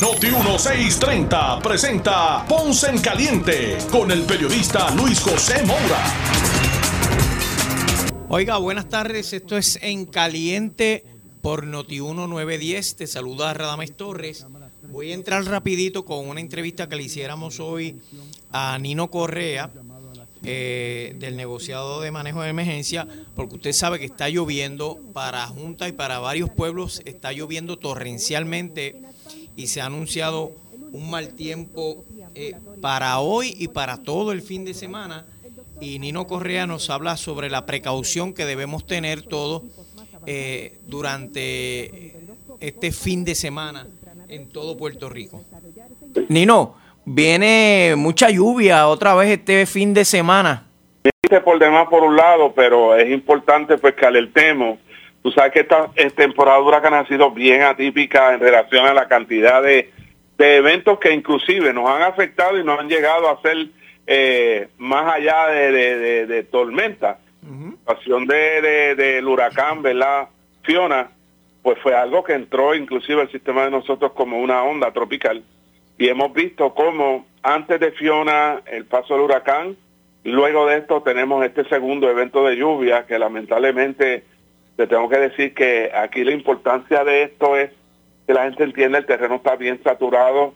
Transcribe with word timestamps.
Noti 0.00 0.28
1630 0.28 1.60
presenta 1.60 2.46
Ponce 2.48 2.88
en 2.88 3.02
Caliente 3.02 3.76
con 3.90 4.10
el 4.10 4.22
periodista 4.22 4.90
Luis 4.94 5.20
José 5.20 5.62
Moura. 5.66 6.02
Oiga, 8.30 8.56
buenas 8.56 8.88
tardes. 8.88 9.34
Esto 9.34 9.58
es 9.58 9.78
En 9.82 10.06
Caliente 10.06 11.04
por 11.42 11.66
Noti 11.66 12.00
1910. 12.00 12.96
Te 12.96 13.06
saluda 13.06 13.52
Radames 13.52 13.94
Torres. 13.94 14.46
Voy 14.90 15.10
a 15.10 15.14
entrar 15.14 15.44
rapidito 15.44 16.06
con 16.06 16.26
una 16.26 16.40
entrevista 16.40 16.88
que 16.88 16.96
le 16.96 17.02
hiciéramos 17.02 17.60
hoy 17.60 18.00
a 18.52 18.78
Nino 18.78 19.10
Correa 19.10 19.70
eh, 20.42 21.14
del 21.18 21.36
negociado 21.36 22.00
de 22.00 22.10
manejo 22.10 22.40
de 22.40 22.48
emergencia, 22.48 23.06
porque 23.36 23.56
usted 23.56 23.72
sabe 23.72 23.98
que 23.98 24.06
está 24.06 24.30
lloviendo 24.30 24.98
para 25.12 25.46
Junta 25.46 25.86
y 25.88 25.92
para 25.92 26.18
varios 26.20 26.48
pueblos, 26.48 27.02
está 27.04 27.32
lloviendo 27.32 27.78
torrencialmente 27.78 29.02
y 29.56 29.66
se 29.68 29.80
ha 29.80 29.86
anunciado 29.86 30.52
un 30.92 31.10
mal 31.10 31.34
tiempo 31.34 32.04
eh, 32.34 32.54
para 32.80 33.18
hoy 33.20 33.54
y 33.58 33.68
para 33.68 33.98
todo 33.98 34.32
el 34.32 34.42
fin 34.42 34.64
de 34.64 34.74
semana. 34.74 35.26
Y 35.80 35.98
Nino 35.98 36.26
Correa 36.26 36.66
nos 36.66 36.90
habla 36.90 37.16
sobre 37.16 37.48
la 37.48 37.66
precaución 37.66 38.34
que 38.34 38.44
debemos 38.44 38.86
tener 38.86 39.22
todos 39.22 39.62
eh, 40.26 40.78
durante 40.86 42.16
este 42.60 42.92
fin 42.92 43.24
de 43.24 43.34
semana 43.34 43.86
en 44.28 44.48
todo 44.48 44.76
Puerto 44.76 45.08
Rico. 45.08 45.44
Nino, 46.28 46.74
Viene 47.04 47.94
mucha 47.96 48.30
lluvia 48.30 48.86
otra 48.86 49.14
vez 49.14 49.30
este 49.30 49.66
fin 49.66 49.94
de 49.94 50.04
semana. 50.04 50.64
Por 51.44 51.58
demás 51.58 51.88
por 51.88 52.02
un 52.02 52.16
lado, 52.16 52.52
pero 52.54 52.94
es 52.94 53.10
importante 53.10 53.78
pues 53.78 53.94
que 53.94 54.06
alertemos. 54.06 54.78
Tú 55.22 55.30
sabes 55.32 55.52
que 55.52 55.60
esta, 55.60 55.90
temporada 56.14 56.58
de 56.58 56.64
huracán 56.64 56.94
ha 56.94 57.06
sido 57.06 57.30
bien 57.30 57.62
atípica 57.62 58.32
en 58.32 58.40
relación 58.40 58.86
a 58.86 58.94
la 58.94 59.08
cantidad 59.08 59.62
de, 59.62 59.90
eventos 60.38 60.98
que 60.98 61.12
inclusive 61.12 61.72
nos 61.74 61.88
han 61.90 62.02
afectado 62.02 62.58
y 62.58 62.64
nos 62.64 62.80
han 62.80 62.88
llegado 62.88 63.28
a 63.28 63.42
ser 63.42 63.68
eh, 64.06 64.68
más 64.78 65.14
allá 65.14 65.48
de, 65.48 66.26
de, 66.26 66.42
tormenta. 66.44 67.18
La 67.86 67.96
situación 67.96 68.26
de, 68.26 68.94
del 68.96 69.26
huracán, 69.26 69.82
¿verdad? 69.82 70.28
Fiona, 70.62 71.10
pues 71.62 71.78
fue 71.82 71.94
algo 71.94 72.24
que 72.24 72.32
entró 72.32 72.74
inclusive 72.74 73.22
el 73.22 73.30
sistema 73.30 73.64
de 73.64 73.70
nosotros 73.70 74.12
como 74.12 74.38
una 74.38 74.62
onda 74.62 74.92
tropical 74.92 75.42
y 76.00 76.08
hemos 76.08 76.32
visto 76.32 76.72
cómo 76.72 77.26
antes 77.42 77.78
de 77.78 77.92
Fiona, 77.92 78.62
el 78.64 78.86
paso 78.86 79.12
del 79.12 79.24
huracán, 79.24 79.76
luego 80.24 80.66
de 80.66 80.78
esto 80.78 81.02
tenemos 81.02 81.44
este 81.44 81.68
segundo 81.68 82.08
evento 82.08 82.42
de 82.42 82.56
lluvia 82.56 83.04
que 83.06 83.18
lamentablemente 83.18 84.24
te 84.80 84.86
tengo 84.86 85.10
que 85.10 85.18
decir 85.18 85.52
que 85.52 85.92
aquí 85.94 86.24
la 86.24 86.32
importancia 86.32 87.04
de 87.04 87.24
esto 87.24 87.54
es 87.54 87.70
que 88.26 88.32
la 88.32 88.44
gente 88.44 88.64
entienda 88.64 88.96
el 88.96 89.04
terreno 89.04 89.34
está 89.34 89.54
bien 89.54 89.78
saturado 89.82 90.54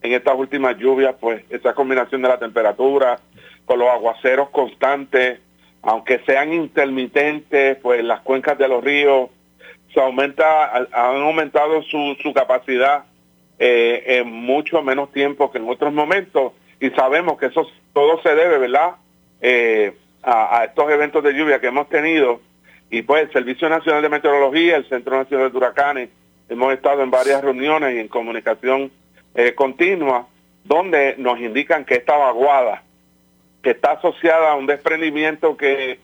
en 0.00 0.14
estas 0.14 0.34
últimas 0.34 0.78
lluvias, 0.78 1.14
pues 1.20 1.44
esa 1.50 1.74
combinación 1.74 2.22
de 2.22 2.28
la 2.28 2.38
temperatura 2.38 3.20
con 3.66 3.78
los 3.78 3.88
aguaceros 3.90 4.48
constantes, 4.48 5.40
aunque 5.82 6.20
sean 6.24 6.54
intermitentes, 6.54 7.76
pues 7.82 8.02
las 8.02 8.20
cuencas 8.22 8.56
de 8.56 8.66
los 8.66 8.82
ríos 8.82 9.28
se 9.92 10.00
aumenta, 10.00 10.74
han 10.74 11.16
aumentado 11.16 11.82
su, 11.82 12.16
su 12.22 12.32
capacidad 12.32 13.04
eh, 13.58 14.04
en 14.06 14.32
mucho 14.32 14.80
menos 14.80 15.12
tiempo 15.12 15.50
que 15.50 15.58
en 15.58 15.68
otros 15.68 15.92
momentos 15.92 16.54
y 16.80 16.88
sabemos 16.92 17.36
que 17.36 17.46
eso 17.46 17.68
todo 17.92 18.22
se 18.22 18.34
debe, 18.34 18.56
¿verdad? 18.56 18.92
Eh, 19.42 19.94
a, 20.22 20.64
estos 20.64 20.90
eventos 20.90 21.22
de 21.22 21.34
lluvia 21.34 21.60
que 21.60 21.66
hemos 21.66 21.90
tenido 21.90 22.40
y 22.90 23.02
pues 23.02 23.24
el 23.24 23.32
Servicio 23.32 23.68
Nacional 23.68 24.02
de 24.02 24.08
Meteorología, 24.08 24.76
el 24.76 24.88
Centro 24.88 25.16
Nacional 25.16 25.50
de 25.50 25.56
Huracanes, 25.56 26.10
hemos 26.48 26.72
estado 26.72 27.02
en 27.02 27.10
varias 27.10 27.42
reuniones 27.42 27.94
y 27.94 27.98
en 27.98 28.08
comunicación 28.08 28.90
eh, 29.34 29.54
continua 29.54 30.26
donde 30.64 31.14
nos 31.18 31.38
indican 31.40 31.84
que 31.84 31.94
esta 31.94 32.16
vaguada 32.16 32.82
que 33.62 33.70
está 33.70 33.92
asociada 33.92 34.52
a 34.52 34.54
un 34.54 34.66
desprendimiento 34.66 35.56
que 35.56 35.98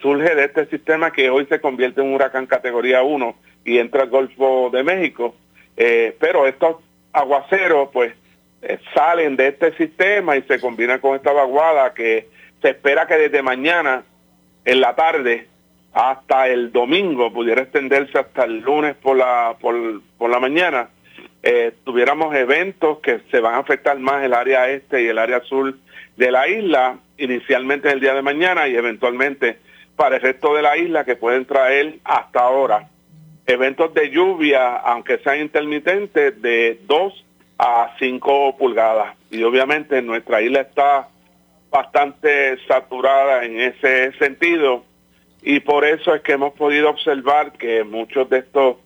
surge 0.00 0.36
de 0.36 0.44
este 0.44 0.66
sistema 0.66 1.10
que 1.10 1.30
hoy 1.30 1.46
se 1.46 1.60
convierte 1.60 2.00
en 2.00 2.06
un 2.06 2.14
huracán 2.14 2.46
categoría 2.46 3.02
1 3.02 3.34
y 3.64 3.78
entra 3.78 4.02
al 4.02 4.10
Golfo 4.10 4.70
de 4.70 4.82
México, 4.82 5.34
eh, 5.76 6.16
pero 6.20 6.46
estos 6.46 6.76
aguaceros 7.12 7.88
pues 7.92 8.14
eh, 8.62 8.78
salen 8.94 9.36
de 9.36 9.48
este 9.48 9.76
sistema 9.76 10.36
y 10.36 10.42
se 10.42 10.60
combinan 10.60 11.00
con 11.00 11.16
esta 11.16 11.32
vaguada 11.32 11.94
que 11.94 12.28
se 12.60 12.70
espera 12.70 13.06
que 13.06 13.14
desde 13.14 13.42
mañana 13.42 14.04
en 14.64 14.80
la 14.80 14.94
tarde 14.94 15.48
hasta 15.94 16.48
el 16.48 16.72
domingo 16.72 17.32
pudiera 17.32 17.62
extenderse 17.62 18.18
hasta 18.18 18.44
el 18.44 18.58
lunes 18.60 18.96
por 18.96 19.16
la 19.16 19.56
por, 19.60 20.02
por 20.18 20.28
la 20.28 20.40
mañana 20.40 20.88
eh, 21.42 21.72
tuviéramos 21.84 22.34
eventos 22.34 22.98
que 22.98 23.20
se 23.30 23.38
van 23.38 23.54
a 23.54 23.58
afectar 23.58 23.98
más 23.98 24.24
el 24.24 24.34
área 24.34 24.68
este 24.68 25.02
y 25.02 25.06
el 25.06 25.18
área 25.18 25.40
sur 25.42 25.74
de 26.16 26.30
la 26.32 26.48
isla 26.48 26.98
inicialmente 27.16 27.90
el 27.90 28.00
día 28.00 28.14
de 28.14 28.22
mañana 28.22 28.66
y 28.66 28.74
eventualmente 28.74 29.58
para 29.94 30.16
el 30.16 30.22
resto 30.22 30.54
de 30.54 30.62
la 30.62 30.76
isla 30.76 31.04
que 31.04 31.14
pueden 31.14 31.44
traer 31.46 31.98
hasta 32.02 32.40
ahora 32.40 32.88
eventos 33.46 33.92
de 33.94 34.10
lluvia, 34.10 34.76
aunque 34.76 35.18
sean 35.18 35.40
intermitentes, 35.40 36.40
de 36.40 36.80
2 36.86 37.24
a 37.58 37.94
5 37.98 38.56
pulgadas. 38.56 39.16
Y 39.30 39.42
obviamente 39.42 40.00
nuestra 40.02 40.40
isla 40.40 40.62
está 40.62 41.08
bastante 41.70 42.56
saturada 42.66 43.44
en 43.44 43.60
ese 43.60 44.12
sentido 44.18 44.84
y 45.44 45.60
por 45.60 45.84
eso 45.84 46.14
es 46.14 46.22
que 46.22 46.32
hemos 46.32 46.54
podido 46.54 46.90
observar 46.90 47.52
que 47.52 47.84
muchos 47.84 48.28
de 48.30 48.38
estos 48.38 48.76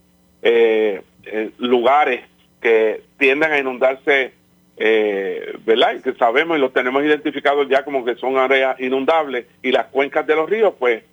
eh, 0.42 1.02
eh, 1.24 1.50
lugares 1.58 2.24
que 2.60 3.02
tienden 3.18 3.52
a 3.52 3.58
inundarse, 3.58 4.32
eh, 4.76 5.54
¿verdad? 5.64 5.94
Y 5.96 6.02
que 6.02 6.14
sabemos 6.14 6.58
y 6.58 6.60
los 6.60 6.72
tenemos 6.72 7.02
identificados 7.04 7.68
ya 7.68 7.84
como 7.84 8.04
que 8.04 8.16
son 8.16 8.36
áreas 8.36 8.78
inundables 8.80 9.46
y 9.62 9.70
las 9.70 9.86
cuencas 9.86 10.26
de 10.26 10.34
los 10.34 10.50
ríos, 10.50 10.74
pues 10.78 11.04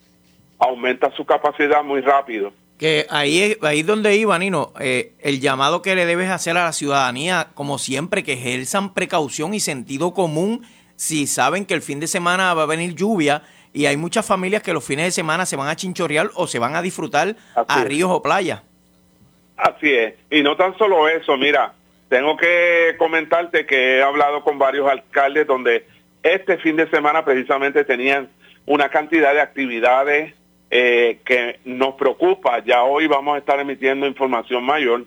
aumenta 0.58 1.12
su 1.12 1.26
capacidad 1.26 1.84
muy 1.84 2.02
rápido 2.02 2.52
que 2.78 3.06
ahí 3.10 3.56
ahí 3.62 3.84
donde 3.84 4.16
iba, 4.18 4.38
Nino, 4.38 4.74
eh, 4.80 5.14
el 5.20 5.40
llamado 5.40 5.82
que 5.82 5.96
le 5.96 6.06
debes 6.06 6.30
hacer 6.30 6.58
a 6.58 6.66
la 6.66 6.74
ciudadanía, 6.74 7.50
como 7.54 7.78
siempre, 7.78 8.24
que 8.24 8.34
ejerzan 8.34 8.94
precaución 8.94 9.54
y 9.54 9.60
sentido 9.60 10.14
común 10.14 10.66
si 10.98 11.28
saben 11.28 11.66
que 11.66 11.74
el 11.74 11.82
fin 11.82 12.00
de 12.00 12.08
semana 12.08 12.54
va 12.54 12.64
a 12.64 12.68
venir 12.68 12.96
lluvia 12.96 13.44
y 13.76 13.88
hay 13.88 13.98
muchas 13.98 14.26
familias 14.26 14.64
que 14.64 14.74
los 14.74 14.86
fines 14.86 15.06
de 15.06 15.12
semana 15.12 15.46
se 15.46 15.58
van 15.58 15.68
a 15.68 15.76
chinchorrear 15.76 16.30
o 16.36 16.48
se 16.48 16.60
van 16.60 16.76
a 16.76 16.82
disfrutar 16.82 17.36
a 17.56 17.84
ríos 17.84 18.10
o 18.10 18.22
playas. 18.22 18.64
Así 19.58 19.94
es, 19.94 20.16
y 20.32 20.42
no 20.42 20.56
tan 20.56 20.78
solo 20.78 21.10
eso, 21.10 21.36
mira, 21.38 21.74
tengo 22.08 22.38
que 22.38 22.96
comentarte 22.98 23.66
que 23.66 23.98
he 23.98 24.02
hablado 24.02 24.44
con 24.44 24.58
varios 24.58 24.90
alcaldes 24.90 25.46
donde 25.46 25.86
este 26.24 26.58
fin 26.58 26.78
de 26.78 26.90
semana 26.90 27.26
precisamente 27.26 27.84
tenían 27.84 28.30
una 28.66 28.90
cantidad 28.90 29.34
de 29.34 29.42
actividades 29.42 30.34
eh, 30.72 31.20
que 31.26 31.60
nos 31.66 31.96
preocupa. 31.96 32.64
Ya 32.64 32.84
hoy 32.84 33.08
vamos 33.08 33.36
a 33.36 33.40
estar 33.40 33.60
emitiendo 33.60 34.08
información 34.08 34.64
mayor 34.64 35.06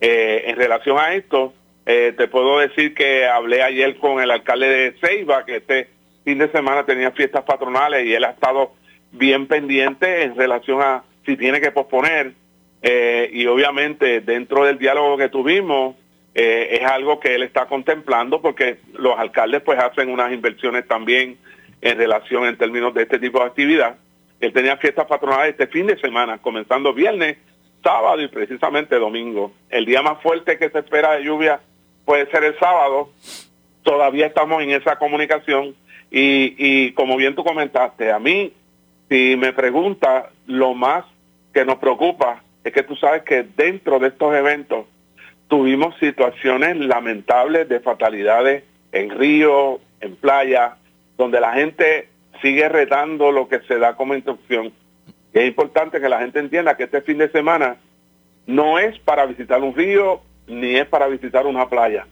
eh, 0.00 0.44
en 0.46 0.56
relación 0.56 0.98
a 0.98 1.14
esto. 1.14 1.54
Eh, 1.86 2.14
te 2.16 2.28
puedo 2.28 2.58
decir 2.58 2.94
que 2.94 3.26
hablé 3.26 3.62
ayer 3.62 3.96
con 3.96 4.20
el 4.20 4.30
alcalde 4.30 4.68
de 4.68 4.92
Ceiba, 5.00 5.44
que 5.44 5.56
este 5.56 5.88
fin 6.24 6.38
de 6.38 6.50
semana 6.50 6.84
tenía 6.84 7.10
fiestas 7.12 7.44
patronales 7.44 8.06
y 8.06 8.14
él 8.14 8.24
ha 8.24 8.30
estado 8.30 8.72
bien 9.12 9.46
pendiente 9.46 10.22
en 10.22 10.36
relación 10.36 10.80
a 10.82 11.02
si 11.26 11.36
tiene 11.36 11.60
que 11.60 11.70
posponer. 11.70 12.34
y 12.82 13.46
obviamente 13.46 14.20
dentro 14.20 14.64
del 14.64 14.78
diálogo 14.78 15.16
que 15.16 15.28
tuvimos, 15.28 15.96
es 16.32 16.82
algo 16.84 17.20
que 17.20 17.34
él 17.34 17.42
está 17.42 17.66
contemplando 17.66 18.40
porque 18.40 18.78
los 18.94 19.18
alcaldes 19.18 19.62
pues 19.62 19.78
hacen 19.78 20.10
unas 20.10 20.32
inversiones 20.32 20.86
también 20.86 21.38
en 21.80 21.98
relación 21.98 22.44
en 22.46 22.56
términos 22.56 22.94
de 22.94 23.02
este 23.02 23.18
tipo 23.18 23.40
de 23.40 23.46
actividad. 23.46 23.96
Él 24.40 24.52
tenía 24.52 24.76
fiestas 24.76 25.06
patronales 25.06 25.50
este 25.50 25.66
fin 25.66 25.86
de 25.86 25.98
semana, 25.98 26.38
comenzando 26.38 26.94
viernes, 26.94 27.36
sábado 27.82 28.20
y 28.22 28.28
precisamente 28.28 28.96
domingo. 28.96 29.52
El 29.68 29.84
día 29.84 30.02
más 30.02 30.22
fuerte 30.22 30.58
que 30.58 30.70
se 30.70 30.78
espera 30.78 31.12
de 31.12 31.24
lluvia 31.24 31.60
puede 32.04 32.30
ser 32.30 32.44
el 32.44 32.58
sábado. 32.58 33.10
Todavía 33.82 34.26
estamos 34.26 34.62
en 34.62 34.70
esa 34.70 34.96
comunicación 34.96 35.74
y, 36.10 36.92
como 36.92 37.16
bien 37.16 37.34
tú 37.34 37.44
comentaste, 37.44 38.10
a 38.10 38.18
mí, 38.18 38.52
si 39.08 39.36
me 39.36 39.52
pregunta, 39.52 40.30
lo 40.46 40.74
más 40.74 41.04
que 41.52 41.64
nos 41.64 41.76
preocupa 41.76 42.42
es 42.64 42.72
que 42.72 42.82
tú 42.82 42.96
sabes 42.96 43.22
que 43.22 43.44
dentro 43.56 43.98
de 43.98 44.08
estos 44.08 44.34
eventos 44.34 44.86
tuvimos 45.48 45.96
situaciones 45.98 46.76
lamentables 46.76 47.68
de 47.68 47.80
fatalidades 47.80 48.64
en 48.92 49.10
ríos, 49.10 49.80
en 50.00 50.16
playa, 50.16 50.76
donde 51.16 51.40
la 51.40 51.52
gente 51.54 52.08
sigue 52.42 52.68
retando 52.68 53.30
lo 53.32 53.48
que 53.48 53.60
se 53.60 53.78
da 53.78 53.94
como 53.96 54.14
instrucción. 54.14 54.72
Y 55.32 55.38
es 55.38 55.46
importante 55.46 56.00
que 56.00 56.08
la 56.08 56.20
gente 56.20 56.40
entienda 56.40 56.76
que 56.76 56.84
este 56.84 57.02
fin 57.02 57.18
de 57.18 57.30
semana 57.30 57.76
no 58.46 58.78
es 58.78 58.98
para 59.00 59.26
visitar 59.26 59.62
un 59.62 59.74
río 59.74 60.22
ni 60.46 60.76
es 60.76 60.86
para 60.86 61.06
visitar 61.06 61.46
una 61.46 61.68
playa. 61.68 62.06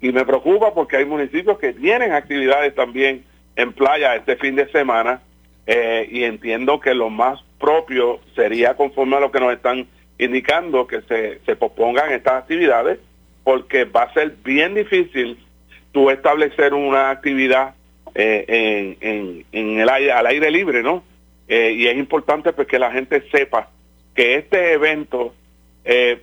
Y 0.00 0.12
me 0.12 0.24
preocupa 0.24 0.74
porque 0.74 0.96
hay 0.96 1.04
municipios 1.04 1.58
que 1.58 1.72
tienen 1.72 2.12
actividades 2.12 2.74
también 2.74 3.24
en 3.58 3.72
playa 3.72 4.14
este 4.14 4.36
fin 4.36 4.54
de 4.54 4.70
semana 4.70 5.20
eh, 5.66 6.08
y 6.10 6.22
entiendo 6.22 6.78
que 6.78 6.94
lo 6.94 7.10
más 7.10 7.40
propio 7.58 8.20
sería 8.36 8.74
conforme 8.74 9.16
a 9.16 9.20
lo 9.20 9.32
que 9.32 9.40
nos 9.40 9.52
están 9.52 9.88
indicando 10.16 10.86
que 10.86 11.02
se, 11.02 11.40
se 11.44 11.56
pospongan 11.56 12.12
estas 12.12 12.34
actividades 12.34 13.00
porque 13.42 13.84
va 13.84 14.04
a 14.04 14.14
ser 14.14 14.36
bien 14.44 14.74
difícil 14.74 15.44
tú 15.90 16.08
establecer 16.08 16.72
una 16.72 17.10
actividad 17.10 17.74
eh, 18.14 18.96
en, 19.00 19.44
en, 19.50 19.80
el 19.80 19.88
aire, 19.88 20.12
al 20.12 20.26
aire 20.26 20.52
libre, 20.52 20.84
¿no? 20.84 21.02
Eh, 21.48 21.72
y 21.72 21.88
es 21.88 21.96
importante 21.96 22.52
pues 22.52 22.68
que 22.68 22.78
la 22.78 22.92
gente 22.92 23.24
sepa 23.32 23.70
que 24.14 24.36
este 24.36 24.72
evento 24.72 25.34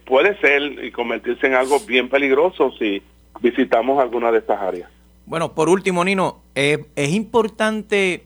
puede 0.06 0.40
ser 0.42 0.62
y 0.62 0.92
convertirse 0.92 1.48
en 1.48 1.56
algo 1.56 1.80
bien 1.80 2.08
peligroso 2.08 2.72
si 2.78 3.02
visitamos 3.42 4.00
alguna 4.00 4.32
de 4.32 4.38
estas 4.38 4.62
áreas. 4.62 4.95
Bueno, 5.26 5.54
por 5.54 5.70
último, 5.70 6.04
Nino, 6.04 6.42
es 6.54 7.10
importante, 7.10 8.24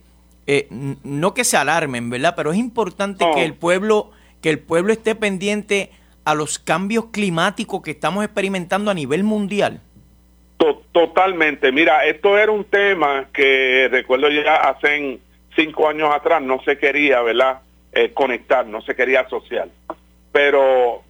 no 1.04 1.34
que 1.34 1.44
se 1.44 1.58
alarmen, 1.58 2.10
¿verdad? 2.10 2.34
Pero 2.36 2.52
es 2.52 2.58
importante 2.58 3.26
que 3.36 3.46
el 3.46 3.54
pueblo, 3.54 4.12
que 4.42 4.50
el 4.50 4.60
pueblo 4.60 4.92
esté 4.92 5.16
pendiente 5.16 5.92
a 6.26 6.36
los 6.36 6.60
cambios 6.60 7.06
climáticos 7.12 7.82
que 7.82 7.92
estamos 7.92 8.24
experimentando 8.24 8.92
a 8.92 8.94
nivel 8.94 9.24
mundial. 9.24 9.82
Totalmente. 10.92 11.72
Mira, 11.72 12.06
esto 12.06 12.38
era 12.38 12.52
un 12.52 12.66
tema 12.66 13.28
que 13.34 13.88
recuerdo 13.90 14.30
ya 14.30 14.56
hace 14.56 15.20
cinco 15.56 15.88
años 15.88 16.14
atrás 16.14 16.42
no 16.42 16.62
se 16.64 16.78
quería, 16.78 17.22
¿verdad? 17.22 17.62
Eh, 17.94 18.12
conectar, 18.14 18.68
no 18.68 18.82
se 18.82 18.94
quería 18.96 19.22
asociar. 19.22 19.70
Pero 20.32 21.02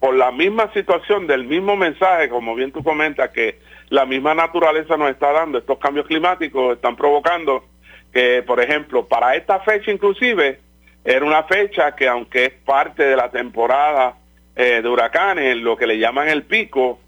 por 0.00 0.14
la 0.14 0.32
misma 0.32 0.72
situación 0.72 1.26
del 1.26 1.44
mismo 1.44 1.76
mensaje, 1.76 2.28
como 2.28 2.54
bien 2.54 2.72
tú 2.72 2.82
comentas, 2.82 3.30
que 3.30 3.60
la 3.90 4.06
misma 4.06 4.34
naturaleza 4.34 4.96
nos 4.96 5.10
está 5.10 5.32
dando, 5.32 5.58
estos 5.58 5.78
cambios 5.78 6.06
climáticos 6.06 6.76
están 6.76 6.96
provocando 6.96 7.64
que, 8.12 8.42
por 8.44 8.60
ejemplo, 8.60 9.06
para 9.06 9.34
esta 9.34 9.60
fecha 9.60 9.90
inclusive, 9.90 10.58
era 11.04 11.24
una 11.24 11.42
fecha 11.44 11.94
que 11.94 12.08
aunque 12.08 12.44
es 12.44 12.52
parte 12.64 13.02
de 13.02 13.16
la 13.16 13.30
temporada 13.30 14.14
eh, 14.54 14.80
de 14.82 14.88
huracanes, 14.88 15.56
lo 15.56 15.76
que 15.76 15.86
le 15.86 15.98
llaman 15.98 16.28
el 16.28 16.44
pico, 16.44 17.00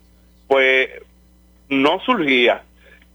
pues 0.49 0.91
no 1.69 2.01
surgía. 2.01 2.63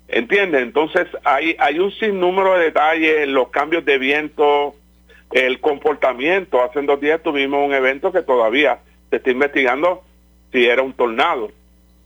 ¿Entiendes? 0.08 0.62
Entonces 0.62 1.08
hay, 1.25 1.56
hay 1.60 1.80
un 1.80 1.92
sinnúmero 1.92 2.54
de 2.54 2.66
detalles, 2.66 3.28
los 3.28 3.50
cambios 3.50 3.84
de 3.84 3.98
viento, 3.98 4.75
el 5.31 5.60
comportamiento. 5.60 6.64
Hace 6.64 6.81
dos 6.84 7.02
días 7.02 7.22
tuvimos 7.22 7.66
un 7.66 7.74
evento 7.74 8.14
que 8.14 8.22
todavía 8.22 8.80
se 9.10 9.18
está 9.18 9.31
investigando 9.31 10.04
si 10.54 10.66
era 10.66 10.81
un 10.81 10.94
tornado. 10.94 11.52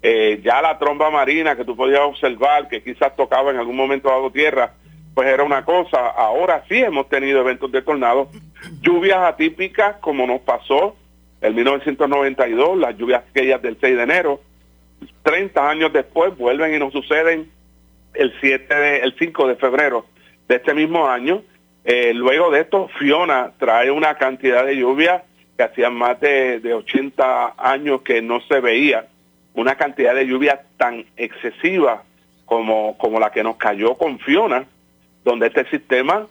Eh, 0.03 0.41
ya 0.43 0.61
la 0.61 0.79
tromba 0.79 1.11
marina 1.11 1.55
que 1.55 1.63
tú 1.63 1.75
podías 1.75 2.01
observar, 2.01 2.67
que 2.67 2.81
quizás 2.81 3.15
tocaba 3.15 3.51
en 3.51 3.57
algún 3.57 3.75
momento 3.75 4.09
dado 4.09 4.31
tierra, 4.31 4.73
pues 5.13 5.27
era 5.27 5.43
una 5.43 5.63
cosa. 5.63 6.09
Ahora 6.09 6.63
sí 6.67 6.77
hemos 6.77 7.07
tenido 7.09 7.41
eventos 7.41 7.71
de 7.71 7.81
tornado, 7.81 8.29
lluvias 8.81 9.19
atípicas 9.19 9.97
como 9.97 10.25
nos 10.25 10.41
pasó 10.41 10.95
en 11.41 11.55
1992, 11.55 12.77
las 12.77 12.97
lluvias 12.97 13.23
aquellas 13.29 13.61
del 13.61 13.77
6 13.79 13.97
de 13.97 14.03
enero, 14.03 14.41
30 15.23 15.69
años 15.69 15.91
después 15.91 16.37
vuelven 16.37 16.73
y 16.73 16.79
nos 16.79 16.93
suceden 16.93 17.51
el 18.13 18.33
7 18.39 18.73
de, 18.73 18.97
el 18.99 19.15
5 19.17 19.47
de 19.47 19.55
febrero 19.55 20.05
de 20.47 20.55
este 20.55 20.73
mismo 20.73 21.07
año. 21.07 21.41
Eh, 21.83 22.13
luego 22.13 22.51
de 22.51 22.61
esto, 22.61 22.89
Fiona 22.99 23.53
trae 23.57 23.89
una 23.89 24.15
cantidad 24.15 24.65
de 24.65 24.77
lluvia 24.77 25.23
que 25.57 25.63
hacían 25.63 25.95
más 25.95 26.19
de, 26.19 26.59
de 26.59 26.73
80 26.73 27.55
años 27.57 28.01
que 28.03 28.21
no 28.21 28.39
se 28.41 28.59
veía, 28.59 29.07
una 29.53 29.75
cantidad 29.75 30.15
de 30.15 30.27
lluvia 30.27 30.63
tan 30.77 31.05
excesiva 31.17 32.03
como, 32.45 32.97
como 32.97 33.19
la 33.19 33.31
que 33.31 33.43
nos 33.43 33.57
cayó 33.57 33.95
con 33.95 34.19
Fiona, 34.19 34.65
donde 35.23 35.47
este 35.47 35.69
sistema, 35.69 36.27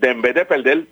en 0.00 0.22
vez 0.22 0.34
de 0.34 0.44
perder, 0.44 0.84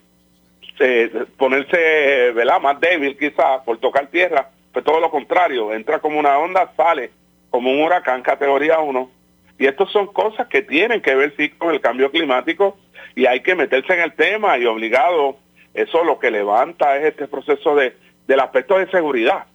eh, 0.78 1.24
ponerse 1.36 2.32
¿verdad? 2.32 2.60
más 2.60 2.80
débil 2.80 3.16
quizás 3.16 3.62
por 3.64 3.78
tocar 3.78 4.08
tierra, 4.08 4.50
pues 4.72 4.84
todo 4.84 5.00
lo 5.00 5.10
contrario, 5.10 5.72
entra 5.72 6.00
como 6.00 6.18
una 6.18 6.38
onda, 6.38 6.70
sale 6.76 7.10
como 7.50 7.70
un 7.70 7.82
huracán 7.82 8.22
categoría 8.22 8.78
1. 8.78 9.10
Y 9.58 9.66
estas 9.66 9.90
son 9.90 10.08
cosas 10.08 10.48
que 10.48 10.60
tienen 10.60 11.00
que 11.00 11.14
ver 11.14 11.32
sí 11.36 11.48
con 11.48 11.72
el 11.72 11.80
cambio 11.80 12.10
climático 12.10 12.76
y 13.14 13.24
hay 13.24 13.40
que 13.40 13.54
meterse 13.54 13.94
en 13.94 14.00
el 14.00 14.12
tema 14.12 14.58
y 14.58 14.66
obligado, 14.66 15.38
eso 15.72 16.04
lo 16.04 16.18
que 16.18 16.30
levanta 16.30 16.98
es 16.98 17.06
este 17.06 17.26
proceso 17.26 17.74
de, 17.74 17.96
del 18.26 18.40
aspecto 18.40 18.78
de 18.78 18.90
seguridad. 18.90 19.46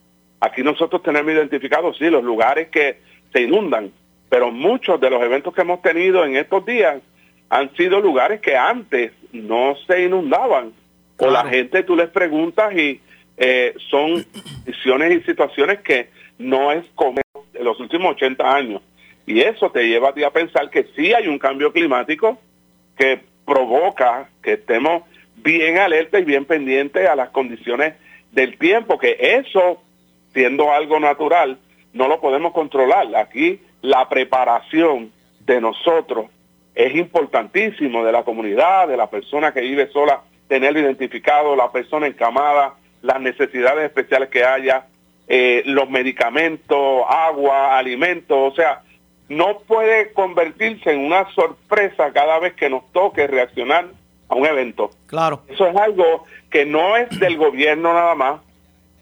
Aquí 0.42 0.64
nosotros 0.64 1.04
tenemos 1.04 1.32
identificados, 1.32 1.98
sí, 1.98 2.10
los 2.10 2.24
lugares 2.24 2.70
que 2.70 3.00
se 3.32 3.44
inundan, 3.44 3.92
pero 4.28 4.52
muchos 4.52 5.00
de 5.00 5.10
los 5.10 5.22
eventos 5.22 5.54
que 5.54 5.62
hemos 5.62 5.82
tenido 5.82 6.26
en 6.26 6.36
estos 6.36 6.66
días 6.66 7.02
han 7.50 7.74
sido 7.76 8.00
lugares 8.00 8.42
que 8.42 8.58
antes 8.58 9.12
no 9.32 9.76
se 9.88 10.04
inundaban. 10.04 10.74
O 11.18 11.30
la 11.30 11.46
gente 11.46 11.84
tú 11.84 11.96
les 11.96 12.10
preguntas 12.10 12.74
y 12.76 13.00
eh, 13.38 13.76
son 13.90 14.26
visiones 14.66 15.22
y 15.22 15.26
situaciones 15.26 15.82
que 15.82 16.10
no 16.40 16.72
es 16.72 16.86
como 16.96 17.22
en 17.54 17.64
los 17.64 17.80
últimos 17.80 18.14
80 18.14 18.56
años. 18.56 18.82
Y 19.28 19.42
eso 19.42 19.70
te 19.72 19.88
lleva 19.88 20.10
a 20.10 20.14
ti 20.14 20.24
a 20.24 20.32
pensar 20.32 20.70
que 20.70 20.88
sí 20.96 21.14
hay 21.14 21.28
un 21.28 21.38
cambio 21.38 21.72
climático 21.72 22.40
que 22.98 23.22
provoca 23.46 24.30
que 24.42 24.54
estemos 24.54 25.04
bien 25.36 25.78
alerta 25.78 26.20
y 26.20 26.24
bien 26.24 26.46
pendientes 26.46 27.08
a 27.08 27.16
las 27.16 27.30
condiciones 27.30 27.96
del 28.32 28.58
tiempo, 28.58 28.98
que 28.98 29.18
eso, 29.20 29.82
siendo 30.34 30.72
algo 30.72 31.00
natural, 31.00 31.58
no 31.94 32.08
lo 32.08 32.20
podemos 32.22 32.54
controlar. 32.54 33.16
Aquí 33.16 33.60
la 33.82 34.08
preparación 34.10 35.12
de 35.46 35.62
nosotros 35.62 36.28
es 36.76 36.96
importantísimo, 36.96 38.04
de 38.04 38.12
la 38.12 38.24
comunidad, 38.24 38.88
de 38.88 38.98
la 38.98 39.10
persona 39.10 39.54
que 39.54 39.62
vive 39.62 39.92
sola, 39.92 40.22
tenerlo 40.48 40.80
identificado, 40.80 41.56
la 41.56 41.72
persona 41.72 42.08
encamada, 42.08 42.76
las 43.02 43.20
necesidades 43.20 43.86
especiales 43.86 44.30
que 44.30 44.44
haya, 44.44 44.86
eh, 45.28 45.64
los 45.66 45.90
medicamentos, 45.90 47.04
agua, 47.08 47.78
alimentos, 47.78 48.38
o 48.38 48.56
sea, 48.56 48.82
no 49.30 49.60
puede 49.60 50.12
convertirse 50.14 50.92
en 50.92 51.06
una 51.06 51.30
sorpresa 51.34 52.12
cada 52.12 52.40
vez 52.40 52.54
que 52.54 52.70
nos 52.70 52.92
toque 52.92 53.28
reaccionar 53.28 53.88
a 54.28 54.36
un 54.36 54.46
evento. 54.46 54.92
Claro. 55.08 55.44
Eso 55.48 55.68
es 55.68 55.76
algo 55.76 56.26
que 56.50 56.66
no 56.66 56.98
es 56.98 57.18
del 57.20 57.38
gobierno 57.38 57.94
nada 57.94 58.16
más, 58.16 58.42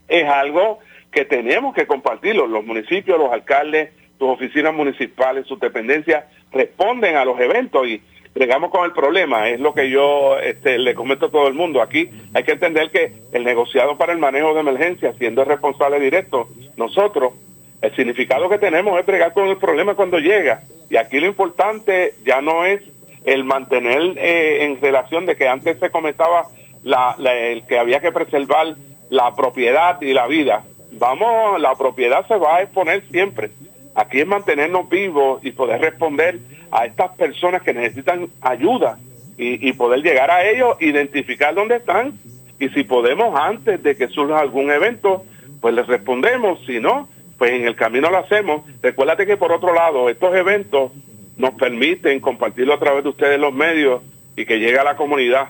es 0.07 0.27
algo 0.27 0.79
que 1.11 1.25
tenemos 1.25 1.73
que 1.73 1.87
compartirlo. 1.87 2.47
Los 2.47 2.65
municipios, 2.65 3.17
los 3.17 3.31
alcaldes, 3.31 3.91
sus 4.17 4.29
oficinas 4.29 4.73
municipales, 4.73 5.47
sus 5.47 5.59
dependencias 5.59 6.25
responden 6.51 7.15
a 7.15 7.25
los 7.25 7.39
eventos 7.39 7.87
y 7.87 8.01
llegamos 8.35 8.71
con 8.71 8.85
el 8.85 8.91
problema, 8.91 9.49
es 9.49 9.59
lo 9.59 9.73
que 9.73 9.89
yo 9.89 10.39
este, 10.39 10.77
le 10.77 10.93
comento 10.93 11.27
a 11.27 11.31
todo 11.31 11.47
el 11.47 11.53
mundo. 11.53 11.81
Aquí 11.81 12.09
hay 12.33 12.43
que 12.43 12.53
entender 12.53 12.91
que 12.91 13.13
el 13.31 13.43
negociado 13.43 13.97
para 13.97 14.13
el 14.13 14.19
manejo 14.19 14.53
de 14.53 14.61
emergencia, 14.61 15.13
siendo 15.17 15.41
el 15.41 15.47
responsable 15.47 15.99
directo, 15.99 16.49
nosotros, 16.77 17.33
el 17.81 17.95
significado 17.95 18.49
que 18.49 18.57
tenemos 18.57 18.99
es 18.99 19.05
bregar 19.05 19.33
con 19.33 19.47
el 19.47 19.57
problema 19.57 19.95
cuando 19.95 20.19
llega. 20.19 20.63
Y 20.89 20.97
aquí 20.97 21.19
lo 21.19 21.27
importante 21.27 22.13
ya 22.25 22.41
no 22.41 22.65
es 22.65 22.81
el 23.25 23.43
mantener 23.43 24.17
eh, 24.17 24.65
en 24.65 24.81
relación 24.81 25.25
de 25.25 25.35
que 25.35 25.47
antes 25.47 25.79
se 25.79 25.89
comentaba 25.89 26.47
la, 26.83 27.15
el 27.19 27.65
que 27.67 27.77
había 27.77 27.99
que 27.99 28.11
preservar 28.11 28.75
la 29.09 29.35
propiedad 29.35 30.01
y 30.01 30.13
la 30.13 30.27
vida. 30.27 30.63
Vamos, 30.91 31.59
la 31.61 31.75
propiedad 31.75 32.27
se 32.27 32.35
va 32.35 32.57
a 32.57 32.61
exponer 32.63 33.03
siempre. 33.11 33.51
Aquí 33.95 34.19
es 34.19 34.27
mantenernos 34.27 34.89
vivos 34.89 35.39
y 35.43 35.51
poder 35.51 35.81
responder 35.81 36.39
a 36.71 36.85
estas 36.85 37.11
personas 37.11 37.61
que 37.61 37.73
necesitan 37.73 38.29
ayuda 38.41 38.99
y, 39.37 39.71
poder 39.73 40.01
llegar 40.01 40.29
a 40.29 40.45
ellos, 40.49 40.75
identificar 40.81 41.55
dónde 41.55 41.77
están 41.77 42.19
y 42.59 42.67
si 42.69 42.83
podemos 42.83 43.39
antes 43.39 43.81
de 43.81 43.95
que 43.95 44.09
surja 44.09 44.39
algún 44.39 44.69
evento, 44.69 45.23
pues 45.61 45.73
les 45.73 45.87
respondemos, 45.87 46.59
si 46.65 46.81
no, 46.81 47.07
pues 47.37 47.51
en 47.51 47.65
el 47.65 47.75
camino 47.77 48.09
lo 48.09 48.17
hacemos. 48.17 48.63
Recuérdate 48.81 49.25
que 49.25 49.37
por 49.37 49.53
otro 49.53 49.73
lado, 49.73 50.09
estos 50.09 50.35
eventos 50.35 50.91
nos 51.37 51.51
permiten 51.51 52.19
compartirlo 52.19 52.73
a 52.73 52.79
través 52.79 53.03
de 53.03 53.09
ustedes 53.11 53.39
los 53.39 53.53
medios 53.53 54.01
y 54.35 54.45
que 54.45 54.59
llegue 54.59 54.77
a 54.77 54.83
la 54.83 54.97
comunidad. 54.97 55.49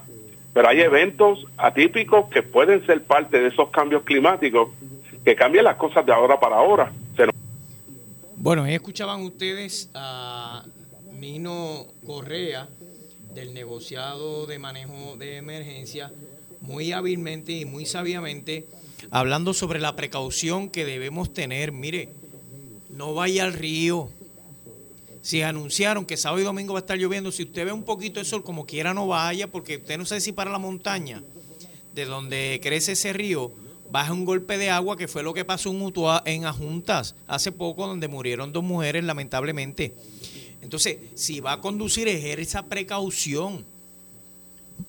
Pero 0.53 0.69
hay 0.69 0.81
eventos 0.81 1.47
atípicos 1.57 2.29
que 2.29 2.43
pueden 2.43 2.85
ser 2.85 3.03
parte 3.03 3.39
de 3.39 3.47
esos 3.47 3.69
cambios 3.69 4.03
climáticos 4.03 4.69
que 5.23 5.35
cambian 5.35 5.65
las 5.65 5.75
cosas 5.75 6.05
de 6.05 6.11
ahora 6.11 6.39
para 6.39 6.57
ahora. 6.57 6.93
Bueno, 8.35 8.65
escuchaban 8.65 9.21
ustedes 9.21 9.89
a 9.93 10.63
Nino 11.11 11.87
Correa 12.05 12.69
del 13.33 13.53
negociado 13.53 14.45
de 14.45 14.59
manejo 14.59 15.17
de 15.17 15.37
emergencia 15.37 16.11
muy 16.61 16.93
hábilmente 16.93 17.51
y 17.51 17.65
muy 17.65 17.85
sabiamente 17.85 18.67
hablando 19.11 19.53
sobre 19.53 19.79
la 19.79 19.95
precaución 19.95 20.69
que 20.69 20.85
debemos 20.85 21.33
tener. 21.33 21.71
Mire, 21.73 22.09
no 22.89 23.13
vaya 23.13 23.43
al 23.43 23.53
río, 23.53 24.09
si 25.21 25.41
anunciaron 25.41 26.05
que 26.05 26.17
sábado 26.17 26.41
y 26.41 26.45
domingo 26.45 26.73
va 26.73 26.79
a 26.79 26.81
estar 26.81 26.97
lloviendo, 26.97 27.31
si 27.31 27.43
usted 27.43 27.65
ve 27.65 27.71
un 27.71 27.83
poquito 27.83 28.19
de 28.19 28.25
sol, 28.25 28.43
como 28.43 28.65
quiera 28.65 28.93
no 28.93 29.07
vaya, 29.07 29.51
porque 29.51 29.77
usted 29.77 29.97
no 29.97 30.05
sabe 30.05 30.21
si 30.21 30.31
para 30.31 30.51
la 30.51 30.59
montaña, 30.59 31.23
de 31.93 32.05
donde 32.05 32.59
crece 32.63 32.93
ese 32.93 33.13
río, 33.13 33.51
baja 33.91 34.13
un 34.13 34.25
golpe 34.25 34.57
de 34.57 34.69
agua, 34.69 34.97
que 34.97 35.07
fue 35.07 35.23
lo 35.23 35.33
que 35.33 35.45
pasó 35.45 35.71
en, 35.71 35.81
Utua, 35.81 36.23
en 36.25 36.45
Ajuntas 36.45 37.15
hace 37.27 37.51
poco, 37.51 37.87
donde 37.87 38.07
murieron 38.07 38.53
dos 38.53 38.63
mujeres, 38.63 39.03
lamentablemente. 39.03 39.95
Entonces, 40.61 40.97
si 41.15 41.39
va 41.39 41.53
a 41.53 41.61
conducir, 41.61 42.07
ejerza 42.07 42.65
precaución. 42.65 43.65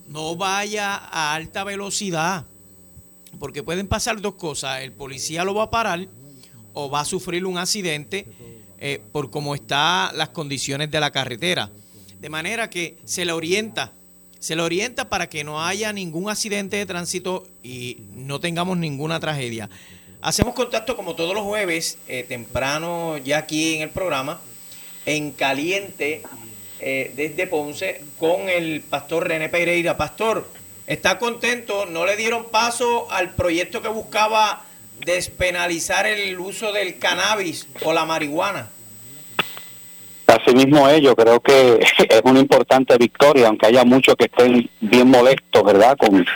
No 0.09 0.37
vaya 0.37 0.97
a 0.97 1.35
alta 1.35 1.65
velocidad, 1.65 2.47
porque 3.39 3.63
pueden 3.63 3.89
pasar 3.89 4.21
dos 4.21 4.35
cosas. 4.35 4.83
El 4.83 4.93
policía 4.93 5.45
lo 5.45 5.55
va 5.55 5.65
a 5.65 5.71
parar 5.71 6.07
o 6.75 6.91
va 6.91 7.01
a 7.01 7.05
sufrir 7.05 7.45
un 7.45 7.59
accidente 7.59 8.27
eh, 8.79 9.03
por 9.13 9.31
cómo 9.31 9.55
están 9.55 10.17
las 10.17 10.31
condiciones 10.31 10.91
de 10.91 11.01
la 11.01 11.11
carretera. 11.11 11.71
De 12.21 12.29
manera 12.29 12.71
que 12.71 12.99
se 13.05 13.25
le 13.25 13.33
orienta, 13.33 13.93
se 14.41 14.57
le 14.57 14.63
orienta 14.63 15.09
para 15.09 15.29
que 15.29 15.45
no 15.45 15.65
haya 15.65 15.93
ningún 15.93 16.29
accidente 16.31 16.77
de 16.77 16.87
tránsito 16.87 17.47
y 17.63 17.99
no 18.15 18.41
tengamos 18.41 18.79
ninguna 18.79 19.21
tragedia. 19.21 19.69
Hacemos 20.23 20.55
contacto 20.55 20.97
como 20.97 21.15
todos 21.15 21.35
los 21.35 21.45
jueves, 21.45 21.99
eh, 22.09 22.25
temprano 22.27 23.19
ya 23.19 23.39
aquí 23.39 23.77
en 23.77 23.83
el 23.83 23.91
programa, 23.91 24.41
en 25.07 25.31
caliente 25.33 26.23
eh, 26.81 27.13
desde 27.15 27.47
Ponce 27.47 28.03
con 28.19 28.49
el 28.49 28.81
pastor 28.81 29.29
René 29.29 29.51
Pereira. 29.51 29.97
Pastor, 29.97 30.49
¿está 30.87 31.19
contento? 31.19 31.87
¿No 31.87 32.07
le 32.07 32.17
dieron 32.17 32.51
paso 32.51 33.11
al 33.11 33.35
proyecto 33.35 33.83
que 33.83 33.89
buscaba 33.89 34.65
despenalizar 35.05 36.07
el 36.07 36.39
uso 36.39 36.73
del 36.73 36.99
cannabis 36.99 37.67
o 37.83 37.93
la 37.93 38.07
marihuana? 38.07 38.71
Asimismo 40.33 40.89
es, 40.89 41.01
yo 41.01 41.17
creo 41.17 41.41
que 41.41 41.81
es 41.99 42.21
una 42.25 42.41
importante 42.41 42.97
victoria, 42.97 43.49
aunque 43.49 43.67
haya 43.67 43.85
muchos 43.85 44.15
que 44.17 44.27
estén 44.27 44.69
bien 44.81 45.11
molestos, 45.11 45.63
¿verdad? 45.65 45.97
Con, 45.97 46.27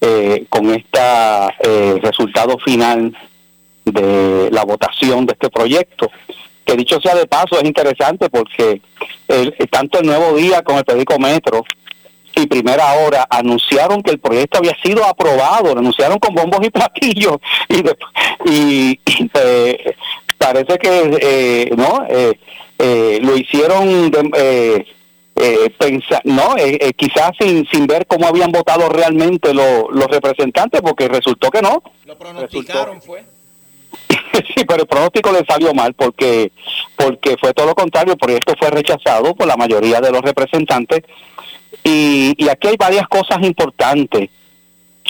eh, 0.00 0.44
con 0.48 0.70
este 0.70 1.98
resultado 2.00 2.58
final 2.58 3.16
de 3.84 4.50
la 4.52 4.64
votación 4.64 5.26
de 5.26 5.32
este 5.32 5.48
proyecto 5.48 6.10
que 6.68 6.76
dicho 6.76 7.00
sea 7.00 7.14
de 7.14 7.26
paso 7.26 7.58
es 7.58 7.64
interesante 7.64 8.28
porque 8.28 8.82
el, 9.26 9.54
tanto 9.70 10.00
el 10.00 10.06
Nuevo 10.06 10.36
Día 10.36 10.62
como 10.62 10.78
el 10.78 10.84
periódico 10.84 11.18
Metro 11.18 11.64
y 12.36 12.46
Primera 12.46 12.92
Hora 12.92 13.26
anunciaron 13.30 14.02
que 14.02 14.10
el 14.10 14.18
proyecto 14.18 14.58
había 14.58 14.76
sido 14.82 15.02
aprobado, 15.06 15.72
lo 15.72 15.80
anunciaron 15.80 16.18
con 16.18 16.34
bombos 16.34 16.60
y 16.66 16.70
platillos 16.70 17.38
y, 17.70 17.78
y, 18.50 19.00
eh, 19.32 19.96
parece 20.36 20.78
que 20.78 21.18
eh, 21.22 21.70
no 21.74 22.06
eh, 22.78 23.18
lo 23.22 23.36
hicieron 23.36 24.10
de, 24.10 24.86
pensar, 25.78 26.20
no 26.24 26.56
quizás 26.96 27.30
sin, 27.38 27.64
sin 27.68 27.86
ver 27.86 28.06
cómo 28.06 28.26
habían 28.26 28.50
votado 28.50 28.88
realmente 28.88 29.54
los 29.54 30.06
representantes 30.10 30.80
porque 30.80 31.06
resultó 31.08 31.50
que 31.50 31.62
no. 31.62 31.82
Lo 32.06 32.18
pronosticaron 32.18 33.00
fue 33.00 33.22
sí, 34.54 34.64
pero 34.66 34.82
el 34.82 34.88
pronóstico 34.88 35.32
le 35.32 35.44
salió 35.44 35.72
mal 35.74 35.94
porque, 35.94 36.52
porque 36.96 37.36
fue 37.38 37.52
todo 37.52 37.66
lo 37.66 37.74
contrario, 37.74 38.14
el 38.14 38.18
proyecto 38.18 38.54
fue 38.58 38.70
rechazado 38.70 39.34
por 39.34 39.46
la 39.46 39.56
mayoría 39.56 40.00
de 40.00 40.10
los 40.10 40.22
representantes 40.22 41.02
y, 41.84 42.34
y 42.36 42.48
aquí 42.48 42.68
hay 42.68 42.76
varias 42.76 43.06
cosas 43.08 43.38
importantes 43.42 44.30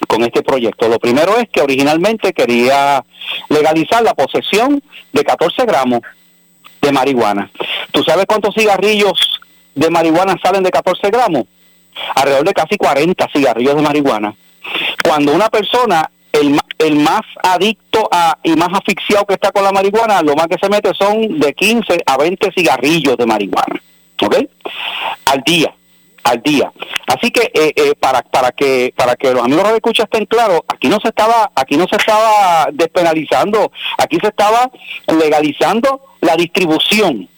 con 0.06 0.22
este 0.22 0.42
proyecto. 0.42 0.88
Lo 0.88 0.98
primero 0.98 1.36
es 1.38 1.48
que 1.48 1.60
originalmente 1.60 2.32
quería 2.32 3.04
legalizar 3.48 4.02
la 4.02 4.14
posesión 4.14 4.82
de 5.12 5.24
14 5.24 5.64
gramos 5.66 6.00
de 6.80 6.92
marihuana. 6.92 7.50
¿Tú 7.92 8.02
sabes 8.02 8.26
cuántos 8.26 8.54
cigarrillos 8.54 9.40
de 9.74 9.90
marihuana 9.90 10.36
salen 10.42 10.62
de 10.62 10.70
14 10.70 11.10
gramos? 11.10 11.44
Alrededor 12.14 12.46
de 12.46 12.54
casi 12.54 12.76
40 12.76 13.28
cigarrillos 13.32 13.76
de 13.76 13.82
marihuana. 13.82 14.34
Cuando 15.02 15.32
una 15.32 15.48
persona 15.48 16.10
el, 16.32 16.58
el 16.78 16.96
más 16.96 17.22
adicto 17.42 18.08
a, 18.10 18.38
y 18.42 18.54
más 18.54 18.68
asfixiado 18.72 19.24
que 19.26 19.34
está 19.34 19.50
con 19.50 19.64
la 19.64 19.72
marihuana, 19.72 20.22
lo 20.22 20.34
más 20.34 20.46
que 20.46 20.58
se 20.60 20.68
mete 20.68 20.92
son 20.94 21.38
de 21.38 21.54
15 21.54 22.02
a 22.06 22.16
20 22.16 22.52
cigarrillos 22.52 23.16
de 23.16 23.26
marihuana, 23.26 23.82
¿ok? 24.22 24.36
Al 25.26 25.42
día, 25.42 25.74
al 26.28 26.42
día. 26.42 26.72
Así 27.06 27.30
que 27.30 27.50
eh, 27.54 27.72
eh, 27.74 27.94
para 27.98 28.22
para 28.22 28.52
que 28.52 28.92
para 28.96 29.16
que 29.16 29.32
los 29.32 29.44
amigos 29.44 29.68
de 29.68 29.76
escucha 29.76 30.04
estén 30.04 30.26
claros, 30.26 30.60
aquí 30.68 30.88
no 30.88 30.98
se 31.00 31.08
estaba 31.08 31.50
aquí 31.54 31.76
no 31.76 31.86
se 31.88 31.96
estaba 31.96 32.68
despenalizando, 32.72 33.72
aquí 33.96 34.18
se 34.20 34.28
estaba 34.28 34.70
legalizando 35.06 36.02
la 36.20 36.36
distribución 36.36 37.28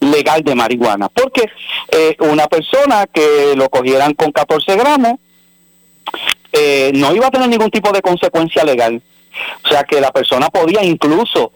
legal 0.00 0.42
de 0.42 0.54
marihuana, 0.54 1.08
porque 1.08 1.50
eh, 1.90 2.16
una 2.20 2.46
persona 2.46 3.06
que 3.06 3.54
lo 3.56 3.68
cogieran 3.68 4.14
con 4.14 4.32
14 4.32 4.76
gramos 4.76 5.14
eh, 6.52 6.92
no 6.94 7.14
iba 7.14 7.26
a 7.26 7.30
tener 7.30 7.48
ningún 7.48 7.70
tipo 7.70 7.92
de 7.92 8.00
consecuencia 8.00 8.64
legal. 8.64 9.02
O 9.64 9.68
sea 9.68 9.84
que 9.84 10.00
la 10.00 10.10
persona 10.10 10.48
podía 10.48 10.82
incluso 10.82 11.52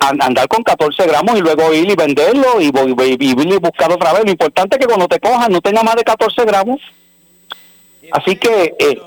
andar 0.00 0.48
con 0.48 0.62
14 0.62 1.06
gramos 1.06 1.38
y 1.38 1.40
luego 1.40 1.72
ir 1.72 1.90
y 1.90 1.94
venderlo 1.94 2.60
y, 2.60 2.66
y, 2.66 3.58
buscar 3.58 3.92
otra 3.92 4.12
vez. 4.12 4.24
Lo 4.24 4.30
importante 4.30 4.76
es 4.76 4.80
que 4.80 4.86
cuando 4.86 5.08
te 5.08 5.20
cojan 5.20 5.52
no 5.52 5.60
tenga 5.60 5.82
más 5.82 5.96
de 5.96 6.02
14 6.02 6.44
gramos. 6.44 6.80
Así 8.12 8.36
que, 8.36 8.74
eh, 8.78 9.00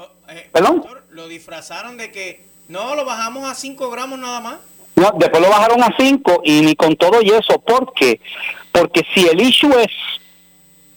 perdón. 0.52 0.86
Lo 1.12 1.28
disfrazaron 1.28 1.98
de 1.98 2.12
que 2.12 2.46
no, 2.68 2.96
lo 2.96 3.06
bajamos 3.06 3.50
a 3.50 3.54
5 3.54 3.90
gramos 3.92 4.20
nada 4.20 4.40
más. 4.40 4.56
No, 4.96 5.12
después 5.18 5.42
lo 5.42 5.50
bajaron 5.50 5.84
a 5.84 5.94
5 5.98 6.42
y 6.46 6.62
ni 6.62 6.76
con 6.76 6.96
todo 6.96 7.22
y 7.22 7.30
eso. 7.30 7.60
¿Por 7.60 7.94
qué? 7.94 8.20
Porque 8.72 9.06
si 9.14 9.28
el 9.28 9.42
issue 9.42 9.74
es 9.80 9.92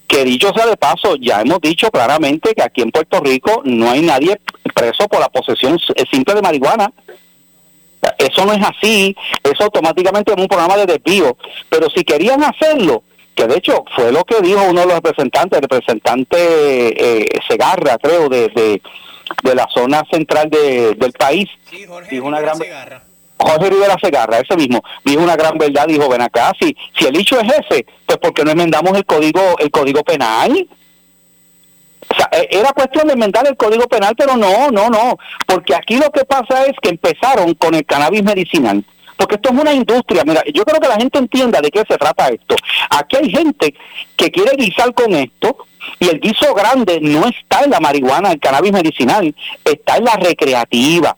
que 0.07 0.25
dicho 0.25 0.53
sea 0.55 0.67
de 0.67 0.77
paso, 0.77 1.17
ya 1.17 1.41
hemos 1.41 1.61
dicho 1.61 1.91
claramente 1.91 2.55
que 2.55 2.63
aquí 2.63 2.83
en 2.83 2.91
Puerto 2.91 3.21
Rico 3.21 3.63
no 3.65 3.91
hay 3.91 4.03
nadie 4.03 4.41
preso 4.75 5.09
por 5.09 5.21
la 5.21 5.29
posesión 5.29 5.79
simple 6.11 6.35
de 6.35 6.43
marihuana. 6.43 6.93
Eso 8.19 8.45
no 8.45 8.53
es 8.53 8.65
así, 8.65 9.17
eso 9.43 9.65
automáticamente 9.65 10.33
es 10.33 10.39
un 10.39 10.49
programa 10.49 10.77
de 10.77 10.87
desvío. 10.87 11.37
Pero 11.69 11.89
si 11.91 12.05
querían 12.05 12.43
hacerlo, 12.45 13.03
que 13.35 13.47
de 13.47 13.57
hecho 13.57 13.85
fue 13.95 14.13
lo 14.13 14.25
que 14.25 14.41
dijo 14.41 14.63
uno 14.63 14.81
de 14.81 14.87
los 14.87 14.95
representantes, 14.97 15.59
el 15.59 15.63
representante 15.63 16.37
eh, 17.21 17.27
Segarra, 17.49 17.99
creo, 17.99 18.29
de, 18.29 18.49
de, 18.49 19.55
la 19.55 19.67
zona 19.73 20.03
central 20.11 20.49
del 20.51 21.13
país. 21.13 21.49
Sí, 21.69 21.85
Jorge 21.87 22.11
dijo 22.11 22.27
una 22.27 22.41
gran... 22.41 22.57
Segarra 22.57 23.03
Jorge 23.39 23.71
Rivera 23.71 23.97
Segarra, 24.01 24.39
ese 24.39 24.57
mismo, 24.57 24.83
dijo 25.05 25.23
una 25.23 25.37
gran 25.37 25.59
verdad, 25.59 25.87
dijo, 25.87 26.09
ven 26.09 26.23
acá, 26.23 26.53
si, 26.59 26.75
si 26.99 27.07
el 27.07 27.17
hecho 27.17 27.39
es 27.39 27.53
ese, 27.53 27.87
pues 28.07 28.19
¿por 28.19 28.33
qué 28.33 28.45
no 28.45 28.51
enmendamos 28.53 28.97
el 28.97 29.05
código, 29.05 29.59
el 29.59 29.71
código 29.71 30.03
penal? 30.03 30.67
O 32.17 32.19
sea, 32.19 32.31
e, 32.33 32.49
era 32.51 32.73
cuestión 32.73 33.07
de 33.07 33.13
enmendar 33.13 33.47
el 33.47 33.57
código 33.57 33.87
penal, 33.87 34.15
pero 34.17 34.37
no, 34.37 34.71
no, 34.71 34.89
no, 34.89 35.19
porque 35.47 35.75
aquí 35.75 35.97
lo 35.97 36.11
que 36.11 36.25
pasa 36.25 36.65
es 36.65 36.75
que 36.81 36.89
empezaron 36.91 37.55
con 37.55 37.75
el 37.75 37.85
cannabis 37.85 38.23
medicinal, 38.23 38.83
porque 39.17 39.35
esto 39.35 39.51
es 39.51 39.61
una 39.61 39.75
industria, 39.75 40.25
mira, 40.25 40.43
yo 40.53 40.65
creo 40.65 40.81
que 40.81 40.89
la 40.89 40.97
gente 40.97 41.19
entienda 41.19 41.61
de 41.61 41.71
qué 41.71 41.83
se 41.89 41.99
trata 41.99 42.29
esto. 42.29 42.57
Aquí 42.91 43.17
hay 43.17 43.31
gente 43.31 43.75
que 44.17 44.31
quiere 44.31 44.57
guisar 44.57 44.95
con 44.95 45.15
esto, 45.15 45.59
y 46.01 46.09
el 46.09 46.21
guiso 46.21 46.55
grande 46.55 46.99
no 47.01 47.27
está 47.29 47.65
en 47.65 47.71
la 47.71 47.81
marihuana, 47.81 48.33
el 48.33 48.41
cannabis 48.41 48.73
medicinal, 48.73 49.35
está 49.65 49.97
en 49.99 50.05
la 50.05 50.17
recreativa 50.17 51.17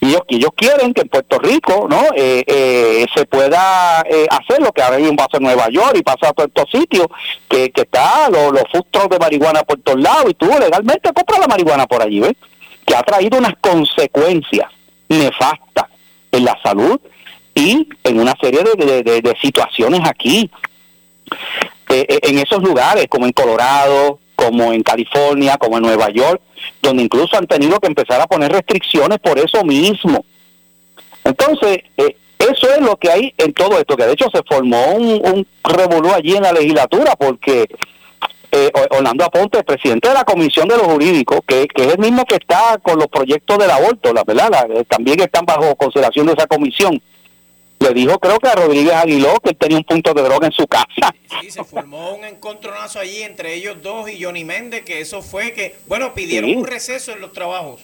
y 0.00 0.08
ellos, 0.08 0.22
ellos 0.28 0.50
quieren 0.54 0.94
que 0.94 1.02
en 1.02 1.08
Puerto 1.08 1.38
Rico 1.38 1.86
no 1.88 2.02
eh, 2.16 2.44
eh, 2.46 3.06
se 3.14 3.26
pueda 3.26 4.02
eh, 4.10 4.26
hacer 4.30 4.60
lo 4.60 4.72
que 4.72 4.82
ahora 4.82 4.96
hay 4.96 5.04
un 5.04 5.16
paso 5.16 5.36
en 5.36 5.44
Nueva 5.44 5.68
York 5.70 5.96
y 5.96 6.02
pasa 6.02 6.28
a 6.28 6.32
todos 6.32 6.48
estos 6.48 6.70
sitios 6.70 7.06
que, 7.48 7.70
que 7.70 7.82
está 7.82 8.28
los, 8.30 8.52
los 8.52 9.08
de 9.10 9.18
marihuana 9.18 9.62
por 9.62 9.80
todos 9.80 10.00
lados 10.00 10.26
y 10.30 10.34
tú 10.34 10.46
legalmente 10.46 11.12
compras 11.12 11.40
la 11.40 11.48
marihuana 11.48 11.86
por 11.86 12.02
allí 12.02 12.20
¿ves? 12.20 12.34
que 12.86 12.94
ha 12.94 13.02
traído 13.02 13.38
unas 13.38 13.54
consecuencias 13.60 14.70
nefastas 15.08 15.86
en 16.32 16.44
la 16.44 16.58
salud 16.62 17.00
y 17.54 17.88
en 18.04 18.20
una 18.20 18.34
serie 18.40 18.62
de, 18.62 19.02
de 19.02 19.36
situaciones 19.40 20.00
aquí 20.04 20.50
en 21.88 22.38
esos 22.38 22.62
lugares 22.62 23.06
como 23.08 23.26
en 23.26 23.32
Colorado 23.32 24.20
como 24.40 24.72
en 24.72 24.82
California, 24.82 25.58
como 25.58 25.76
en 25.76 25.82
Nueva 25.82 26.08
York, 26.08 26.40
donde 26.82 27.02
incluso 27.02 27.36
han 27.36 27.46
tenido 27.46 27.78
que 27.78 27.88
empezar 27.88 28.20
a 28.20 28.26
poner 28.26 28.52
restricciones 28.52 29.18
por 29.18 29.38
eso 29.38 29.64
mismo. 29.64 30.24
Entonces, 31.24 31.80
eh, 31.96 32.16
eso 32.38 32.68
es 32.74 32.80
lo 32.80 32.96
que 32.96 33.10
hay 33.10 33.34
en 33.36 33.52
todo 33.52 33.78
esto, 33.78 33.96
que 33.96 34.06
de 34.06 34.12
hecho 34.12 34.28
se 34.32 34.42
formó 34.42 34.94
un, 34.94 35.20
un 35.24 35.46
revolú 35.62 36.10
allí 36.12 36.36
en 36.36 36.42
la 36.42 36.52
legislatura, 36.52 37.14
porque 37.16 37.68
eh, 38.52 38.70
Orlando 38.90 39.24
Aponte, 39.24 39.58
el 39.58 39.64
presidente 39.64 40.08
de 40.08 40.14
la 40.14 40.24
Comisión 40.24 40.66
de 40.66 40.76
los 40.76 40.86
Jurídicos, 40.86 41.40
que, 41.46 41.68
que, 41.68 41.82
es 41.82 41.94
el 41.94 41.98
mismo 41.98 42.24
que 42.24 42.36
está 42.36 42.78
con 42.82 42.98
los 42.98 43.06
proyectos 43.06 43.58
del 43.58 43.70
aborto, 43.70 44.12
la 44.12 44.24
verdad, 44.24 44.50
eh, 44.70 44.84
también 44.88 45.20
están 45.20 45.44
bajo 45.44 45.76
consideración 45.76 46.26
de 46.26 46.32
esa 46.32 46.46
comisión 46.46 47.00
le 47.80 47.94
dijo 47.94 48.18
creo 48.18 48.38
que 48.38 48.48
a 48.48 48.54
Rodríguez 48.54 48.92
Aguiló 48.92 49.34
que 49.42 49.50
él 49.50 49.56
tenía 49.56 49.78
un 49.78 49.84
punto 49.84 50.12
de 50.14 50.22
droga 50.22 50.46
en 50.46 50.52
su 50.52 50.66
casa. 50.66 51.14
Sí, 51.40 51.50
se 51.50 51.64
formó 51.64 52.14
un 52.14 52.24
encontronazo 52.24 53.00
allí 53.00 53.22
entre 53.22 53.54
ellos 53.54 53.82
dos 53.82 54.08
y 54.10 54.22
Johnny 54.22 54.44
Méndez, 54.44 54.84
que 54.84 55.00
eso 55.00 55.22
fue 55.22 55.52
que, 55.52 55.76
bueno, 55.86 56.12
pidieron 56.14 56.54
un 56.56 56.66
receso 56.66 57.12
en 57.12 57.20
los 57.20 57.32
trabajos. 57.32 57.80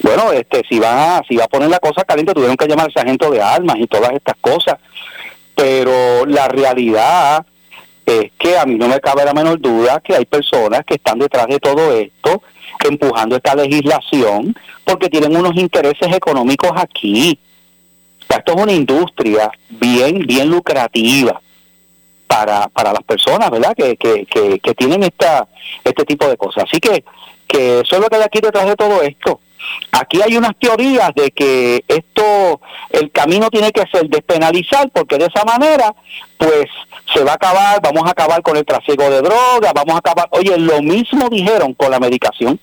Bueno, 0.00 0.32
este, 0.32 0.62
si 0.68 0.78
va, 0.78 1.22
si 1.26 1.36
va 1.36 1.44
a 1.44 1.48
poner 1.48 1.70
la 1.70 1.78
cosa 1.78 2.04
caliente, 2.04 2.34
tuvieron 2.34 2.56
que 2.56 2.66
llamar 2.66 2.86
al 2.86 2.92
sargento 2.92 3.30
de 3.30 3.42
armas 3.42 3.76
y 3.78 3.86
todas 3.86 4.12
estas 4.12 4.36
cosas, 4.40 4.78
Pero 5.54 6.26
la 6.26 6.48
realidad 6.48 7.44
es 8.06 8.32
que 8.38 8.58
a 8.58 8.66
mí 8.66 8.76
no 8.76 8.88
me 8.88 9.00
cabe 9.00 9.24
la 9.24 9.32
menor 9.32 9.60
duda 9.60 10.00
que 10.00 10.14
hay 10.14 10.26
personas 10.26 10.84
que 10.86 10.94
están 10.94 11.18
detrás 11.18 11.46
de 11.46 11.58
todo 11.58 11.92
esto, 11.92 12.42
empujando 12.86 13.36
esta 13.36 13.54
legislación, 13.54 14.54
porque 14.84 15.08
tienen 15.08 15.36
unos 15.36 15.56
intereses 15.56 16.14
económicos 16.14 16.70
aquí. 16.76 17.38
Esto 18.38 18.54
es 18.54 18.62
una 18.62 18.72
industria 18.72 19.50
bien, 19.68 20.26
bien 20.26 20.48
lucrativa 20.48 21.40
para, 22.26 22.68
para 22.68 22.92
las 22.92 23.02
personas, 23.02 23.50
¿verdad? 23.50 23.74
Que, 23.76 23.96
que, 23.96 24.24
que, 24.60 24.74
tienen 24.74 25.02
esta, 25.02 25.48
este 25.82 26.04
tipo 26.04 26.28
de 26.28 26.36
cosas. 26.36 26.64
Así 26.64 26.78
que, 26.78 27.04
que 27.48 27.80
eso 27.80 27.96
es 27.96 28.00
lo 28.00 28.08
que 28.08 28.16
hay 28.16 28.22
aquí 28.22 28.40
detrás 28.40 28.66
de 28.66 28.76
todo 28.76 29.02
esto. 29.02 29.40
Aquí 29.92 30.20
hay 30.22 30.36
unas 30.36 30.56
teorías 30.56 31.10
de 31.14 31.32
que 31.32 31.84
esto, 31.88 32.60
el 32.90 33.10
camino 33.10 33.50
tiene 33.50 33.72
que 33.72 33.84
ser 33.92 34.08
despenalizar, 34.08 34.88
porque 34.90 35.18
de 35.18 35.26
esa 35.26 35.44
manera, 35.44 35.94
pues 36.38 36.66
se 37.12 37.24
va 37.24 37.32
a 37.32 37.34
acabar, 37.34 37.80
vamos 37.82 38.06
a 38.06 38.12
acabar 38.12 38.42
con 38.42 38.56
el 38.56 38.64
trasiego 38.64 39.10
de 39.10 39.22
drogas, 39.22 39.72
vamos 39.74 39.96
a 39.96 39.98
acabar. 39.98 40.28
Oye, 40.30 40.56
lo 40.56 40.80
mismo 40.80 41.28
dijeron 41.28 41.74
con 41.74 41.90
la 41.90 41.98
medicación. 41.98 42.58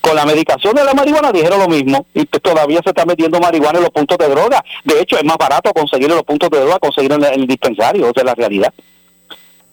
Con 0.00 0.16
la 0.16 0.24
medicación 0.24 0.74
de 0.74 0.84
la 0.84 0.94
marihuana 0.94 1.32
dijeron 1.32 1.60
lo 1.60 1.68
mismo 1.68 2.06
y 2.14 2.24
todavía 2.26 2.80
se 2.82 2.90
está 2.90 3.04
metiendo 3.04 3.40
marihuana 3.40 3.78
en 3.78 3.84
los 3.84 3.92
puntos 3.92 4.18
de 4.18 4.28
droga. 4.28 4.64
De 4.84 5.00
hecho, 5.00 5.16
es 5.16 5.24
más 5.24 5.36
barato 5.36 5.72
conseguir 5.72 6.08
los 6.08 6.22
puntos 6.22 6.50
de 6.50 6.60
droga, 6.60 6.78
conseguir 6.78 7.12
en 7.12 7.24
el, 7.24 7.46
dispensario, 7.46 8.08
esa 8.10 8.20
es 8.20 8.24
la 8.24 8.34
realidad. 8.34 8.72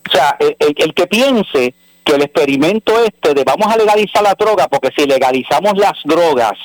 O 0.08 0.12
sea, 0.12 0.36
el, 0.38 0.94
que 0.94 1.06
piense 1.06 1.74
que 2.04 2.12
el 2.12 2.22
experimento 2.22 2.92
este 3.04 3.34
de 3.34 3.44
vamos 3.44 3.72
a 3.72 3.76
legalizar 3.76 4.22
la 4.22 4.34
droga, 4.34 4.68
porque 4.68 4.90
si 4.96 5.06
legalizamos 5.06 5.76
las 5.76 5.98
drogas, 6.04 6.58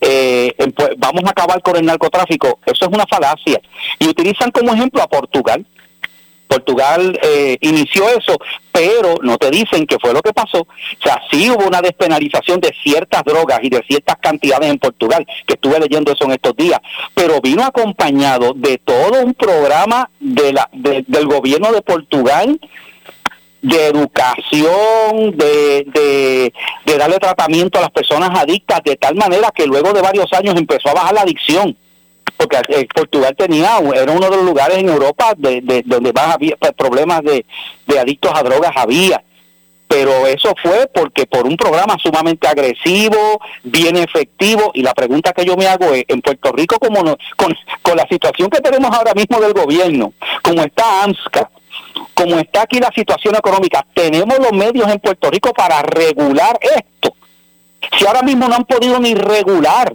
eh, 0.00 0.52
pues 0.74 0.90
vamos 0.98 1.22
a 1.24 1.30
acabar 1.30 1.62
con 1.62 1.76
el 1.76 1.86
narcotráfico, 1.86 2.58
eso 2.66 2.84
es 2.86 2.92
una 2.92 3.06
falacia. 3.06 3.60
Y 3.98 4.08
utilizan 4.08 4.50
como 4.50 4.74
ejemplo 4.74 5.02
a 5.02 5.08
Portugal. 5.08 5.64
Portugal 6.52 7.18
eh, 7.22 7.56
inició 7.62 8.08
eso, 8.10 8.36
pero 8.70 9.14
no 9.22 9.38
te 9.38 9.50
dicen 9.50 9.86
qué 9.86 9.96
fue 9.98 10.12
lo 10.12 10.20
que 10.20 10.34
pasó. 10.34 10.60
O 10.60 11.02
sea, 11.02 11.20
sí 11.30 11.50
hubo 11.50 11.66
una 11.66 11.80
despenalización 11.80 12.60
de 12.60 12.74
ciertas 12.82 13.22
drogas 13.24 13.60
y 13.62 13.70
de 13.70 13.82
ciertas 13.88 14.16
cantidades 14.20 14.70
en 14.70 14.78
Portugal, 14.78 15.26
que 15.46 15.54
estuve 15.54 15.80
leyendo 15.80 16.12
eso 16.12 16.24
en 16.24 16.32
estos 16.32 16.54
días, 16.56 16.78
pero 17.14 17.40
vino 17.40 17.64
acompañado 17.64 18.52
de 18.54 18.78
todo 18.78 19.22
un 19.22 19.32
programa 19.32 20.10
del 20.20 21.26
gobierno 21.26 21.72
de 21.72 21.82
Portugal 21.82 22.60
de 23.62 23.86
educación, 23.86 25.36
de, 25.36 25.86
de, 25.86 26.52
de 26.84 26.98
darle 26.98 27.18
tratamiento 27.18 27.78
a 27.78 27.82
las 27.82 27.92
personas 27.92 28.30
adictas, 28.36 28.80
de 28.84 28.96
tal 28.96 29.14
manera 29.14 29.52
que 29.54 29.66
luego 29.66 29.92
de 29.92 30.02
varios 30.02 30.32
años 30.32 30.56
empezó 30.56 30.90
a 30.90 30.94
bajar 30.94 31.14
la 31.14 31.20
adicción 31.22 31.76
porque 32.42 32.80
eh, 32.80 32.86
Portugal 32.94 33.34
tenía, 33.36 33.78
era 33.94 34.12
uno 34.12 34.30
de 34.30 34.36
los 34.36 34.44
lugares 34.44 34.78
en 34.78 34.88
Europa 34.88 35.34
de, 35.36 35.82
donde 35.86 36.12
más 36.12 36.34
había 36.34 36.56
pues, 36.56 36.72
problemas 36.72 37.22
de, 37.22 37.44
adictos 37.98 38.32
a 38.34 38.42
drogas 38.42 38.72
había 38.74 39.22
pero 39.86 40.26
eso 40.26 40.54
fue 40.62 40.88
porque 40.94 41.26
por 41.26 41.46
un 41.46 41.54
programa 41.54 41.98
sumamente 42.02 42.48
agresivo, 42.48 43.38
bien 43.62 43.96
efectivo, 43.96 44.70
y 44.72 44.82
la 44.82 44.94
pregunta 44.94 45.34
que 45.34 45.44
yo 45.44 45.54
me 45.54 45.66
hago 45.66 45.92
es, 45.92 46.04
en 46.08 46.22
Puerto 46.22 46.50
Rico, 46.50 46.78
como 46.78 47.02
con, 47.36 47.54
con 47.82 47.96
la 47.98 48.06
situación 48.08 48.48
que 48.48 48.62
tenemos 48.62 48.90
ahora 48.90 49.12
mismo 49.12 49.38
del 49.38 49.52
gobierno, 49.52 50.14
como 50.42 50.62
está 50.62 51.02
AMSCA, 51.02 51.50
como 52.14 52.38
está 52.38 52.62
aquí 52.62 52.78
la 52.78 52.90
situación 52.94 53.34
económica, 53.36 53.84
¿tenemos 53.92 54.38
los 54.38 54.52
medios 54.52 54.90
en 54.90 54.98
Puerto 54.98 55.30
Rico 55.30 55.52
para 55.52 55.82
regular 55.82 56.58
esto? 56.62 57.14
Si 57.98 58.06
ahora 58.06 58.22
mismo 58.22 58.48
no 58.48 58.54
han 58.54 58.64
podido 58.64 58.98
ni 58.98 59.14
regular 59.14 59.92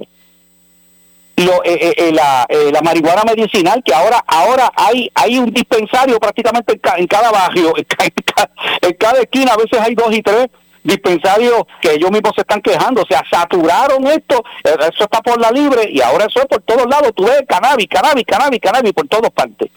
lo, 1.38 1.64
eh, 1.64 1.74
eh, 1.74 1.94
eh, 1.98 2.12
la, 2.12 2.48
la, 2.72 2.82
marihuana 2.82 3.24
medicinal, 3.24 3.84
que 3.84 3.94
ahora 3.94 4.24
ahora 4.26 4.72
hay 4.76 5.10
hay 5.14 5.38
un 5.38 5.52
dispensario 5.54 6.20
prácticamente 6.20 6.80
en, 6.98 7.08
cada 7.08 7.32
barrio, 7.32 7.74
en 7.78 8.94
cada, 8.94 9.22
esquina, 9.22 9.54
a 9.54 9.58
veces 9.58 9.80
hay 9.80 9.94
dos 9.94 10.14
y 10.16 10.24
tres 10.24 10.48
dispensarios 10.84 11.64
que 11.82 11.94
ellos 11.94 12.10
mismos 12.10 12.32
se 12.34 12.42
están 12.42 12.62
quejando, 12.62 13.04
o 13.04 13.06
sea, 13.06 13.24
saturaron 13.30 14.08
esto, 14.08 14.44
eso 14.64 15.04
está 15.04 15.22
por 15.22 15.40
la 15.40 15.52
libre 15.52 15.90
y 15.92 16.02
ahora 16.02 16.26
eso 16.26 16.40
es 16.40 16.48
por 16.48 16.62
todos 16.62 16.88
lados, 16.88 17.12
tú 17.16 17.26
ves 17.26 17.44
cannabis, 17.48 17.88
cannabis, 17.88 18.26
cannabis, 18.26 18.60
cannabis 18.60 18.94
por 18.94 19.08
todas 19.08 19.32
partes. 19.32 19.70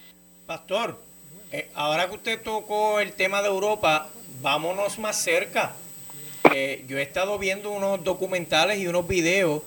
Pastor, 0.46 0.98
ahora 1.74 2.08
que 2.08 2.14
usted 2.14 2.42
tocó 2.42 3.00
el 3.00 3.12
tema 3.12 3.42
de 3.42 3.48
Europa, 3.48 4.06
vámonos 4.40 4.98
más 4.98 5.20
cerca. 5.20 5.72
yo 6.86 6.96
he 6.96 7.02
estado 7.02 7.38
viendo 7.38 7.70
unos 7.70 8.02
documentales 8.02 8.78
y 8.78 8.86
unos 8.86 9.06
videos 9.06 9.62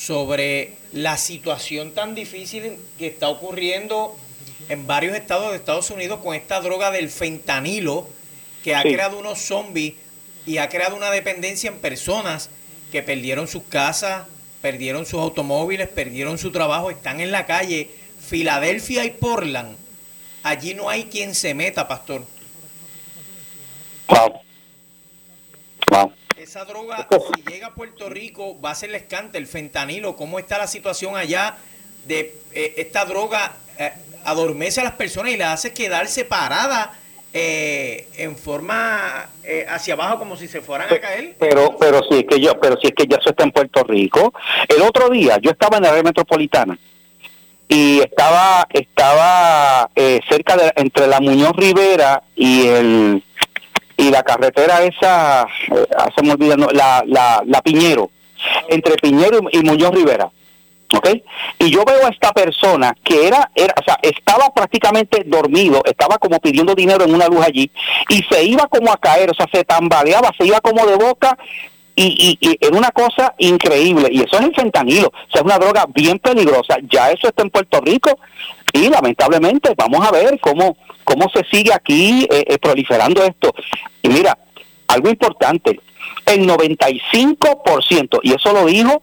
sobre 0.00 0.76
la 0.92 1.18
situación 1.18 1.92
tan 1.92 2.14
difícil 2.14 2.78
que 2.98 3.08
está 3.08 3.28
ocurriendo 3.28 4.16
en 4.70 4.86
varios 4.86 5.14
estados 5.14 5.50
de 5.50 5.58
Estados 5.58 5.90
Unidos 5.90 6.20
con 6.20 6.34
esta 6.34 6.60
droga 6.62 6.90
del 6.90 7.10
fentanilo 7.10 8.08
que 8.64 8.74
ha 8.74 8.82
creado 8.82 9.18
unos 9.18 9.40
zombies 9.40 9.94
y 10.46 10.56
ha 10.56 10.70
creado 10.70 10.96
una 10.96 11.10
dependencia 11.10 11.68
en 11.68 11.78
personas 11.78 12.48
que 12.90 13.02
perdieron 13.02 13.46
sus 13.46 13.62
casas, 13.64 14.26
perdieron 14.62 15.04
sus 15.04 15.20
automóviles, 15.20 15.86
perdieron 15.88 16.38
su 16.38 16.50
trabajo, 16.50 16.90
están 16.90 17.20
en 17.20 17.30
la 17.30 17.44
calle. 17.44 17.90
Filadelfia 18.26 19.04
y 19.04 19.10
Portland, 19.10 19.76
allí 20.42 20.72
no 20.74 20.88
hay 20.88 21.04
quien 21.04 21.34
se 21.34 21.52
meta, 21.52 21.86
pastor. 21.86 22.24
Wow. 24.08 24.40
Esa 26.40 26.64
droga, 26.64 27.06
si 27.10 27.42
llega 27.52 27.66
a 27.66 27.74
Puerto 27.74 28.08
Rico, 28.08 28.58
va 28.62 28.70
a 28.70 28.74
ser 28.74 28.88
el 28.88 28.94
escante, 28.94 29.36
el 29.36 29.46
fentanilo. 29.46 30.16
¿Cómo 30.16 30.38
está 30.38 30.56
la 30.56 30.66
situación 30.66 31.14
allá 31.14 31.58
de 32.06 32.34
eh, 32.54 32.76
esta 32.78 33.04
droga? 33.04 33.52
Eh, 33.78 33.92
adormece 34.24 34.80
a 34.80 34.84
las 34.84 34.94
personas 34.94 35.32
y 35.32 35.36
las 35.36 35.52
hace 35.52 35.74
quedar 35.74 36.08
separadas 36.08 36.96
eh, 37.34 38.08
en 38.16 38.38
forma 38.38 39.28
hacia 39.68 39.92
abajo 39.92 40.18
como 40.18 40.34
si 40.34 40.48
se 40.48 40.62
fueran 40.62 40.90
a 40.90 40.98
caer. 40.98 41.36
Pero, 41.38 41.76
pero 41.78 42.00
sí 42.08 42.20
es 42.20 42.24
que 42.24 42.40
yo, 42.40 42.58
pero 42.58 42.78
si 42.80 42.86
es 42.86 42.94
que 42.94 43.06
ya 43.06 43.18
eso 43.18 43.28
está 43.28 43.44
en 43.44 43.52
Puerto 43.52 43.84
Rico. 43.84 44.32
El 44.66 44.80
otro 44.80 45.10
día 45.10 45.36
yo 45.42 45.50
estaba 45.50 45.76
en 45.76 45.82
la 45.82 45.92
red 45.92 46.04
metropolitana 46.04 46.78
y 47.68 48.00
estaba 48.00 48.66
estaba 48.70 49.90
cerca 50.26 50.56
de 50.56 50.72
entre 50.76 51.06
la 51.06 51.20
Muñoz 51.20 51.52
Rivera 51.54 52.22
y 52.34 52.66
el 52.66 53.24
y 54.00 54.10
la 54.10 54.22
carretera 54.22 54.82
esa, 54.82 55.46
eh, 55.68 55.86
se 56.16 56.22
me 56.22 56.34
la, 56.72 57.04
la, 57.06 57.42
la 57.44 57.62
Piñero, 57.62 58.10
entre 58.68 58.94
Piñero 58.96 59.40
y, 59.52 59.58
Muñoz 59.58 59.94
Rivera. 59.94 60.30
¿ok? 60.96 61.08
Y 61.58 61.70
yo 61.70 61.84
veo 61.84 62.06
a 62.06 62.08
esta 62.08 62.32
persona 62.32 62.96
que 63.04 63.28
era, 63.28 63.50
era, 63.54 63.74
o 63.78 63.84
sea, 63.84 63.98
estaba 64.02 64.52
prácticamente 64.54 65.22
dormido, 65.26 65.82
estaba 65.84 66.16
como 66.18 66.40
pidiendo 66.40 66.74
dinero 66.74 67.04
en 67.04 67.14
una 67.14 67.28
luz 67.28 67.44
allí, 67.44 67.70
y 68.08 68.22
se 68.22 68.42
iba 68.42 68.66
como 68.66 68.90
a 68.90 68.96
caer, 68.96 69.30
o 69.30 69.34
sea, 69.34 69.46
se 69.52 69.64
tambaleaba, 69.64 70.30
se 70.36 70.46
iba 70.46 70.60
como 70.60 70.84
de 70.86 70.96
boca, 70.96 71.36
y, 71.94 72.38
y, 72.40 72.48
y 72.48 72.58
era 72.60 72.76
una 72.76 72.90
cosa 72.90 73.34
increíble, 73.38 74.08
y 74.10 74.22
eso 74.22 74.38
es 74.38 74.46
el 74.46 74.54
fentanilo, 74.54 75.08
o 75.08 75.30
sea, 75.30 75.42
es 75.42 75.44
una 75.44 75.58
droga 75.58 75.84
bien 75.94 76.18
peligrosa, 76.18 76.78
ya 76.90 77.10
eso 77.10 77.28
está 77.28 77.42
en 77.42 77.50
Puerto 77.50 77.80
Rico, 77.82 78.18
y 78.72 78.88
lamentablemente 78.88 79.74
vamos 79.76 80.06
a 80.06 80.10
ver 80.10 80.38
cómo, 80.40 80.76
cómo 81.04 81.28
se 81.32 81.44
sigue 81.50 81.72
aquí 81.72 82.26
eh, 82.30 82.44
eh, 82.46 82.58
proliferando 82.58 83.22
esto. 83.24 83.52
Y 84.02 84.08
mira, 84.08 84.38
algo 84.88 85.08
importante, 85.08 85.80
el 86.26 86.48
95%, 86.48 88.20
y 88.22 88.32
eso 88.32 88.52
lo 88.52 88.66
dijo 88.66 89.02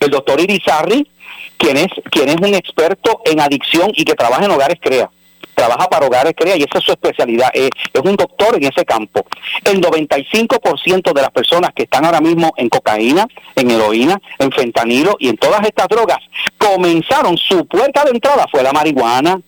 el 0.00 0.10
doctor 0.10 0.40
Irizarri, 0.40 1.10
quien 1.56 1.76
es, 1.76 1.88
quien 2.10 2.28
es 2.28 2.36
un 2.36 2.54
experto 2.54 3.22
en 3.24 3.40
adicción 3.40 3.90
y 3.94 4.04
que 4.04 4.14
trabaja 4.14 4.44
en 4.44 4.50
hogares 4.50 4.78
CREA. 4.80 5.10
Trabaja 5.54 5.88
para 5.88 6.06
hogares 6.06 6.34
CREA 6.36 6.56
y 6.56 6.62
esa 6.62 6.78
es 6.78 6.84
su 6.84 6.92
especialidad. 6.92 7.48
Eh, 7.54 7.70
es 7.92 8.00
un 8.02 8.14
doctor 8.14 8.56
en 8.56 8.64
ese 8.64 8.84
campo. 8.84 9.26
El 9.64 9.80
95% 9.80 11.12
de 11.12 11.22
las 11.22 11.30
personas 11.30 11.72
que 11.74 11.84
están 11.84 12.04
ahora 12.04 12.20
mismo 12.20 12.52
en 12.56 12.68
cocaína, 12.68 13.26
en 13.54 13.70
heroína, 13.70 14.20
en 14.38 14.52
fentanilo 14.52 15.16
y 15.18 15.28
en 15.28 15.38
todas 15.38 15.64
estas 15.64 15.88
drogas 15.88 16.18
comenzaron, 16.58 17.38
su 17.38 17.66
puerta 17.66 18.04
de 18.04 18.10
entrada 18.10 18.46
fue 18.50 18.62
la 18.62 18.72
marihuana, 18.72 19.40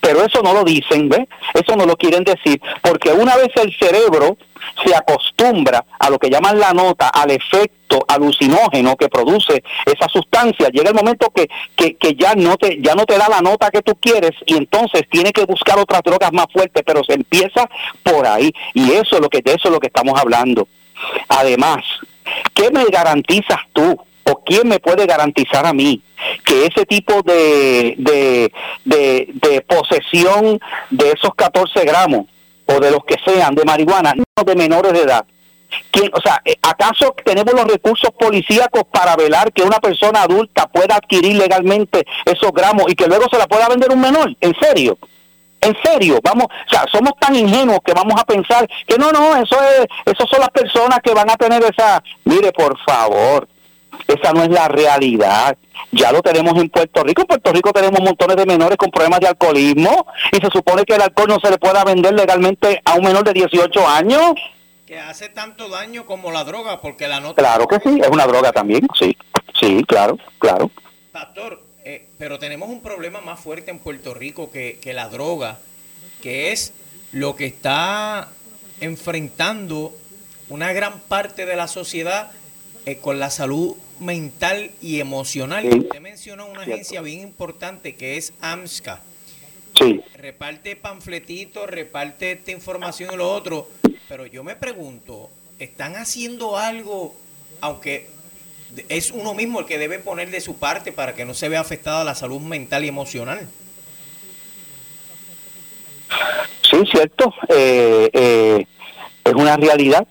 pero 0.00 0.24
eso 0.24 0.42
no 0.42 0.52
lo 0.52 0.64
dicen, 0.64 1.08
¿ves? 1.08 1.26
Eso 1.54 1.76
no 1.76 1.86
lo 1.86 1.96
quieren 1.96 2.24
decir, 2.24 2.60
porque 2.82 3.10
una 3.10 3.36
vez 3.36 3.48
el 3.56 3.74
cerebro 3.76 4.36
se 4.84 4.94
acostumbra 4.94 5.84
a 5.98 6.10
lo 6.10 6.18
que 6.18 6.30
llaman 6.30 6.58
la 6.58 6.72
nota, 6.72 7.08
al 7.08 7.30
efecto 7.30 8.04
alucinógeno 8.06 8.96
que 8.96 9.08
produce 9.08 9.62
esa 9.86 10.08
sustancia, 10.08 10.68
llega 10.68 10.90
el 10.90 10.96
momento 10.96 11.30
que, 11.34 11.48
que, 11.74 11.96
que, 11.96 12.14
ya 12.14 12.34
no 12.34 12.56
te 12.56 12.78
ya 12.80 12.94
no 12.94 13.06
te 13.06 13.16
da 13.16 13.28
la 13.28 13.40
nota 13.40 13.70
que 13.70 13.82
tú 13.82 13.94
quieres 14.00 14.32
y 14.46 14.56
entonces 14.56 15.02
tiene 15.10 15.32
que 15.32 15.44
buscar 15.44 15.78
otras 15.78 16.02
drogas 16.02 16.32
más 16.32 16.46
fuertes, 16.52 16.82
pero 16.84 17.02
se 17.04 17.14
empieza 17.14 17.68
por 18.02 18.26
ahí 18.26 18.52
y 18.74 18.92
eso 18.92 19.16
es 19.16 19.20
lo 19.20 19.28
que 19.28 19.40
de 19.40 19.52
eso 19.52 19.68
es 19.68 19.70
lo 19.70 19.80
que 19.80 19.86
estamos 19.86 20.18
hablando. 20.20 20.68
Además, 21.28 21.84
¿qué 22.54 22.70
me 22.70 22.84
garantizas 22.86 23.60
tú 23.72 23.98
o 24.30 24.42
quién 24.44 24.68
me 24.68 24.78
puede 24.78 25.06
garantizar 25.06 25.66
a 25.66 25.72
mí 25.72 26.02
que 26.44 26.66
ese 26.66 26.84
tipo 26.84 27.22
de, 27.22 27.94
de, 27.98 28.52
de, 29.34 29.60
posesión 29.62 30.60
de 30.90 31.12
esos 31.12 31.34
14 31.34 31.84
gramos 31.84 32.26
o 32.66 32.80
de 32.80 32.90
los 32.90 33.04
que 33.04 33.16
sean 33.24 33.54
de 33.54 33.64
marihuana, 33.64 34.14
no 34.14 34.44
de 34.44 34.56
menores 34.56 34.92
de 34.92 35.02
edad, 35.02 35.24
¿Quién, 35.90 36.10
o 36.14 36.20
sea, 36.20 36.40
eh, 36.44 36.56
¿acaso 36.62 37.14
tenemos 37.24 37.52
los 37.52 37.66
recursos 37.66 38.10
policíacos 38.18 38.84
para 38.90 39.16
velar 39.16 39.52
que 39.52 39.62
una 39.62 39.78
persona 39.78 40.22
adulta 40.22 40.66
pueda 40.66 40.96
adquirir 40.96 41.36
legalmente 41.36 42.06
esos 42.24 42.52
gramos 42.52 42.84
y 42.88 42.94
que 42.94 43.06
luego 43.06 43.26
se 43.30 43.36
la 43.36 43.46
pueda 43.46 43.68
vender 43.68 43.90
un 43.90 44.00
menor? 44.00 44.34
¿En 44.40 44.54
serio? 44.58 44.98
En 45.60 45.76
serio, 45.82 46.20
vamos, 46.22 46.46
o 46.46 46.70
sea, 46.70 46.84
somos 46.90 47.12
tan 47.20 47.34
ingenuos 47.34 47.80
que 47.84 47.92
vamos 47.92 48.18
a 48.18 48.24
pensar 48.24 48.68
que 48.86 48.96
no, 48.96 49.10
no, 49.10 49.36
eso 49.36 49.56
es, 49.62 49.86
esos 50.06 50.30
son 50.30 50.40
las 50.40 50.50
personas 50.50 51.00
que 51.02 51.12
van 51.12 51.28
a 51.28 51.36
tener 51.36 51.62
esa, 51.64 52.02
mire, 52.24 52.52
por 52.52 52.78
favor, 52.84 53.48
esa 54.06 54.32
no 54.32 54.42
es 54.42 54.50
la 54.50 54.68
realidad. 54.68 55.56
Ya 55.92 56.12
lo 56.12 56.22
tenemos 56.22 56.56
en 56.58 56.68
Puerto 56.68 57.02
Rico. 57.02 57.22
En 57.22 57.28
Puerto 57.28 57.52
Rico 57.52 57.72
tenemos 57.72 58.00
montones 58.00 58.36
de 58.36 58.46
menores 58.46 58.76
con 58.76 58.90
problemas 58.90 59.20
de 59.20 59.28
alcoholismo 59.28 60.06
y 60.32 60.36
se 60.36 60.50
supone 60.50 60.84
que 60.84 60.94
el 60.94 61.02
alcohol 61.02 61.28
no 61.28 61.40
se 61.40 61.50
le 61.50 61.58
pueda 61.58 61.84
vender 61.84 62.14
legalmente 62.14 62.80
a 62.84 62.94
un 62.94 63.04
menor 63.04 63.24
de 63.24 63.32
18 63.32 63.88
años. 63.88 64.32
Que 64.86 64.98
hace 64.98 65.28
tanto 65.28 65.68
daño 65.68 66.06
como 66.06 66.30
la 66.30 66.44
droga, 66.44 66.80
porque 66.80 67.08
la 67.08 67.20
nota... 67.20 67.42
Claro 67.42 67.66
que 67.66 67.78
sí, 67.80 68.00
es 68.00 68.08
una 68.08 68.26
droga 68.26 68.52
también, 68.52 68.86
sí, 68.98 69.16
sí, 69.60 69.84
claro, 69.84 70.18
claro. 70.38 70.70
Pastor, 71.12 71.62
eh, 71.84 72.08
pero 72.16 72.38
tenemos 72.38 72.70
un 72.70 72.80
problema 72.80 73.20
más 73.20 73.38
fuerte 73.38 73.70
en 73.70 73.80
Puerto 73.80 74.14
Rico 74.14 74.50
que, 74.50 74.78
que 74.80 74.94
la 74.94 75.08
droga, 75.08 75.58
que 76.22 76.52
es 76.52 76.72
lo 77.12 77.36
que 77.36 77.46
está 77.46 78.28
enfrentando 78.80 79.92
una 80.48 80.72
gran 80.72 81.00
parte 81.00 81.44
de 81.46 81.56
la 81.56 81.68
sociedad 81.68 82.30
eh, 82.86 82.98
con 82.98 83.18
la 83.18 83.30
salud 83.30 83.76
mental 84.00 84.70
y 84.80 85.00
emocional. 85.00 85.66
Usted 85.66 86.00
mencionó 86.00 86.46
una 86.46 86.62
agencia 86.62 87.00
bien 87.00 87.20
importante 87.20 87.94
que 87.94 88.16
es 88.16 88.32
AMSCA. 88.40 89.00
Sí. 89.78 90.00
Reparte 90.16 90.76
panfletitos, 90.76 91.68
reparte 91.68 92.32
esta 92.32 92.50
información 92.50 93.10
y 93.12 93.16
lo 93.16 93.30
otro, 93.30 93.68
pero 94.08 94.26
yo 94.26 94.42
me 94.42 94.56
pregunto, 94.56 95.30
¿están 95.58 95.96
haciendo 95.96 96.56
algo, 96.56 97.14
aunque 97.60 98.08
es 98.88 99.10
uno 99.10 99.34
mismo 99.34 99.60
el 99.60 99.66
que 99.66 99.78
debe 99.78 99.98
poner 99.98 100.30
de 100.30 100.40
su 100.40 100.56
parte 100.56 100.92
para 100.92 101.14
que 101.14 101.24
no 101.24 101.34
se 101.34 101.48
vea 101.48 101.60
afectada 101.60 102.04
la 102.04 102.14
salud 102.14 102.40
mental 102.40 102.84
y 102.84 102.88
emocional? 102.88 103.48
Sí, 106.68 106.76
cierto. 106.90 107.32
Eh, 107.48 108.10
eh, 108.12 108.66
es 109.24 109.34
una 109.34 109.56
realidad. 109.56 110.06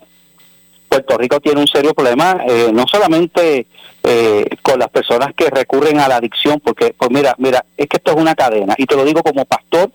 Puerto 0.88 1.18
Rico 1.18 1.40
tiene 1.40 1.62
un 1.62 1.68
serio 1.68 1.94
problema, 1.94 2.38
eh, 2.48 2.70
no 2.74 2.86
solamente 2.88 3.68
con 4.62 4.80
las 4.80 4.88
personas 4.88 5.34
que 5.36 5.50
recurren 5.50 6.00
a 6.00 6.08
la 6.08 6.16
adicción, 6.16 6.62
porque, 6.64 6.96
pues 6.98 7.12
mira, 7.12 7.36
mira, 7.40 7.66
es 7.76 7.88
que 7.88 7.98
esto 7.98 8.12
es 8.12 8.18
una 8.18 8.36
cadena, 8.36 8.74
y 8.78 8.86
te 8.86 8.96
lo 8.96 9.04
digo 9.04 9.22
como 9.22 9.44
pastor 9.44 9.92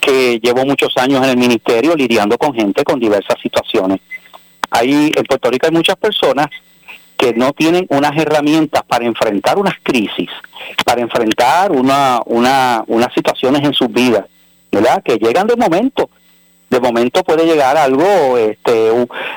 que 0.00 0.40
llevo 0.42 0.64
muchos 0.64 0.96
años 0.96 1.22
en 1.22 1.30
el 1.30 1.36
ministerio 1.36 1.94
lidiando 1.94 2.36
con 2.38 2.54
gente 2.54 2.82
con 2.82 2.98
diversas 2.98 3.36
situaciones. 3.40 4.00
Ahí 4.70 5.12
en 5.14 5.24
Puerto 5.24 5.50
Rico 5.50 5.66
hay 5.66 5.72
muchas 5.72 5.96
personas 5.96 6.48
que 7.16 7.32
no 7.32 7.52
tienen 7.52 7.86
unas 7.88 8.16
herramientas 8.16 8.82
para 8.84 9.06
enfrentar 9.06 9.58
unas 9.58 9.74
crisis, 9.82 10.28
para 10.84 11.00
enfrentar 11.00 11.72
una, 11.72 12.20
una, 12.26 12.84
unas 12.86 13.12
situaciones 13.14 13.62
en 13.64 13.72
sus 13.72 13.90
vidas, 13.90 14.26
¿verdad? 14.70 15.02
Que 15.02 15.16
llegan 15.16 15.46
de 15.46 15.56
momento 15.56 16.10
de 16.68 16.80
momento 16.80 17.22
puede 17.22 17.46
llegar 17.46 17.76
algo, 17.76 18.36
este, 18.36 18.90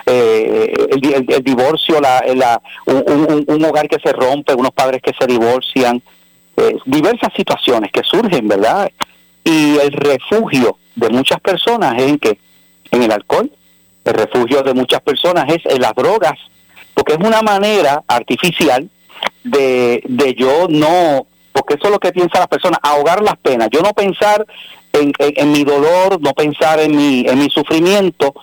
eh, 0.05 0.73
el, 0.89 1.43
divorcio, 1.43 2.01
la, 2.01 2.23
la 2.35 2.61
un, 2.85 3.65
hogar 3.65 3.87
que 3.87 3.99
se 4.03 4.11
rompe, 4.11 4.53
unos 4.53 4.71
padres 4.71 5.01
que 5.01 5.13
se 5.19 5.27
divorcian, 5.27 6.01
eh, 6.57 6.75
diversas 6.85 7.31
situaciones 7.35 7.91
que 7.91 8.03
surgen, 8.03 8.47
¿verdad? 8.47 8.91
Y 9.43 9.77
el 9.77 9.91
refugio 9.91 10.77
de 10.95 11.09
muchas 11.09 11.39
personas 11.39 11.95
es 11.97 12.09
en 12.09 12.17
que 12.17 12.39
en 12.91 13.03
el 13.03 13.11
alcohol, 13.11 13.51
el 14.05 14.13
refugio 14.13 14.63
de 14.63 14.73
muchas 14.73 15.01
personas 15.01 15.45
es 15.49 15.65
en 15.65 15.81
las 15.81 15.93
drogas, 15.93 16.37
porque 16.95 17.13
es 17.13 17.19
una 17.19 17.41
manera 17.41 18.03
artificial 18.07 18.89
de, 19.43 20.01
de 20.05 20.33
yo 20.33 20.67
no, 20.67 21.27
porque 21.59 21.73
eso 21.73 21.87
es 21.87 21.91
lo 21.91 21.99
que 21.99 22.13
piensa 22.13 22.39
la 22.39 22.47
persona, 22.47 22.79
ahogar 22.81 23.21
las 23.21 23.35
penas, 23.37 23.67
yo 23.69 23.81
no 23.81 23.91
pensar 23.93 24.45
en, 24.93 25.51
mi 25.51 25.65
dolor, 25.65 26.21
no 26.21 26.33
pensar 26.33 26.79
en 26.79 26.95
mi, 26.95 27.25
en 27.27 27.37
mi 27.37 27.49
sufrimiento, 27.49 28.33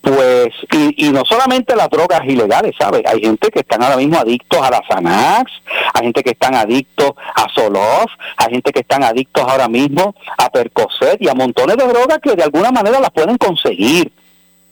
pues, 0.00 0.48
y, 0.96 1.10
no 1.10 1.24
solamente 1.24 1.76
las 1.76 1.88
drogas 1.90 2.22
ilegales, 2.24 2.74
¿sabes? 2.76 3.02
Hay 3.06 3.20
gente 3.20 3.50
que 3.50 3.60
están 3.60 3.84
ahora 3.84 3.96
mismo 3.96 4.18
adictos 4.18 4.60
a 4.60 4.70
la 4.70 4.82
Xanax, 4.88 5.52
hay 5.94 6.02
gente 6.02 6.24
que 6.24 6.30
están 6.30 6.56
adictos 6.56 7.12
a 7.36 7.48
Solof, 7.54 8.10
hay 8.36 8.50
gente 8.50 8.72
que 8.72 8.80
están 8.80 9.04
adictos 9.04 9.44
ahora 9.46 9.68
mismo 9.68 10.14
a 10.36 10.50
Percocet 10.50 11.22
y 11.22 11.28
a 11.28 11.34
montones 11.34 11.76
de 11.76 11.86
drogas 11.86 12.18
que 12.20 12.34
de 12.34 12.42
alguna 12.42 12.72
manera 12.72 12.98
las 12.98 13.10
pueden 13.10 13.36
conseguir 13.36 14.10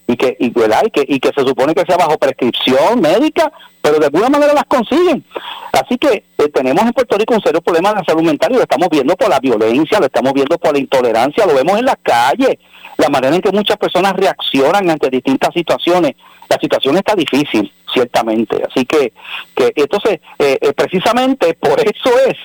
y 0.09 0.17
que 0.17 0.37
y, 0.41 1.21
que 1.21 1.33
se 1.37 1.43
supone 1.43 1.75
que 1.75 1.85
sea 1.85 1.99
bajo 1.99 2.17
prescripción 2.17 3.01
médica, 3.01 3.53
pero 3.83 3.99
de 3.99 4.07
alguna 4.07 4.31
manera 4.31 4.55
las 4.55 4.65
consiguen. 4.65 5.23
Así 5.71 5.99
que 5.99 6.25
eh, 6.39 6.49
tenemos 6.49 6.83
en 6.83 6.93
Puerto 6.93 7.19
Rico 7.19 7.35
un 7.35 7.43
serio 7.43 7.61
problema 7.61 7.93
de 7.93 8.05
salud 8.05 8.23
mental 8.23 8.51
y 8.51 8.55
lo 8.57 8.63
estamos 8.63 8.89
viendo 8.89 9.15
por 9.17 9.29
la 9.29 9.39
violencia, 9.39 10.01
lo 10.01 10.07
estamos 10.07 10.33
viendo 10.33 10.59
por 10.59 10.73
la 10.73 10.79
intolerancia, 10.79 11.45
lo 11.45 11.55
vemos 11.55 11.79
en 11.79 11.85
las 11.85 11.99
calles, 12.03 12.57
la 12.97 13.11
manera 13.11 13.37
en 13.37 13.43
que 13.43 13.53
muchas 13.53 13.77
personas 13.77 14.15
reaccionan 14.15 14.89
ante 14.89 15.11
distintas 15.11 15.53
situaciones. 15.53 16.17
La 16.49 16.59
situación 16.59 16.97
está 16.97 17.15
difícil, 17.15 17.71
ciertamente. 17.93 18.63
Así 18.67 18.87
que, 18.87 19.13
que 19.55 19.73
entonces, 19.77 20.21
eh, 20.39 20.59
eh, 20.59 20.73
precisamente 20.73 21.53
por 21.53 21.79
eso 21.81 22.11
es, 22.27 22.37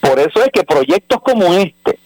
por 0.00 0.18
eso 0.18 0.42
es 0.42 0.50
que 0.52 0.64
proyectos 0.64 1.20
como 1.22 1.54
este, 1.54 2.00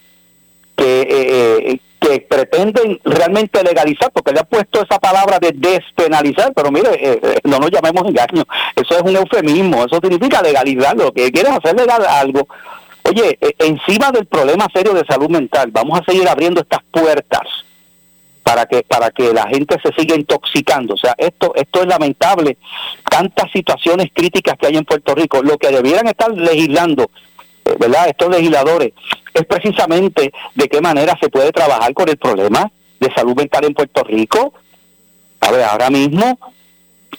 que, 0.76 1.80
que 2.00 2.20
pretenden 2.20 3.00
realmente 3.04 3.62
legalizar, 3.62 4.10
porque 4.12 4.32
le 4.32 4.40
ha 4.40 4.44
puesto 4.44 4.82
esa 4.82 4.98
palabra 4.98 5.38
de 5.38 5.52
despenalizar, 5.52 6.52
pero 6.54 6.70
mire, 6.70 6.90
eh, 6.94 7.20
eh, 7.22 7.40
no 7.44 7.58
nos 7.58 7.70
llamemos 7.70 8.06
engaño, 8.06 8.44
eso 8.76 8.96
es 8.96 9.02
un 9.02 9.16
eufemismo, 9.16 9.84
eso 9.84 9.98
significa 10.00 10.42
legalizar, 10.42 10.96
lo 10.96 11.12
que 11.12 11.30
quieres 11.30 11.52
hacer 11.52 11.76
legal 11.76 12.04
algo. 12.06 12.46
Oye, 13.02 13.38
eh, 13.40 13.54
encima 13.58 14.10
del 14.10 14.26
problema 14.26 14.66
serio 14.72 14.94
de 14.94 15.04
salud 15.06 15.30
mental, 15.30 15.70
vamos 15.72 16.00
a 16.00 16.04
seguir 16.04 16.28
abriendo 16.28 16.60
estas 16.60 16.80
puertas 16.90 17.42
para 18.42 18.64
que 18.66 18.82
para 18.82 19.10
que 19.10 19.32
la 19.32 19.46
gente 19.46 19.76
se 19.82 19.92
siga 19.92 20.16
intoxicando. 20.16 20.94
O 20.94 20.96
sea, 20.96 21.14
esto 21.18 21.52
esto 21.54 21.82
es 21.82 21.86
lamentable, 21.86 22.56
tantas 23.10 23.50
situaciones 23.52 24.08
críticas 24.14 24.56
que 24.58 24.68
hay 24.68 24.76
en 24.76 24.84
Puerto 24.84 25.14
Rico, 25.14 25.42
lo 25.42 25.58
que 25.58 25.68
debieran 25.68 26.06
estar 26.06 26.30
legislando 26.32 27.10
¿verdad? 27.78 28.08
Estos 28.08 28.28
legisladores, 28.30 28.92
es 29.34 29.46
precisamente 29.46 30.32
de 30.54 30.68
qué 30.68 30.80
manera 30.80 31.16
se 31.20 31.28
puede 31.28 31.52
trabajar 31.52 31.92
con 31.94 32.08
el 32.08 32.16
problema 32.16 32.70
de 33.00 33.12
salud 33.14 33.34
mental 33.34 33.64
en 33.64 33.74
Puerto 33.74 34.02
Rico. 34.04 34.54
A 35.40 35.50
ver, 35.50 35.64
ahora 35.64 35.90
mismo 35.90 36.38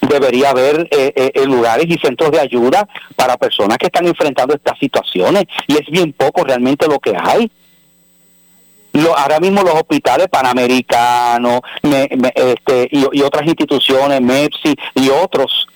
debería 0.01 0.49
haber 0.49 0.87
eh, 0.91 1.31
eh, 1.33 1.45
lugares 1.45 1.85
y 1.87 1.97
centros 1.97 2.31
de 2.31 2.39
ayuda 2.39 2.87
para 3.15 3.37
personas 3.37 3.77
que 3.77 3.87
están 3.87 4.05
enfrentando 4.07 4.53
estas 4.53 4.77
situaciones 4.79 5.45
y 5.67 5.73
es 5.73 5.87
bien 5.89 6.13
poco 6.13 6.43
realmente 6.43 6.87
lo 6.87 6.99
que 6.99 7.15
hay. 7.17 7.51
Lo, 8.93 9.15
ahora 9.17 9.39
mismo 9.39 9.61
los 9.61 9.75
hospitales 9.75 10.27
panamericanos 10.29 11.61
este, 11.83 12.89
y, 12.91 13.19
y, 13.19 13.21
otras 13.21 13.45
instituciones, 13.45 14.19
MEPSI 14.19 14.75
y 14.95 15.09
otros, 15.09 15.67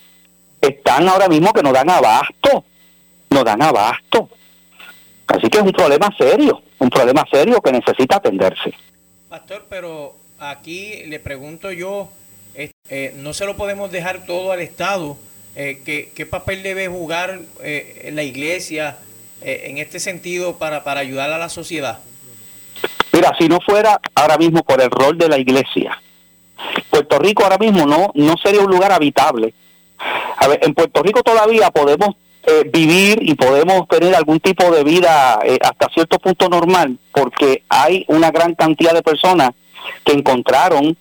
están 0.59 1.07
ahora 1.07 1.27
mismo 1.27 1.53
que 1.53 1.62
no 1.62 1.71
dan 1.71 1.89
abasto, 1.89 2.65
no 3.29 3.43
dan 3.43 3.62
abasto. 3.62 4.29
Así 5.27 5.49
que 5.49 5.57
es 5.57 5.63
un 5.63 5.71
problema 5.71 6.13
serio, 6.17 6.62
un 6.79 6.89
problema 6.89 7.23
serio 7.31 7.62
que 7.62 7.71
necesita 7.71 8.17
atenderse. 8.17 8.73
Pastor, 9.29 9.65
pero 9.69 10.15
aquí 10.39 11.03
le 11.05 11.19
pregunto 11.19 11.71
yo, 11.71 12.09
eh, 12.55 13.13
no 13.17 13.33
se 13.33 13.45
lo 13.45 13.55
podemos 13.55 13.91
dejar 13.91 14.25
todo 14.25 14.51
al 14.51 14.59
Estado. 14.59 15.17
Eh, 15.55 15.81
¿qué, 16.15 16.25
papel 16.25 16.63
debe 16.63 16.88
jugar 16.88 17.39
eh, 17.62 18.12
la 18.13 18.23
iglesia 18.23 18.97
en 19.41 19.77
este 19.77 19.99
sentido 19.99 20.57
para, 20.57 20.86
para 20.86 21.01
ayudar 21.01 21.29
a 21.31 21.38
la 21.38 21.49
sociedad? 21.49 21.99
Mira, 23.12 23.36
si 23.38 23.49
no 23.49 23.59
fuera 23.59 23.99
ahora 24.15 24.38
mismo 24.38 24.63
por 24.63 24.81
el 24.81 24.89
rol 24.89 25.17
de 25.17 25.27
la 25.27 25.38
iglesia, 25.38 26.01
Puerto 26.89 27.19
Rico 27.19 27.43
ahora 27.43 27.57
mismo 27.57 27.86
no, 27.86 28.12
no 28.13 28.36
sería 28.38 28.62
un 28.62 28.71
lugar 28.71 28.91
habitable. 28.91 29.53
A 30.38 30.47
ver, 30.47 30.59
en 30.63 30.73
Puerto 30.73 31.01
Rico 31.03 31.23
todavía 31.23 31.71
podemos 31.71 32.15
eh, 32.45 32.69
vivir 32.71 33.19
y 33.21 33.36
podemos 33.36 33.88
tener 33.88 34.13
algún 34.13 34.39
tipo 34.41 34.69
de 34.69 34.84
vida 34.84 35.39
eh, 35.45 35.58
hasta 35.62 35.88
cierto 35.93 36.19
punto 36.19 36.49
normal, 36.49 36.97
porque 37.13 37.63
hay 37.69 38.03
una 38.10 38.32
gran 38.32 38.53
cantidad 38.53 38.93
de 38.93 39.01
personas 39.01 39.51
que 40.03 40.12
encontraron 40.12 40.97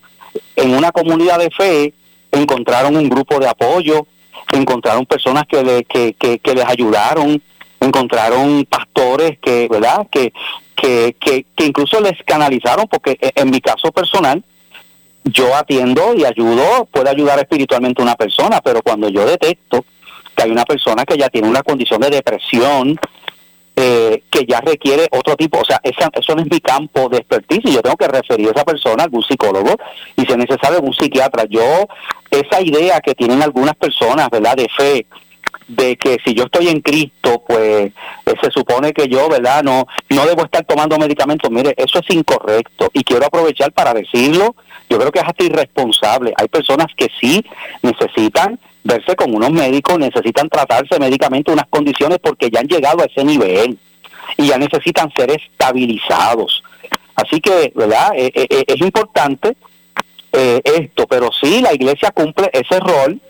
en 0.54 0.74
una 0.74 0.92
comunidad 0.92 1.40
de 1.40 1.50
fe, 1.50 1.94
encontraron 2.30 2.96
un 2.96 3.08
grupo 3.08 3.40
de 3.40 3.48
apoyo, 3.48 4.06
encontraron 4.52 5.04
personas 5.04 5.44
que, 5.48 5.64
le, 5.64 5.84
que, 5.84 6.14
que, 6.14 6.54
les 6.54 6.64
ayudaron, 6.64 7.42
encontraron 7.80 8.64
pastores 8.66 9.38
que, 9.40 9.66
¿verdad? 9.68 10.06
Que, 10.12 10.32
que, 10.76 11.16
que, 11.18 11.46
que 11.56 11.66
incluso 11.66 12.00
les 12.00 12.22
canalizaron, 12.24 12.86
porque 12.86 13.18
eh, 13.20 13.32
en 13.34 13.50
mi 13.50 13.60
caso 13.60 13.90
personal, 13.90 14.44
yo 15.24 15.56
atiendo 15.56 16.14
y 16.14 16.24
ayudo, 16.24 16.86
puede 16.90 17.10
ayudar 17.10 17.40
espiritualmente 17.40 18.00
a 18.00 18.04
una 18.04 18.14
persona, 18.14 18.60
pero 18.60 18.80
cuando 18.82 19.08
yo 19.08 19.24
detecto 19.26 19.84
que 20.34 20.42
hay 20.44 20.50
una 20.50 20.64
persona 20.64 21.04
que 21.04 21.16
ya 21.16 21.28
tiene 21.28 21.48
una 21.48 21.62
condición 21.62 22.00
de 22.00 22.10
depresión, 22.10 22.98
eh, 23.74 24.22
que 24.30 24.44
ya 24.46 24.60
requiere 24.60 25.08
otro 25.10 25.34
tipo, 25.34 25.58
o 25.58 25.64
sea, 25.64 25.80
esa, 25.82 26.10
eso 26.12 26.34
no 26.34 26.42
es 26.42 26.50
mi 26.50 26.60
campo 26.60 27.08
de 27.08 27.18
expertise, 27.18 27.72
yo 27.72 27.80
tengo 27.80 27.96
que 27.96 28.08
referir 28.08 28.48
a 28.48 28.50
esa 28.50 28.64
persona 28.64 29.02
a 29.02 29.04
algún 29.04 29.22
psicólogo 29.22 29.76
y 30.14 30.22
si 30.22 30.32
es 30.32 30.36
necesario 30.36 30.76
algún 30.76 30.92
psiquiatra. 30.92 31.44
Yo, 31.48 31.86
esa 32.30 32.60
idea 32.60 33.00
que 33.00 33.14
tienen 33.14 33.42
algunas 33.42 33.74
personas, 33.76 34.28
¿verdad?, 34.30 34.56
de 34.56 34.68
fe, 34.76 35.06
de 35.68 35.96
que 35.96 36.18
si 36.24 36.34
yo 36.34 36.44
estoy 36.44 36.68
en 36.68 36.80
Cristo, 36.80 37.42
pues 37.46 37.92
eh, 38.26 38.34
se 38.42 38.50
supone 38.50 38.92
que 38.92 39.08
yo, 39.08 39.28
¿verdad? 39.28 39.62
No, 39.62 39.86
no 40.10 40.26
debo 40.26 40.44
estar 40.44 40.64
tomando 40.64 40.98
medicamentos. 40.98 41.50
Mire, 41.50 41.74
eso 41.76 42.00
es 42.00 42.14
incorrecto 42.14 42.90
y 42.92 43.02
quiero 43.04 43.26
aprovechar 43.26 43.72
para 43.72 43.94
decirlo. 43.94 44.54
Yo 44.88 44.98
creo 44.98 45.10
que 45.10 45.20
es 45.20 45.24
hasta 45.26 45.44
irresponsable. 45.44 46.34
Hay 46.36 46.48
personas 46.48 46.88
que 46.96 47.08
sí 47.20 47.44
necesitan 47.82 48.58
verse 48.84 49.14
con 49.16 49.34
unos 49.34 49.50
médicos, 49.50 49.98
necesitan 49.98 50.48
tratarse 50.48 50.98
médicamente 50.98 51.52
unas 51.52 51.66
condiciones 51.68 52.18
porque 52.22 52.50
ya 52.50 52.60
han 52.60 52.68
llegado 52.68 53.02
a 53.02 53.06
ese 53.06 53.24
nivel 53.24 53.78
y 54.36 54.46
ya 54.48 54.58
necesitan 54.58 55.12
ser 55.16 55.30
estabilizados. 55.30 56.62
Así 57.14 57.40
que, 57.40 57.72
¿verdad? 57.74 58.12
Eh, 58.16 58.32
eh, 58.34 58.64
es 58.66 58.80
importante 58.80 59.56
esto, 60.32 61.06
pero 61.06 61.28
sí, 61.30 61.60
la 61.60 61.74
iglesia 61.74 62.10
cumple 62.10 62.48
ese 62.54 62.80
rol 62.80 63.20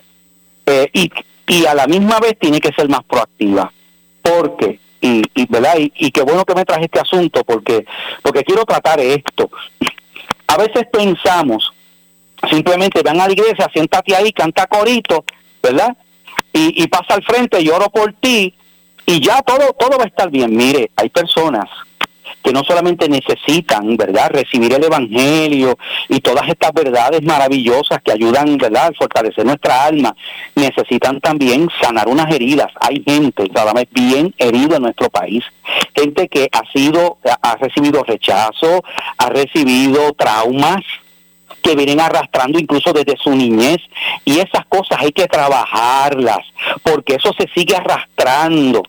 y 0.92 1.10
y 1.46 1.66
a 1.66 1.74
la 1.74 1.86
misma 1.86 2.18
vez 2.20 2.38
tiene 2.38 2.60
que 2.60 2.72
ser 2.72 2.88
más 2.88 3.04
proactiva. 3.04 3.72
Porque, 4.22 4.78
y, 5.00 5.22
y 5.34 5.46
verdad, 5.46 5.74
y, 5.76 6.10
qué 6.10 6.22
bueno 6.22 6.44
que 6.44 6.54
me 6.54 6.64
traje 6.64 6.84
este 6.84 7.00
asunto, 7.00 7.42
porque, 7.44 7.84
porque 8.22 8.44
quiero 8.44 8.64
tratar 8.64 9.00
esto. 9.00 9.50
A 10.46 10.56
veces 10.56 10.84
pensamos, 10.92 11.72
simplemente 12.48 13.02
van 13.02 13.20
a 13.20 13.26
la 13.26 13.32
iglesia, 13.32 13.68
siéntate 13.72 14.14
ahí, 14.14 14.32
canta 14.32 14.66
corito, 14.66 15.24
¿verdad? 15.62 15.96
Y, 16.52 16.82
y 16.82 16.86
pasa 16.88 17.14
al 17.14 17.22
frente, 17.22 17.62
lloro 17.62 17.88
por 17.90 18.12
ti, 18.14 18.54
y 19.06 19.20
ya 19.20 19.42
todo, 19.42 19.72
todo 19.78 19.98
va 19.98 20.04
a 20.04 20.08
estar 20.08 20.30
bien. 20.30 20.54
Mire, 20.56 20.90
hay 20.96 21.08
personas 21.08 21.68
que 22.42 22.52
no 22.52 22.64
solamente 22.64 23.08
necesitan, 23.08 23.96
¿verdad?, 23.96 24.30
recibir 24.30 24.72
el 24.72 24.84
Evangelio 24.84 25.78
y 26.08 26.20
todas 26.20 26.48
estas 26.48 26.72
verdades 26.72 27.22
maravillosas 27.22 28.02
que 28.02 28.12
ayudan, 28.12 28.58
¿verdad?, 28.58 28.88
a 28.88 28.92
fortalecer 28.92 29.44
nuestra 29.44 29.84
alma, 29.84 30.14
necesitan 30.56 31.20
también 31.20 31.68
sanar 31.80 32.08
unas 32.08 32.32
heridas. 32.34 32.68
Hay 32.80 33.02
gente, 33.06 33.48
cada 33.50 33.72
vez 33.72 33.86
bien 33.92 34.34
herida 34.38 34.76
en 34.76 34.82
nuestro 34.82 35.08
país, 35.08 35.44
gente 35.94 36.28
que 36.28 36.48
ha 36.50 36.62
sido, 36.72 37.18
ha 37.42 37.56
recibido 37.56 38.02
rechazo, 38.02 38.82
ha 39.18 39.28
recibido 39.28 40.12
traumas, 40.14 40.82
que 41.62 41.76
vienen 41.76 42.00
arrastrando 42.00 42.58
incluso 42.58 42.92
desde 42.92 43.16
su 43.16 43.30
niñez 43.30 43.78
y 44.24 44.38
esas 44.38 44.66
cosas 44.66 44.98
hay 45.00 45.12
que 45.12 45.26
trabajarlas 45.26 46.40
porque 46.82 47.14
eso 47.14 47.32
se 47.38 47.48
sigue 47.54 47.76
arrastrando 47.76 48.82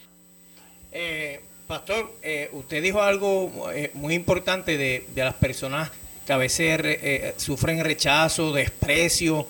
Eh, 0.90 1.40
pastor, 1.68 2.14
eh, 2.22 2.50
usted 2.52 2.82
dijo 2.82 3.00
algo 3.00 3.70
eh, 3.72 3.90
muy 3.94 4.14
importante 4.14 4.76
de, 4.76 5.06
de 5.14 5.24
las 5.24 5.34
personas 5.34 5.92
que 6.26 6.32
a 6.32 6.36
veces 6.36 6.80
eh, 6.82 7.34
sufren 7.36 7.82
rechazo, 7.82 8.52
desprecio. 8.52 9.48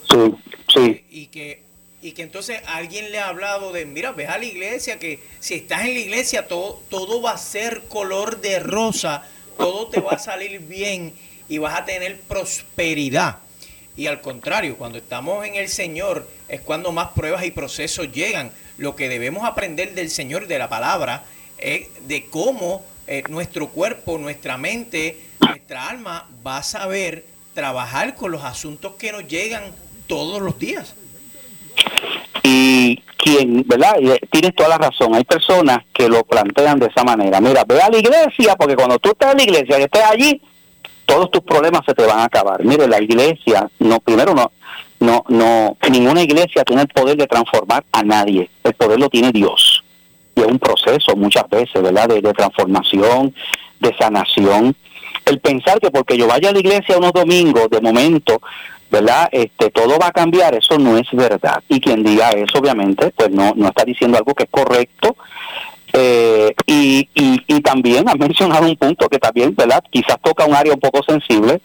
Y 1.09 1.27
que 1.27 1.65
y 2.05 2.11
que 2.11 2.21
entonces 2.21 2.61
alguien 2.67 3.11
le 3.11 3.17
ha 3.17 3.29
hablado 3.29 3.71
de, 3.71 3.87
mira, 3.87 4.11
ve 4.11 4.27
a 4.27 4.37
la 4.37 4.45
iglesia, 4.45 4.99
que 4.99 5.19
si 5.39 5.55
estás 5.55 5.85
en 5.85 5.95
la 5.95 5.99
iglesia 6.01 6.47
todo, 6.47 6.83
todo 6.87 7.19
va 7.19 7.31
a 7.31 7.37
ser 7.39 7.81
color 7.87 8.41
de 8.41 8.59
rosa, 8.59 9.23
todo 9.57 9.87
te 9.87 9.99
va 9.99 10.11
a 10.11 10.19
salir 10.19 10.59
bien 10.59 11.13
y 11.49 11.57
vas 11.57 11.79
a 11.79 11.83
tener 11.83 12.19
prosperidad. 12.19 13.39
Y 13.97 14.05
al 14.05 14.21
contrario, 14.21 14.77
cuando 14.77 14.99
estamos 14.99 15.47
en 15.47 15.55
el 15.55 15.67
Señor 15.67 16.29
es 16.47 16.61
cuando 16.61 16.91
más 16.91 17.09
pruebas 17.09 17.43
y 17.43 17.49
procesos 17.49 18.11
llegan. 18.11 18.51
Lo 18.77 18.95
que 18.95 19.09
debemos 19.09 19.43
aprender 19.43 19.95
del 19.95 20.11
Señor, 20.11 20.45
de 20.45 20.59
la 20.59 20.69
palabra, 20.69 21.23
es 21.57 21.87
de 22.07 22.25
cómo 22.25 22.85
eh, 23.07 23.23
nuestro 23.29 23.69
cuerpo, 23.69 24.17
nuestra 24.17 24.57
mente, 24.57 25.25
nuestra 25.39 25.89
alma 25.89 26.27
va 26.45 26.57
a 26.57 26.63
saber 26.63 27.25
trabajar 27.53 28.15
con 28.15 28.31
los 28.31 28.43
asuntos 28.43 28.93
que 28.95 29.11
nos 29.11 29.27
llegan 29.27 29.63
todos 30.07 30.41
los 30.41 30.57
días. 30.59 30.95
Y 32.43 33.01
quien, 33.17 33.63
¿verdad? 33.67 33.95
Eh, 33.99 34.19
tienes 34.29 34.53
toda 34.55 34.69
la 34.69 34.77
razón. 34.77 35.15
Hay 35.15 35.23
personas 35.23 35.79
que 35.93 36.07
lo 36.07 36.23
plantean 36.23 36.79
de 36.79 36.87
esa 36.87 37.03
manera. 37.03 37.41
Mira, 37.41 37.63
ve 37.63 37.81
a 37.81 37.89
la 37.89 37.97
iglesia, 37.97 38.55
porque 38.55 38.75
cuando 38.75 38.99
tú 38.99 39.09
estás 39.09 39.31
en 39.31 39.37
la 39.37 39.43
iglesia, 39.43 39.77
que 39.77 39.83
estés 39.83 40.03
allí, 40.03 40.41
todos 41.05 41.31
tus 41.31 41.41
problemas 41.41 41.81
se 41.85 41.93
te 41.93 42.05
van 42.05 42.19
a 42.19 42.25
acabar. 42.25 42.63
Mire, 42.63 42.87
la 42.87 43.01
iglesia, 43.01 43.69
no, 43.79 43.99
primero 43.99 44.33
no, 44.33 44.51
no, 44.99 45.23
no, 45.29 45.77
ninguna 45.89 46.21
iglesia 46.21 46.63
tiene 46.63 46.83
el 46.83 46.87
poder 46.87 47.17
de 47.17 47.27
transformar 47.27 47.83
a 47.91 48.03
nadie. 48.03 48.49
El 48.63 48.73
poder 48.73 48.99
lo 48.99 49.09
tiene 49.09 49.31
Dios. 49.31 49.74
Y 50.35 50.41
es 50.41 50.47
un 50.47 50.59
proceso 50.59 51.15
muchas 51.15 51.49
veces, 51.49 51.81
¿verdad? 51.81 52.07
de 52.09 52.33
transformación, 52.33 53.33
de 53.79 53.95
sanación 53.97 54.75
el 55.25 55.39
pensar 55.39 55.79
que 55.79 55.91
porque 55.91 56.17
yo 56.17 56.27
vaya 56.27 56.49
a 56.49 56.53
la 56.53 56.59
iglesia 56.59 56.97
unos 56.97 57.13
domingos, 57.13 57.69
de 57.69 57.81
momento, 57.81 58.41
¿verdad? 58.91 59.27
Este, 59.31 59.71
todo 59.71 59.97
va 59.97 60.07
a 60.07 60.11
cambiar, 60.11 60.53
eso 60.55 60.77
no 60.77 60.97
es 60.97 61.07
verdad. 61.11 61.63
Y 61.67 61.79
quien 61.79 62.03
diga 62.03 62.31
eso, 62.31 62.59
obviamente, 62.59 63.11
pues 63.15 63.31
no, 63.31 63.53
no 63.55 63.67
está 63.67 63.83
diciendo 63.83 64.17
algo 64.17 64.33
que 64.33 64.43
es 64.43 64.49
correcto. 64.49 65.15
Eh, 65.93 66.53
y, 66.67 67.09
y, 67.15 67.41
y 67.47 67.61
también 67.61 68.07
ha 68.07 68.15
mencionado 68.19 68.67
un 68.67 68.75
punto 68.75 69.09
que 69.09 69.17
también, 69.17 69.55
¿verdad? 69.55 69.83
Quizás 69.89 70.17
toca 70.21 70.45
un 70.45 70.55
área 70.55 70.73
un 70.73 70.79
poco 70.79 71.01
sensible, 71.03 71.61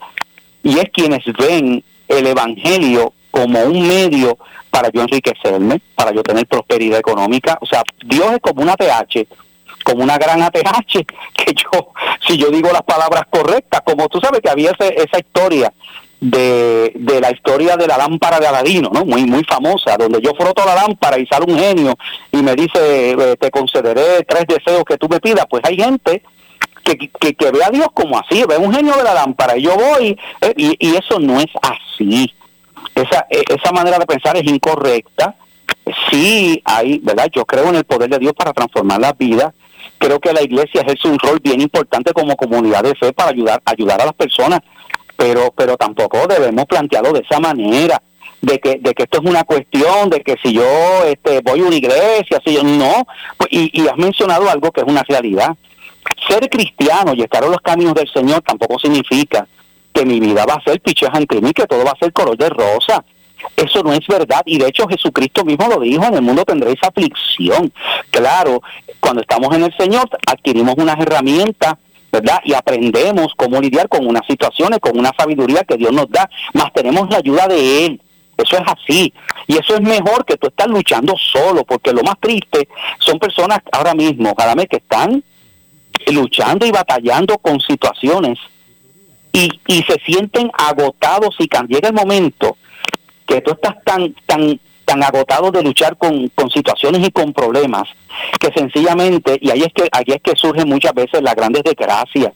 y 0.63 0.79
es 0.79 0.85
quienes 0.91 1.23
ven 1.37 1.83
el 2.07 2.27
Evangelio 2.27 3.13
como 3.31 3.59
un 3.63 3.87
medio 3.87 4.37
para 4.69 4.89
yo 4.91 5.01
enriquecerme, 5.01 5.81
para 5.95 6.11
yo 6.11 6.21
tener 6.23 6.45
prosperidad 6.45 6.99
económica. 6.99 7.57
O 7.61 7.65
sea, 7.65 7.81
Dios 8.05 8.33
es 8.33 8.39
como 8.39 8.61
una 8.61 8.75
TH 8.75 9.27
como 9.83 10.03
una 10.03 10.17
gran 10.17 10.41
ATH, 10.41 10.53
que 11.33 11.53
yo, 11.53 11.91
si 12.27 12.37
yo 12.37 12.49
digo 12.49 12.69
las 12.71 12.83
palabras 12.83 13.23
correctas, 13.29 13.81
como 13.83 14.07
tú 14.09 14.19
sabes 14.19 14.39
que 14.41 14.49
había 14.49 14.71
esa 14.71 15.19
historia 15.19 15.73
de, 16.19 16.91
de 16.95 17.19
la 17.19 17.31
historia 17.31 17.75
de 17.75 17.87
la 17.87 17.97
lámpara 17.97 18.39
de 18.39 18.47
Aladino, 18.47 18.91
¿no? 18.93 19.05
Muy, 19.05 19.25
muy 19.25 19.43
famosa, 19.43 19.97
donde 19.97 20.21
yo 20.21 20.33
froto 20.35 20.63
la 20.65 20.75
lámpara 20.75 21.17
y 21.17 21.25
sale 21.25 21.51
un 21.51 21.57
genio 21.57 21.95
y 22.31 22.37
me 22.37 22.55
dice, 22.55 23.11
eh, 23.11 23.35
te 23.39 23.49
concederé 23.49 24.23
tres 24.27 24.45
deseos 24.47 24.83
que 24.85 24.97
tú 24.97 25.09
me 25.09 25.19
pidas, 25.19 25.45
pues 25.49 25.63
hay 25.65 25.75
gente 25.77 26.21
que, 26.83 26.95
que, 26.95 27.33
que 27.33 27.51
ve 27.51 27.63
a 27.63 27.71
Dios 27.71 27.87
como 27.93 28.19
así, 28.19 28.43
ve 28.47 28.57
un 28.57 28.73
genio 28.73 28.95
de 28.95 29.03
la 29.03 29.15
lámpara 29.15 29.57
y 29.57 29.63
yo 29.63 29.75
voy, 29.75 30.17
eh, 30.41 30.53
y, 30.55 30.75
y 30.79 30.95
eso 30.95 31.19
no 31.19 31.39
es 31.39 31.49
así. 31.61 32.31
Esa, 33.01 33.25
e, 33.29 33.43
esa 33.47 33.71
manera 33.71 33.97
de 33.97 34.05
pensar 34.05 34.37
es 34.37 34.43
incorrecta. 34.43 35.35
Sí 36.09 36.61
hay, 36.65 36.99
¿verdad? 36.99 37.27
Yo 37.33 37.45
creo 37.45 37.69
en 37.69 37.75
el 37.75 37.83
poder 37.83 38.09
de 38.09 38.19
Dios 38.19 38.33
para 38.33 38.53
transformar 38.53 38.99
las 38.99 39.17
vidas. 39.17 39.53
Creo 39.97 40.19
que 40.19 40.33
la 40.33 40.41
iglesia 40.41 40.81
ejerce 40.81 41.07
un 41.07 41.19
rol 41.19 41.39
bien 41.41 41.61
importante 41.61 42.13
como 42.13 42.35
comunidad 42.35 42.83
de 42.83 42.95
fe 42.95 43.13
para 43.13 43.29
ayudar, 43.29 43.61
ayudar 43.65 44.01
a 44.01 44.05
las 44.05 44.13
personas, 44.13 44.59
pero, 45.15 45.53
pero 45.55 45.77
tampoco 45.77 46.27
debemos 46.27 46.65
plantearlo 46.65 47.13
de 47.13 47.19
esa 47.19 47.39
manera 47.39 48.01
de 48.41 48.59
que, 48.59 48.79
de 48.79 48.93
que 48.93 49.03
esto 49.03 49.19
es 49.21 49.29
una 49.29 49.43
cuestión 49.43 50.09
de 50.09 50.21
que 50.21 50.35
si 50.43 50.53
yo 50.53 50.65
este, 51.05 51.41
voy 51.41 51.61
a 51.61 51.65
una 51.65 51.75
iglesia, 51.75 52.41
si 52.43 52.55
yo 52.55 52.63
no, 52.63 53.05
pues, 53.37 53.49
y, 53.51 53.69
y 53.79 53.87
has 53.87 53.97
mencionado 53.97 54.49
algo 54.49 54.71
que 54.71 54.81
es 54.81 54.87
una 54.87 55.03
realidad. 55.03 55.55
Ser 56.27 56.49
cristiano 56.49 57.13
y 57.15 57.21
estar 57.21 57.43
en 57.43 57.51
los 57.51 57.61
caminos 57.61 57.93
del 57.93 58.09
Señor 58.11 58.41
tampoco 58.41 58.79
significa 58.79 59.47
que 59.93 60.05
mi 60.05 60.19
vida 60.19 60.45
va 60.45 60.55
a 60.55 60.63
ser 60.63 60.79
picheja 60.81 61.17
en 61.17 61.47
y 61.47 61.53
que 61.53 61.67
todo 61.67 61.83
va 61.83 61.91
a 61.91 61.99
ser 61.99 62.13
color 62.13 62.37
de 62.37 62.49
rosa. 62.49 63.03
Eso 63.55 63.81
no 63.83 63.93
es 63.93 64.05
verdad. 64.07 64.41
Y 64.45 64.57
de 64.57 64.67
hecho 64.67 64.87
Jesucristo 64.87 65.43
mismo 65.43 65.67
lo 65.67 65.79
dijo, 65.79 66.03
en 66.05 66.13
el 66.15 66.21
mundo 66.21 66.45
tendréis 66.45 66.79
aflicción. 66.83 67.71
Claro, 68.09 68.61
cuando 68.99 69.21
estamos 69.21 69.55
en 69.55 69.63
el 69.63 69.75
Señor 69.77 70.09
adquirimos 70.27 70.75
unas 70.77 70.99
herramientas 70.99 71.75
¿verdad? 72.11 72.39
Y 72.43 72.53
aprendemos 72.53 73.33
cómo 73.37 73.61
lidiar 73.61 73.87
con 73.87 74.05
unas 74.05 74.25
situaciones, 74.27 74.79
con 74.79 74.97
una 74.99 75.11
sabiduría 75.17 75.63
que 75.63 75.77
Dios 75.77 75.93
nos 75.93 76.09
da, 76.09 76.29
más 76.53 76.73
tenemos 76.73 77.09
la 77.09 77.17
ayuda 77.17 77.47
de 77.47 77.85
Él. 77.85 78.01
Eso 78.37 78.57
es 78.57 78.63
así. 78.65 79.13
Y 79.47 79.57
eso 79.57 79.75
es 79.75 79.81
mejor 79.81 80.25
que 80.25 80.35
tú 80.37 80.47
estás 80.47 80.67
luchando 80.67 81.15
solo, 81.17 81.63
porque 81.63 81.93
lo 81.93 82.03
más 82.03 82.15
triste 82.19 82.67
son 82.99 83.19
personas 83.19 83.59
ahora 83.71 83.93
mismo, 83.93 84.35
cada 84.35 84.55
que 84.65 84.77
están 84.77 85.23
luchando 86.07 86.65
y 86.65 86.71
batallando 86.71 87.37
con 87.37 87.59
situaciones 87.59 88.39
y, 89.31 89.49
y 89.67 89.83
se 89.83 89.99
sienten 90.05 90.51
agotados 90.57 91.35
y 91.39 91.47
cuando 91.47 91.73
llega 91.73 91.89
el 91.89 91.95
momento 91.95 92.57
que 93.25 93.41
tú 93.41 93.51
estás 93.51 93.75
tan, 93.83 94.13
tan, 94.25 94.59
tan 94.85 95.03
agotado 95.03 95.51
de 95.51 95.63
luchar 95.63 95.97
con, 95.97 96.27
con 96.29 96.49
situaciones 96.49 97.07
y 97.07 97.11
con 97.11 97.33
problemas 97.33 97.87
que 98.39 98.51
sencillamente, 98.53 99.37
y 99.41 99.49
ahí 99.49 99.61
es 99.61 99.73
que, 99.73 99.87
ahí 99.91 100.03
es 100.07 100.21
que 100.21 100.35
surgen 100.35 100.67
muchas 100.67 100.93
veces 100.93 101.21
las 101.21 101.35
grandes 101.35 101.63
desgracias. 101.63 102.33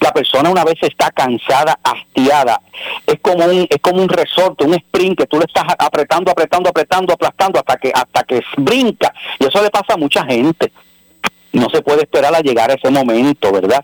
La 0.00 0.12
persona 0.12 0.50
una 0.50 0.64
vez 0.64 0.76
está 0.82 1.10
cansada, 1.10 1.78
hastiada, 1.82 2.60
es 3.06 3.18
como 3.20 3.44
un, 3.44 3.66
es 3.68 3.78
como 3.80 4.02
un 4.02 4.08
resorte, 4.08 4.64
un 4.64 4.74
sprint 4.74 5.18
que 5.18 5.26
tú 5.26 5.38
le 5.38 5.44
estás 5.44 5.64
apretando, 5.78 6.30
apretando, 6.30 6.70
apretando, 6.70 7.12
aplastando 7.12 7.58
hasta 7.58 7.76
que, 7.76 7.92
hasta 7.92 8.22
que 8.22 8.42
brinca. 8.56 9.12
Y 9.38 9.46
eso 9.46 9.62
le 9.62 9.70
pasa 9.70 9.94
a 9.94 9.96
mucha 9.96 10.24
gente 10.24 10.72
no 11.56 11.68
se 11.70 11.82
puede 11.82 12.02
esperar 12.02 12.34
a 12.34 12.40
llegar 12.40 12.70
a 12.70 12.74
ese 12.74 12.90
momento, 12.90 13.52
¿verdad? 13.52 13.80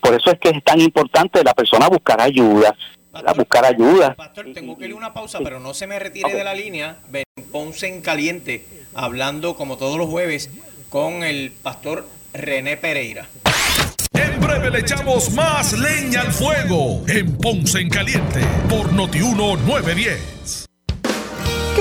Por 0.00 0.14
eso 0.14 0.30
es 0.30 0.38
que 0.38 0.50
es 0.50 0.64
tan 0.64 0.80
importante 0.80 1.42
la 1.42 1.54
persona 1.54 1.88
buscar 1.88 2.20
ayuda, 2.20 2.76
buscar 3.36 3.64
ayuda. 3.64 4.14
Pastor, 4.14 4.46
tengo 4.52 4.76
que 4.76 4.86
ir 4.86 4.92
a 4.92 4.96
una 4.96 5.12
pausa, 5.12 5.40
pero 5.42 5.60
no 5.60 5.74
se 5.74 5.86
me 5.86 5.98
retire 5.98 6.34
de 6.34 6.44
la 6.44 6.54
línea. 6.54 6.98
Ven, 7.08 7.24
Ponce 7.50 7.88
en 7.88 8.00
Caliente, 8.00 8.66
hablando 8.94 9.54
como 9.56 9.76
todos 9.76 9.98
los 9.98 10.08
jueves 10.08 10.50
con 10.88 11.22
el 11.24 11.50
pastor 11.50 12.06
René 12.32 12.76
Pereira. 12.76 13.26
En 14.12 14.40
breve 14.40 14.70
le 14.70 14.80
echamos 14.80 15.32
más 15.32 15.72
leña 15.72 16.20
al 16.20 16.32
fuego 16.32 17.02
en 17.08 17.36
Ponce 17.36 17.80
en 17.80 17.88
Caliente 17.88 18.40
por 18.68 18.92
Notiuno 18.92 19.56
910. 19.56 20.63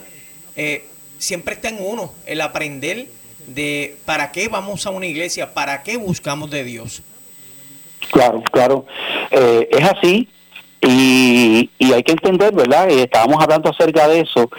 eh, 0.56 0.86
siempre 1.18 1.56
está 1.56 1.70
en 1.70 1.78
uno 1.80 2.14
el 2.26 2.42
aprender 2.42 3.08
de 3.48 3.98
para 4.06 4.32
qué 4.32 4.48
vamos 4.48 4.86
a 4.86 4.90
una 4.92 5.06
iglesia, 5.06 5.54
para 5.54 5.82
qué 5.84 5.98
buscamos 5.98 6.52
de 6.52 6.64
Dios. 6.64 7.02
Claro, 8.12 8.44
claro, 8.52 8.86
es 9.32 9.84
así 9.84 10.28
y, 10.82 11.70
y 11.78 11.94
hay 11.94 12.04
que 12.04 12.14
entender, 12.14 12.54
¿verdad? 12.54 12.90
estábamos 12.90 13.42
hablando 13.42 13.70
acerca 13.70 14.08
de 14.08 14.22
eso, 14.22 14.50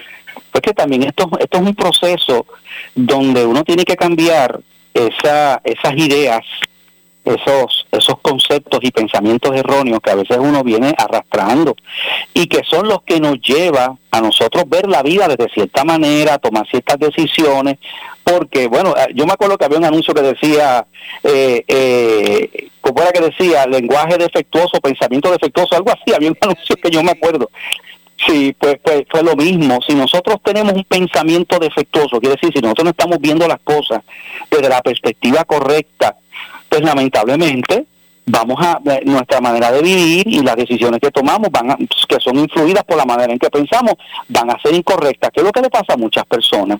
pues 0.51 0.63
que 0.63 0.73
también 0.73 1.03
esto, 1.05 1.31
es 1.39 1.61
un 1.61 1.75
proceso 1.75 2.47
donde 2.95 3.45
uno 3.45 3.65
tiene 3.65 3.85
que 3.85 3.97
cambiar 3.97 4.61
esa, 4.95 5.61
esas 5.65 5.97
ideas, 5.97 6.41
esos, 7.25 7.87
esos 7.93 8.19
conceptos 8.21 8.81
y 8.83 8.91
pensamientos 8.91 9.55
erróneos 9.55 10.01
que 10.01 10.11
a 10.11 10.15
veces 10.15 10.39
uno 10.39 10.65
viene 10.65 10.95
arrastrando 10.97 11.77
y 12.35 12.47
que 12.47 12.63
son 12.65 12.89
los 12.89 13.03
que 13.03 13.21
nos 13.21 13.41
lleva 13.41 13.97
a 14.11 14.21
nosotros 14.21 14.65
ver 14.67 14.89
la 14.89 15.03
vida 15.03 15.29
desde 15.29 15.53
cierta 15.53 15.85
manera, 15.85 16.39
tomar 16.39 16.67
ciertas 16.69 16.99
decisiones, 16.99 17.79
porque 18.25 18.67
bueno, 18.67 18.95
eh, 18.97 19.09
yo 19.15 19.27
me 19.27 19.33
acuerdo 19.33 19.59
que 19.59 19.65
había 19.65 19.79
un 19.79 19.85
anuncio 19.85 20.15
que 20.15 20.23
decía, 20.23 20.87
eh, 21.23 21.65
eh, 21.67 22.69
¿cómo 22.81 23.03
era 23.03 23.13
que 23.13 23.21
decía? 23.21 23.66
Lenguaje 23.66 24.16
defectuoso, 24.18 24.81
pensamiento 24.81 25.31
defectuoso, 25.31 25.77
algo 25.77 25.91
así, 25.91 26.14
había 26.14 26.31
un 26.31 26.39
anuncio 26.41 26.77
que 26.77 26.91
yo 26.91 27.03
me 27.03 27.12
acuerdo. 27.12 27.51
Sí, 28.27 28.55
pues, 28.59 28.79
pues 28.83 29.05
fue 29.09 29.23
lo 29.23 29.35
mismo. 29.35 29.79
Si 29.87 29.95
nosotros 29.95 30.37
tenemos 30.43 30.73
un 30.75 30.85
pensamiento 30.85 31.59
defectuoso, 31.59 32.21
quiere 32.21 32.37
decir, 32.37 32.53
si 32.55 32.61
nosotros 32.61 32.85
no 32.85 32.91
estamos 32.91 33.18
viendo 33.18 33.49
las 33.49 33.61
cosas 33.61 34.03
desde 34.51 34.68
la 34.68 34.83
perspectiva 34.83 35.45
correcta, 35.45 36.16
pues 36.68 36.83
lamentablemente 36.83 37.87
vamos 38.27 38.59
a 38.61 38.81
eh, 38.85 39.01
nuestra 39.05 39.41
manera 39.41 39.73
de 39.73 39.83
vivir 39.83 40.29
y 40.29 40.41
las 40.43 40.55
decisiones 40.55 41.01
que 41.01 41.11
tomamos 41.11 41.51
van 41.51 41.77
pues, 41.77 42.07
que 42.07 42.21
son 42.21 42.39
influidas 42.39 42.85
por 42.85 42.97
la 42.97 43.05
manera 43.05 43.33
en 43.33 43.39
que 43.39 43.51
pensamos 43.51 43.95
van 44.29 44.51
a 44.51 44.61
ser 44.61 44.73
incorrectas 44.75 45.31
que 45.33 45.41
es 45.41 45.45
lo 45.45 45.51
que 45.51 45.62
le 45.62 45.71
pasa 45.71 45.95
a 45.95 45.97
muchas 45.97 46.25
personas 46.27 46.79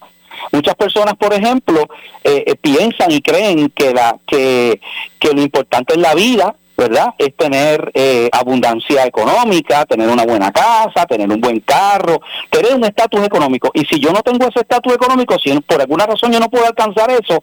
Muchas 0.53 0.75
personas, 0.75 1.15
por 1.17 1.33
ejemplo, 1.33 1.89
eh, 2.25 2.45
eh, 2.47 2.55
piensan 2.57 3.11
y 3.11 3.21
creen 3.21 3.71
que, 3.71 3.93
la, 3.93 4.17
que, 4.27 4.81
que 5.19 5.33
lo 5.33 5.43
importante 5.43 5.95
en 5.95 6.03
la 6.03 6.15
vida 6.15 6.55
¿verdad? 6.81 7.15
Es 7.19 7.37
tener 7.37 7.91
eh, 7.93 8.31
abundancia 8.33 9.05
económica, 9.05 9.85
tener 9.85 10.09
una 10.09 10.25
buena 10.25 10.51
casa, 10.51 11.05
tener 11.05 11.29
un 11.29 11.39
buen 11.39 11.61
carro, 11.61 12.23
tener 12.49 12.75
un 12.75 12.85
estatus 12.85 13.23
económico. 13.23 13.71
Y 13.75 13.85
si 13.85 14.01
yo 14.01 14.13
no 14.13 14.23
tengo 14.23 14.49
ese 14.49 14.61
estatus 14.61 14.95
económico, 14.95 15.39
si 15.39 15.53
por 15.61 15.79
alguna 15.79 16.07
razón 16.07 16.33
yo 16.33 16.41
no 16.41 16.49
puedo 16.49 16.65
alcanzar 16.67 17.11
eso, 17.11 17.43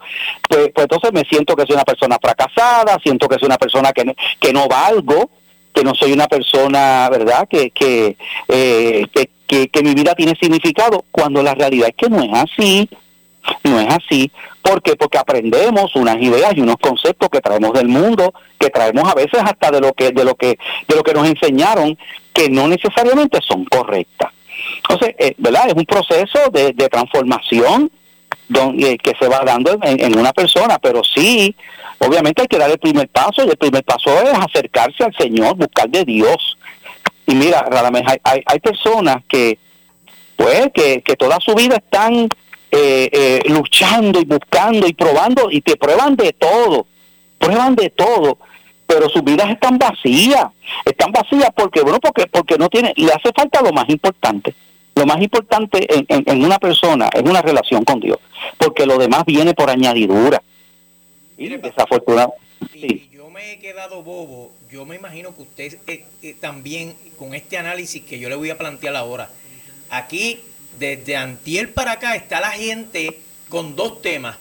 pues, 0.49 0.71
pues 0.73 0.85
entonces 0.85 1.13
me 1.13 1.21
siento 1.29 1.55
que 1.55 1.67
soy 1.67 1.75
una 1.75 1.83
persona 1.83 2.17
fracasada, 2.19 2.97
siento 3.03 3.27
que 3.27 3.37
soy 3.37 3.45
una 3.45 3.59
persona 3.59 3.91
que, 3.91 4.15
que 4.39 4.51
no 4.51 4.67
valgo, 4.67 5.29
que 5.71 5.83
no 5.83 5.93
soy 5.93 6.13
una 6.13 6.27
persona, 6.27 7.07
¿verdad?, 7.11 7.47
que, 7.47 7.69
que, 7.69 8.17
eh, 8.47 9.05
que, 9.45 9.67
que 9.67 9.83
mi 9.83 9.93
vida 9.93 10.15
tiene 10.15 10.33
significado, 10.41 11.05
cuando 11.11 11.43
la 11.43 11.53
realidad 11.53 11.89
es 11.89 11.95
que 11.95 12.09
no 12.09 12.23
es 12.23 12.33
así. 12.33 12.89
No 13.63 13.79
es 13.79 13.87
así. 13.89 14.31
¿Por 14.61 14.81
qué? 14.81 14.95
Porque 14.95 15.17
aprendemos 15.17 15.95
unas 15.95 16.17
ideas 16.17 16.53
y 16.55 16.61
unos 16.61 16.77
conceptos 16.77 17.29
que 17.29 17.39
traemos 17.39 17.73
del 17.73 17.87
mundo, 17.87 18.33
que 18.59 18.69
traemos 18.69 19.09
a 19.09 19.15
veces 19.15 19.39
hasta 19.43 19.71
de 19.71 19.79
lo 19.79 19.93
que, 19.93 20.11
de 20.11 20.25
lo 20.25 20.35
que, 20.35 20.57
de 20.87 20.95
lo 20.95 21.03
que 21.03 21.13
nos 21.13 21.27
enseñaron, 21.27 21.97
que 22.33 22.49
no 22.49 22.67
necesariamente 22.67 23.39
son 23.41 23.65
correctas. 23.65 24.31
Entonces, 24.77 25.15
eh, 25.19 25.35
¿verdad? 25.37 25.69
Es 25.69 25.73
un 25.73 25.85
proceso 25.85 26.49
de, 26.51 26.73
transformación 26.73 27.91
donde, 28.49 28.91
eh, 28.91 28.97
que 28.97 29.13
se 29.19 29.27
va 29.27 29.41
dando 29.45 29.79
en, 29.83 30.17
una 30.17 30.33
persona, 30.33 30.79
pero 30.79 31.01
sí, 31.03 31.55
obviamente 31.99 32.41
hay 32.41 32.47
que 32.47 32.57
dar 32.57 32.69
el 32.69 32.79
primer 32.79 33.07
paso, 33.09 33.43
y 33.45 33.49
el 33.49 33.57
primer 33.57 33.83
paso 33.83 34.09
es 34.21 34.33
acercarse 34.37 35.03
al 35.03 35.15
Señor, 35.15 35.55
buscar 35.55 35.89
de 35.89 36.03
Dios. 36.05 36.57
Y 37.25 37.35
mira, 37.35 37.65
hay, 37.69 38.17
hay, 38.23 38.43
hay 38.45 38.59
personas 38.59 39.17
que, 39.27 39.57
pues, 40.35 40.69
que, 40.73 41.01
que 41.01 41.15
toda 41.15 41.39
su 41.39 41.53
vida 41.55 41.77
están 41.77 42.29
eh, 42.71 43.09
eh, 43.11 43.41
luchando 43.49 44.19
y 44.19 44.25
buscando 44.25 44.87
y 44.87 44.93
probando 44.93 45.49
y 45.49 45.61
te 45.61 45.77
prueban 45.77 46.15
de 46.15 46.33
todo, 46.33 46.85
prueban 47.37 47.75
de 47.75 47.89
todo, 47.89 48.37
pero 48.85 49.09
sus 49.09 49.23
vidas 49.23 49.49
están 49.49 49.77
vacías, 49.77 50.47
están 50.85 51.11
vacías 51.11 51.49
porque, 51.55 51.81
bueno, 51.81 51.99
porque, 51.99 52.27
porque 52.27 52.57
no 52.57 52.69
tiene, 52.69 52.93
le 52.95 53.11
hace 53.11 53.31
falta 53.35 53.61
lo 53.61 53.71
más 53.71 53.87
importante. 53.89 54.53
Lo 54.95 55.05
más 55.05 55.21
importante 55.21 55.85
en, 55.93 56.23
en, 56.25 56.43
una 56.43 56.57
persona 56.57 57.07
es 57.13 57.21
una 57.21 57.41
relación 57.43 57.83
con 57.83 57.99
Dios, 57.99 58.17
porque 58.57 58.87
lo 58.87 58.97
demás 58.97 59.25
viene 59.25 59.53
por 59.53 59.69
añadidura. 59.69 60.41
desafortunado. 61.37 62.33
Y 62.73 63.07
yo 63.09 63.29
me 63.29 63.53
he 63.53 63.59
quedado 63.59 64.01
bobo. 64.01 64.51
Yo 64.71 64.85
me 64.85 64.95
imagino 64.95 65.35
que 65.35 65.43
usted 65.43 65.77
eh, 65.85 66.35
también, 66.41 66.95
con 67.15 67.35
este 67.35 67.59
análisis 67.59 68.01
que 68.01 68.17
yo 68.17 68.27
le 68.27 68.35
voy 68.35 68.49
a 68.49 68.57
plantear 68.57 68.95
ahora, 68.95 69.29
aquí 69.91 70.39
desde 70.79 71.15
Antiel 71.15 71.69
para 71.69 71.93
acá 71.93 72.15
está 72.15 72.39
la 72.39 72.51
gente 72.51 73.19
con 73.49 73.75
dos 73.75 74.01
temas. 74.01 74.37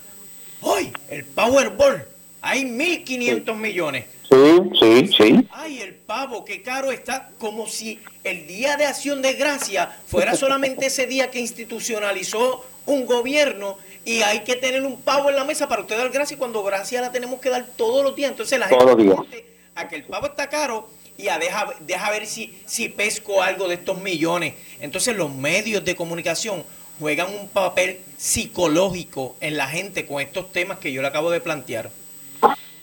¡Hoy! 0.61 0.91
El 1.09 1.25
Powerball. 1.25 2.05
Hay 2.41 2.63
1.500 2.63 3.55
millones. 3.55 4.05
Sí, 4.29 4.59
sí, 4.79 5.07
sí. 5.17 5.47
Ay, 5.51 5.81
el 5.81 5.95
pavo, 5.95 6.43
qué 6.43 6.61
caro 6.61 6.91
está. 6.91 7.29
Como 7.37 7.67
si 7.67 7.99
el 8.23 8.47
Día 8.47 8.77
de 8.77 8.85
Acción 8.85 9.21
de 9.21 9.33
Gracia 9.33 9.89
fuera 10.05 10.35
solamente 10.35 10.87
ese 10.87 11.07
día 11.07 11.31
que 11.31 11.39
institucionalizó 11.39 12.65
un 12.85 13.05
gobierno 13.05 13.77
y 14.05 14.21
hay 14.21 14.39
que 14.43 14.55
tener 14.55 14.83
un 14.83 15.01
pavo 15.01 15.29
en 15.29 15.35
la 15.35 15.43
mesa 15.43 15.67
para 15.67 15.81
usted 15.81 15.97
dar 15.97 16.09
gracia 16.09 16.37
cuando 16.37 16.63
gracia 16.63 17.01
la 17.01 17.11
tenemos 17.11 17.39
que 17.41 17.49
dar 17.49 17.65
todos 17.75 18.03
los 18.03 18.15
días. 18.15 18.31
Entonces 18.31 18.57
la 18.59 18.67
gente 18.67 19.45
a 19.75 19.87
que 19.87 19.95
el 19.97 20.03
pavo 20.05 20.27
está 20.27 20.49
caro 20.49 20.89
y 21.17 21.27
a 21.29 21.39
deja, 21.39 21.67
deja 21.81 22.11
ver 22.11 22.25
si, 22.25 22.57
si 22.65 22.89
pesco 22.89 23.41
algo 23.41 23.67
de 23.67 23.75
estos 23.75 23.99
millones. 23.99 24.53
Entonces 24.79 25.15
los 25.15 25.33
medios 25.33 25.83
de 25.83 25.95
comunicación 25.95 26.63
juegan 26.99 27.27
un 27.33 27.47
papel 27.49 27.99
psicológico 28.17 29.35
en 29.39 29.57
la 29.57 29.67
gente 29.67 30.05
con 30.05 30.21
estos 30.21 30.51
temas 30.51 30.77
que 30.79 30.91
yo 30.91 31.01
le 31.01 31.07
acabo 31.07 31.31
de 31.31 31.41
plantear. 31.41 31.89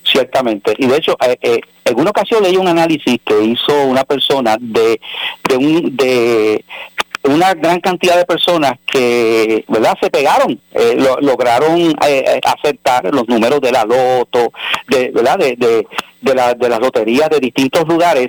Ciertamente. 0.05 0.75
Y 0.79 0.87
de 0.87 0.97
hecho, 0.97 1.17
eh, 1.27 1.37
eh, 1.41 1.61
en 1.87 1.99
una 1.99 2.11
ocasión 2.11 2.43
leí 2.43 2.57
un 2.57 2.69
análisis 2.69 3.19
que 3.25 3.43
hizo 3.43 3.85
una 3.87 4.05
persona 4.05 4.57
de, 4.61 5.01
de, 5.49 5.57
un, 5.57 5.97
de 5.97 6.65
una 7.25 7.55
gran 7.55 7.81
cantidad 7.81 8.17
de 8.17 8.27
personas 8.27 8.75
que 8.87 9.65
verdad 9.69 9.97
se 10.01 10.11
pegaron 10.11 10.61
eh, 10.73 10.97
lograron 11.21 11.95
aceptar 12.45 13.13
los 13.15 13.27
números 13.29 13.61
de 13.61 13.73
la 13.73 13.85
loto 13.85 14.53
de 14.89 15.11
verdad 15.11 15.39
de, 15.39 15.57
de, 15.57 15.87
de, 16.21 16.55
de 16.57 16.69
las 16.69 16.81
loterías 16.81 17.31
de 17.31 17.41
distintos 17.41 17.89
lugares 17.89 18.29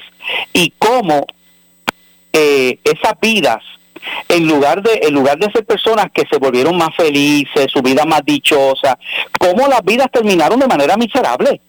y 0.53 0.71
cómo 0.77 1.25
eh, 2.31 2.79
esas 2.83 3.13
vidas 3.21 3.63
en 4.27 4.47
lugar 4.47 4.81
de 4.81 4.99
en 5.03 5.13
lugar 5.13 5.37
de 5.37 5.51
ser 5.51 5.65
personas 5.65 6.07
que 6.13 6.23
se 6.29 6.37
volvieron 6.37 6.77
más 6.77 6.95
felices, 6.95 7.67
su 7.71 7.81
vida 7.81 8.05
más 8.05 8.21
dichosa, 8.25 8.99
cómo 9.39 9.67
las 9.67 9.83
vidas 9.83 10.07
terminaron 10.11 10.59
de 10.59 10.67
manera 10.67 10.97
miserable. 10.97 11.61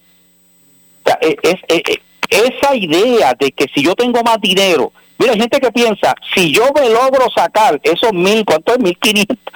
E, 1.21 1.37
es, 1.43 1.55
e, 1.69 2.01
esa 2.29 2.75
idea 2.75 3.35
de 3.39 3.53
que 3.53 3.67
si 3.73 3.83
yo 3.83 3.95
tengo 3.95 4.23
más 4.23 4.41
dinero, 4.41 4.93
mira, 5.19 5.33
hay 5.33 5.41
gente 5.41 5.61
que 5.61 5.73
piensa, 5.73 6.15
si 6.35 6.53
yo 6.53 6.67
me 6.75 6.89
logro 6.89 7.27
sacar 7.35 7.81
esos 7.83 8.13
mil, 8.13 8.45
¿cuánto 8.45 8.73
es? 8.73 8.79
Mil 8.79 8.97
quinientos. 8.99 9.39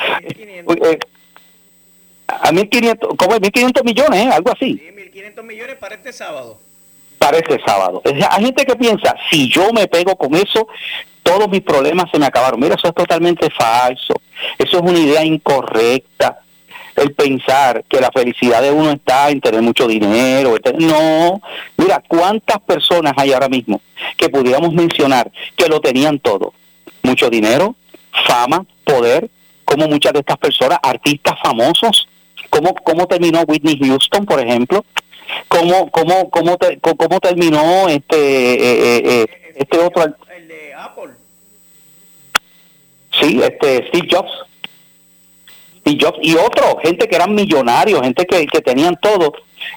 Eh, 0.71 0.99
a 2.29 2.53
mil 2.53 2.69
quinientos, 2.69 3.11
¿cómo 3.17 3.35
es? 3.35 3.41
Mil 3.41 3.51
quinientos 3.51 3.83
millones, 3.83 4.25
¿eh? 4.25 4.31
algo 4.33 4.53
así. 4.53 4.79
Sí, 4.79 4.93
mil 4.95 5.11
quinientos 5.11 5.45
millones 5.45 5.77
para 5.77 5.97
este 5.97 6.13
sábado. 6.13 6.59
Para 7.19 7.39
este 7.39 7.59
sábado. 7.67 8.03
Hay 8.05 8.45
gente 8.45 8.65
que 8.65 8.77
piensa, 8.77 9.17
si 9.31 9.51
yo 9.51 9.73
me 9.73 9.89
pego 9.89 10.17
con 10.17 10.35
eso, 10.37 10.69
todos 11.23 11.49
mis 11.49 11.63
problemas 11.63 12.11
se 12.11 12.19
me 12.19 12.27
acabaron. 12.27 12.61
Mira, 12.61 12.77
eso 12.77 12.89
es 12.89 12.95
totalmente 12.95 13.49
falso. 13.51 14.15
Eso 14.59 14.77
es 14.79 14.83
una 14.83 14.99
idea 14.99 15.25
incorrecta 15.25 16.41
el 17.01 17.15
pensar 17.15 17.83
que 17.89 18.01
la 18.01 18.11
felicidad 18.11 18.61
de 18.61 18.71
uno 18.71 18.91
está 18.91 19.31
en 19.31 19.41
tener 19.41 19.63
mucho 19.63 19.87
dinero. 19.87 20.55
No, 20.79 21.41
mira, 21.79 22.03
¿cuántas 22.07 22.61
personas 22.61 23.15
hay 23.17 23.33
ahora 23.33 23.49
mismo 23.49 23.81
que 24.19 24.29
pudiéramos 24.29 24.73
mencionar 24.75 25.31
que 25.57 25.67
lo 25.67 25.81
tenían 25.81 26.19
todo? 26.19 26.53
Mucho 27.03 27.31
dinero, 27.31 27.75
fama, 28.27 28.67
poder, 28.85 29.31
como 29.65 29.89
muchas 29.89 30.13
de 30.13 30.19
estas 30.21 30.37
personas, 30.37 30.79
artistas 30.83 31.37
famosos, 31.43 32.07
¿cómo, 32.51 32.75
cómo 32.75 33.07
terminó 33.07 33.41
Whitney 33.47 33.79
Houston, 33.79 34.27
por 34.27 34.39
ejemplo? 34.39 34.85
¿Cómo, 35.49 35.91
cómo, 35.91 36.29
cómo, 36.29 36.59
cómo 36.59 37.21
terminó 37.21 37.89
este, 37.89 38.17
eh, 38.17 38.97
eh, 38.97 39.03
eh, 39.05 39.55
este 39.55 39.79
otro? 39.79 40.05
El 40.05 40.49
de 40.49 40.75
Apple. 40.75 41.13
Sí, 43.19 43.41
este 43.43 43.89
Steve 43.89 44.09
Jobs 44.11 44.50
y 45.85 45.97
yo 45.97 46.13
y 46.23 46.35
otros, 46.35 46.77
gente 46.83 47.09
que 47.09 47.17
eran 47.17 47.35
millonarios, 47.35 48.01
gente 48.03 48.27
que, 48.27 48.47
que 48.47 48.61
tenían 48.61 48.97
todo 49.01 49.33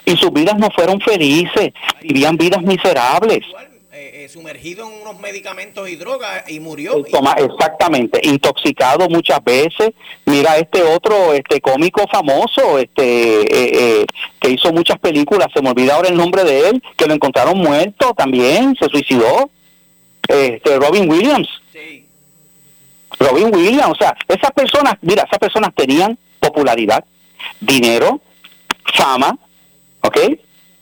y 0.05 0.15
sus 0.15 0.31
vidas 0.31 0.57
no 0.57 0.69
fueron 0.71 0.99
felices, 0.99 1.73
vivían 2.01 2.37
vidas 2.37 2.61
miserables. 2.61 3.41
Eh, 3.95 4.23
eh, 4.23 4.29
sumergido 4.29 4.89
en 4.89 5.01
unos 5.01 5.19
medicamentos 5.19 5.87
y 5.87 5.95
drogas 5.95 6.49
y 6.49 6.59
murió. 6.59 7.03
Toma, 7.11 7.33
exactamente, 7.33 8.19
intoxicado 8.23 9.07
muchas 9.07 9.43
veces. 9.43 9.91
Mira 10.25 10.57
este 10.57 10.81
otro, 10.81 11.31
este 11.31 11.61
cómico 11.61 12.05
famoso, 12.11 12.79
este 12.79 14.01
eh, 14.01 14.05
que 14.39 14.49
hizo 14.49 14.73
muchas 14.73 14.97
películas, 14.97 15.47
se 15.53 15.61
me 15.61 15.69
olvida 15.69 15.95
ahora 15.95 16.09
el 16.09 16.17
nombre 16.17 16.43
de 16.43 16.69
él, 16.69 16.83
que 16.97 17.05
lo 17.05 17.13
encontraron 17.13 17.57
muerto 17.59 18.13
también, 18.15 18.75
se 18.79 18.87
suicidó. 18.87 19.51
Este 20.27 20.79
Robin 20.79 21.09
Williams. 21.09 21.49
Sí. 21.71 22.05
Robin 23.23 23.55
Williams, 23.55 23.91
o 23.91 23.95
sea, 23.95 24.15
esas 24.27 24.51
personas, 24.51 24.95
mira, 25.01 25.23
esas 25.23 25.39
personas 25.39 25.71
tenían 25.75 26.17
popularidad, 26.39 27.03
dinero, 27.59 28.21
fama, 28.95 29.37
¿ok? 30.01 30.17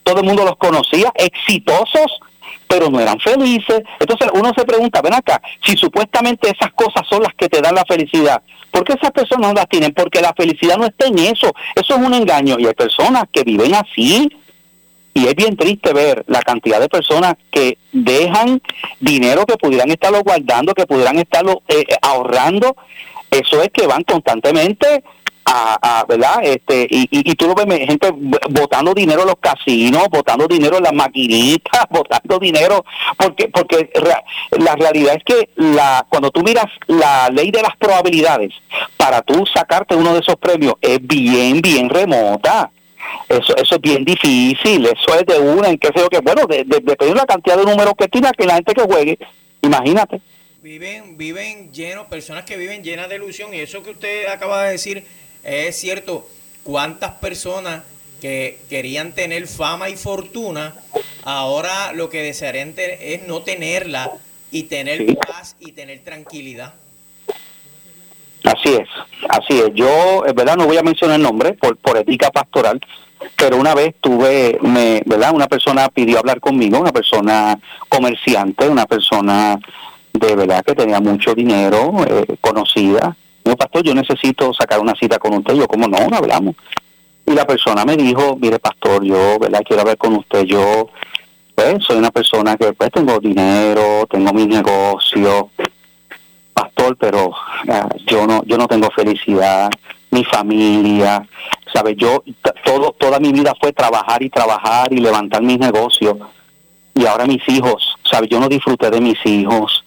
Todo 0.04 0.20
el 0.20 0.26
mundo 0.26 0.44
los 0.44 0.58
conocía, 0.58 1.12
exitosos, 1.16 2.20
pero 2.68 2.90
no 2.90 3.00
eran 3.00 3.20
felices. 3.20 3.82
Entonces 4.00 4.30
uno 4.34 4.52
se 4.58 4.66
pregunta, 4.66 5.02
ven 5.02 5.14
acá, 5.14 5.42
si 5.64 5.76
supuestamente 5.78 6.50
esas 6.50 6.72
cosas 6.74 7.08
son 7.08 7.24
las 7.24 7.34
que 7.36 7.48
te 7.48 7.62
dan 7.62 7.76
la 7.76 7.86
felicidad, 7.86 8.42
¿por 8.72 8.84
qué 8.84 8.94
esas 8.94 9.12
personas 9.12 9.50
no 9.50 9.54
las 9.54 9.70
tienen? 9.70 9.94
Porque 9.94 10.22
la 10.22 10.34
felicidad 10.34 10.78
no 10.78 10.86
está 10.86 11.08
en 11.08 11.20
eso, 11.20 11.52
eso 11.76 11.96
es 11.96 12.00
un 12.00 12.14
engaño. 12.14 12.58
Y 12.60 12.66
hay 12.66 12.74
personas 12.74 13.26
que 13.32 13.44
viven 13.44 13.76
así, 13.76 14.30
y 15.14 15.28
es 15.28 15.36
bien 15.36 15.58
triste 15.58 15.94
ver 15.94 16.24
la 16.28 16.42
cantidad 16.42 16.80
de 16.80 16.90
personas 16.90 17.36
que 17.52 17.78
dejan 17.92 18.62
dinero 19.00 19.46
que 19.46 19.58
pudieran 19.58 19.92
estarlo 19.92 20.22
guardando, 20.24 20.74
que 20.74 20.86
pudieran 20.86 21.20
estarlo 21.20 21.64
eh, 21.68 21.84
eh, 21.88 21.96
ahorrando. 22.02 22.76
Eso 23.30 23.62
es 23.62 23.70
que 23.70 23.88
van 23.88 24.04
constantemente 24.04 25.04
a, 25.44 26.06
¿verdad? 26.08 26.40
Este, 26.44 26.88
y, 26.90 27.08
y, 27.12 27.36
tú 27.36 27.48
lo 27.48 27.56
ves 27.56 27.68
gente 27.88 28.10
botando 28.50 28.94
dinero 28.94 29.22
en 29.22 29.28
los 29.28 29.40
casinos, 29.40 30.08
botando 30.10 30.48
dinero 30.48 30.78
en 30.78 30.84
las 30.84 30.94
maquinitas, 30.94 31.86
botando 31.90 32.40
dinero, 32.40 32.86
porque 33.18 33.50
porque 33.50 33.90
la 34.52 34.76
realidad 34.76 35.16
es 35.16 35.24
que 35.24 35.50
la 35.56 36.06
cuando 36.10 36.32
tú 36.32 36.42
miras 36.42 36.68
la 36.88 37.30
ley 37.30 37.52
de 37.52 37.62
las 37.62 37.76
probabilidades 37.78 38.54
para 38.98 39.22
tú 39.22 39.46
sacarte 39.46 39.96
uno 39.96 40.14
de 40.14 40.20
esos 40.20 40.36
premios 40.36 40.76
es 40.82 41.06
bien, 41.06 41.62
bien 41.62 41.90
remota. 41.90 42.72
Eso, 43.30 43.56
eso 43.56 43.76
es 43.76 43.82
bien 43.82 44.04
difícil, 44.04 44.86
eso 44.86 45.16
es 45.20 45.26
de 45.26 45.40
una 45.40 45.70
en 45.70 45.78
qué 45.78 45.88
sé 45.88 46.00
yo 46.00 46.10
que, 46.10 46.20
bueno, 46.20 46.46
de, 46.46 46.64
de, 46.64 47.16
la 47.16 47.26
cantidad 47.26 47.58
de 47.58 47.64
números 47.64 47.94
que 47.98 48.08
tiene 48.08 48.30
que 48.38 48.46
la 48.46 48.56
gente 48.56 48.74
que 48.74 48.84
juegue, 48.84 49.18
imagínate. 49.62 50.22
Viven, 50.62 51.18
viven 51.18 51.72
llenos, 51.72 52.08
personas 52.08 52.46
que 52.46 52.58
viven 52.58 52.84
llenas 52.84 53.10
de 53.10 53.16
ilusión 53.16 53.54
y 53.54 53.60
eso 53.60 53.82
que 53.84 53.92
usted 53.92 54.28
acaba 54.28 54.64
de 54.64 54.72
decir 54.72 55.04
es 55.44 55.76
cierto, 55.76 56.28
cuántas 56.64 57.12
personas 57.14 57.84
que 58.22 58.60
querían 58.70 59.14
tener 59.14 59.48
fama 59.48 59.90
y 59.90 59.96
fortuna, 59.96 60.76
ahora 61.24 61.94
lo 61.94 62.10
que 62.10 62.22
desearían 62.22 62.76
es 62.78 63.24
no 63.28 63.42
tenerla 63.42 64.12
y 64.52 64.64
tener 64.64 65.18
paz 65.18 65.56
y 65.60 65.72
tener 65.72 66.04
tranquilidad. 66.04 66.74
Así 68.44 68.70
es, 68.74 68.90
así 69.30 69.60
es. 69.60 69.72
Yo, 69.74 70.26
es 70.26 70.34
verdad, 70.34 70.58
no 70.58 70.66
voy 70.66 70.78
a 70.78 70.84
mencionar 70.84 71.18
el 71.18 71.24
nombre 71.24 71.54
por, 71.54 71.78
por 71.78 71.98
ética 71.98 72.32
pastoral, 72.32 72.80
pero 73.36 73.58
una 73.58 73.76
vez 73.76 73.96
tuve, 74.02 74.58
me, 74.62 75.02
¿verdad? 75.06 75.32
Una 75.34 75.48
persona 75.48 75.90
pidió 75.90 76.20
hablar 76.20 76.40
conmigo, 76.40 76.80
una 76.80 76.92
persona 76.92 77.60
comerciante, 77.88 78.68
una 78.68 78.86
persona 78.86 79.60
de 80.14 80.36
verdad 80.36 80.64
que 80.66 80.76
tenía 80.76 81.00
mucho 81.00 81.34
dinero, 81.34 81.94
eh, 82.08 82.36
conocida. 82.42 83.16
No, 83.44 83.56
pastor, 83.56 83.84
yo 83.84 83.94
necesito 83.94 84.54
sacar 84.54 84.80
una 84.80 84.96
cita 84.96 85.18
con 85.18 85.34
usted. 85.36 85.54
Yo, 85.54 85.68
como 85.68 85.88
no, 85.88 86.08
no 86.08 86.18
hablamos. 86.18 86.56
Y 87.26 87.32
la 87.32 87.46
persona 87.46 87.86
me 87.86 87.96
dijo, 87.96 88.38
mire, 88.40 88.60
pastor, 88.60 89.04
yo, 89.04 89.38
¿verdad? 89.40 89.62
Quiero 89.66 89.82
hablar 89.82 89.98
con 89.98 90.16
usted. 90.16 90.44
Yo, 90.44 90.90
pues, 91.56 91.84
soy 91.84 91.98
una 91.98 92.12
persona 92.12 92.58
que, 92.58 92.74
pues, 92.74 92.92
tengo 92.92 93.20
dinero, 93.20 94.06
tengo 94.10 94.34
mi 94.34 94.46
negocio, 94.46 95.50
pastor, 96.54 96.98
pero 96.98 97.32
ah, 97.70 97.90
yo 98.06 98.28
no, 98.28 98.44
yo 98.46 98.58
no 98.58 98.68
tengo 98.68 98.90
felicidad, 98.92 99.70
mi 100.12 100.24
familia, 100.26 101.26
¿sabes? 101.74 101.96
Yo, 101.98 102.24
todo, 102.64 102.92
toda 102.98 103.20
mi 103.20 103.32
vida 103.32 103.54
fue 103.60 103.72
trabajar 103.72 104.22
y 104.22 104.30
trabajar 104.30 104.92
y 104.94 104.98
levantar 104.98 105.42
mis 105.42 105.60
negocios. 105.60 106.18
Y 106.94 107.06
ahora 107.06 107.26
mis 107.26 107.48
hijos, 107.48 107.98
¿sabes? 108.04 108.30
Yo 108.30 108.40
no 108.40 108.50
disfruté 108.50 108.90
de 108.90 109.02
mis 109.02 109.18
hijos. 109.26 109.86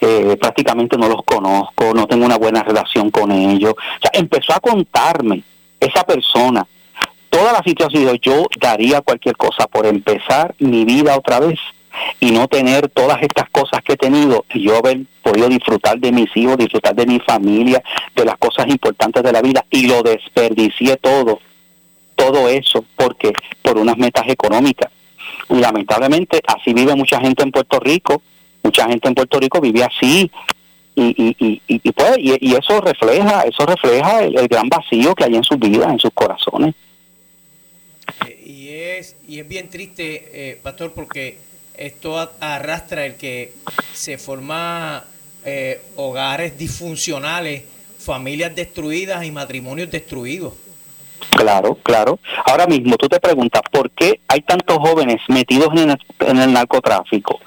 Eh, 0.00 0.36
prácticamente 0.40 0.96
no 0.96 1.08
los 1.08 1.22
conozco, 1.24 1.94
no 1.94 2.06
tengo 2.08 2.26
una 2.26 2.36
buena 2.36 2.64
relación 2.64 3.10
con 3.10 3.30
ellos. 3.30 3.72
O 3.72 4.00
sea, 4.00 4.10
empezó 4.14 4.52
a 4.52 4.60
contarme 4.60 5.44
esa 5.78 6.02
persona 6.02 6.66
toda 7.30 7.52
la 7.52 7.62
situación. 7.62 8.18
Yo 8.20 8.46
daría 8.60 9.00
cualquier 9.00 9.36
cosa 9.36 9.68
por 9.68 9.86
empezar 9.86 10.54
mi 10.58 10.84
vida 10.84 11.16
otra 11.16 11.38
vez 11.38 11.58
y 12.20 12.30
no 12.30 12.48
tener 12.48 12.88
todas 12.88 13.22
estas 13.22 13.48
cosas 13.50 13.82
que 13.82 13.94
he 13.94 13.96
tenido 13.96 14.44
y 14.52 14.62
yo 14.62 14.76
haber 14.76 15.00
podido 15.22 15.48
disfrutar 15.48 15.98
de 15.98 16.12
mis 16.12 16.34
hijos, 16.36 16.56
disfrutar 16.56 16.94
de 16.94 17.06
mi 17.06 17.20
familia, 17.20 17.82
de 18.14 18.24
las 18.24 18.36
cosas 18.38 18.66
importantes 18.68 19.22
de 19.22 19.32
la 19.32 19.42
vida 19.42 19.64
y 19.70 19.86
lo 19.86 20.02
desperdicié 20.02 20.96
todo, 20.96 21.40
todo 22.16 22.48
eso, 22.48 22.84
porque 22.96 23.32
por 23.62 23.78
unas 23.78 23.96
metas 23.96 24.24
económicas. 24.28 24.90
Y 25.48 25.56
lamentablemente 25.56 26.40
así 26.46 26.72
vive 26.72 26.94
mucha 26.94 27.20
gente 27.20 27.42
en 27.42 27.50
Puerto 27.50 27.80
Rico, 27.80 28.22
mucha 28.62 28.86
gente 28.88 29.08
en 29.08 29.14
Puerto 29.14 29.38
Rico 29.38 29.60
vive 29.60 29.84
así, 29.84 30.30
y, 30.94 31.02
y, 31.16 31.36
y, 31.38 31.62
y, 31.66 31.92
pues, 31.92 32.16
y, 32.18 32.54
eso 32.54 32.80
refleja 32.82 33.44
eso 33.44 33.64
refleja 33.64 34.24
el, 34.24 34.46
gran 34.46 34.68
vacío 34.68 35.14
que 35.14 35.24
hay 35.24 35.36
en 35.36 35.42
sus 35.42 35.58
vidas 35.58 35.90
en 35.90 35.98
sus 35.98 36.10
corazones 36.12 36.74
eh, 38.26 38.42
y 38.44 38.68
es 38.68 39.16
y 39.26 39.38
es 39.38 39.48
bien 39.48 39.70
triste 39.70 40.50
eh, 40.50 40.60
pastor 40.62 40.92
porque 40.92 41.38
esto 41.74 42.30
arrastra 42.40 43.06
el 43.06 43.16
que 43.16 43.54
se 43.92 44.18
forman 44.18 45.02
eh, 45.44 45.80
hogares 45.96 46.56
disfuncionales, 46.58 47.64
familias 47.98 48.54
destruidas 48.54 49.24
y 49.24 49.30
matrimonios 49.30 49.90
destruidos. 49.90 50.54
Claro, 51.30 51.78
claro. 51.82 52.18
Ahora 52.44 52.66
mismo 52.66 52.96
tú 52.96 53.08
te 53.08 53.20
preguntas, 53.20 53.62
¿por 53.70 53.90
qué 53.90 54.20
hay 54.28 54.42
tantos 54.42 54.78
jóvenes 54.78 55.20
metidos 55.28 55.68
en 55.74 56.38
el 56.38 56.52
narcotráfico? 56.52 57.40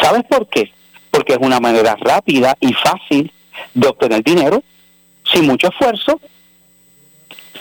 ¿Sabes 0.00 0.24
por 0.28 0.48
qué? 0.48 0.72
Porque 1.10 1.34
es 1.34 1.38
una 1.40 1.60
manera 1.60 1.96
rápida 1.96 2.56
y 2.60 2.72
fácil 2.72 3.32
de 3.74 3.88
obtener 3.88 4.22
dinero 4.22 4.62
sin 5.24 5.46
mucho 5.46 5.68
esfuerzo 5.68 6.20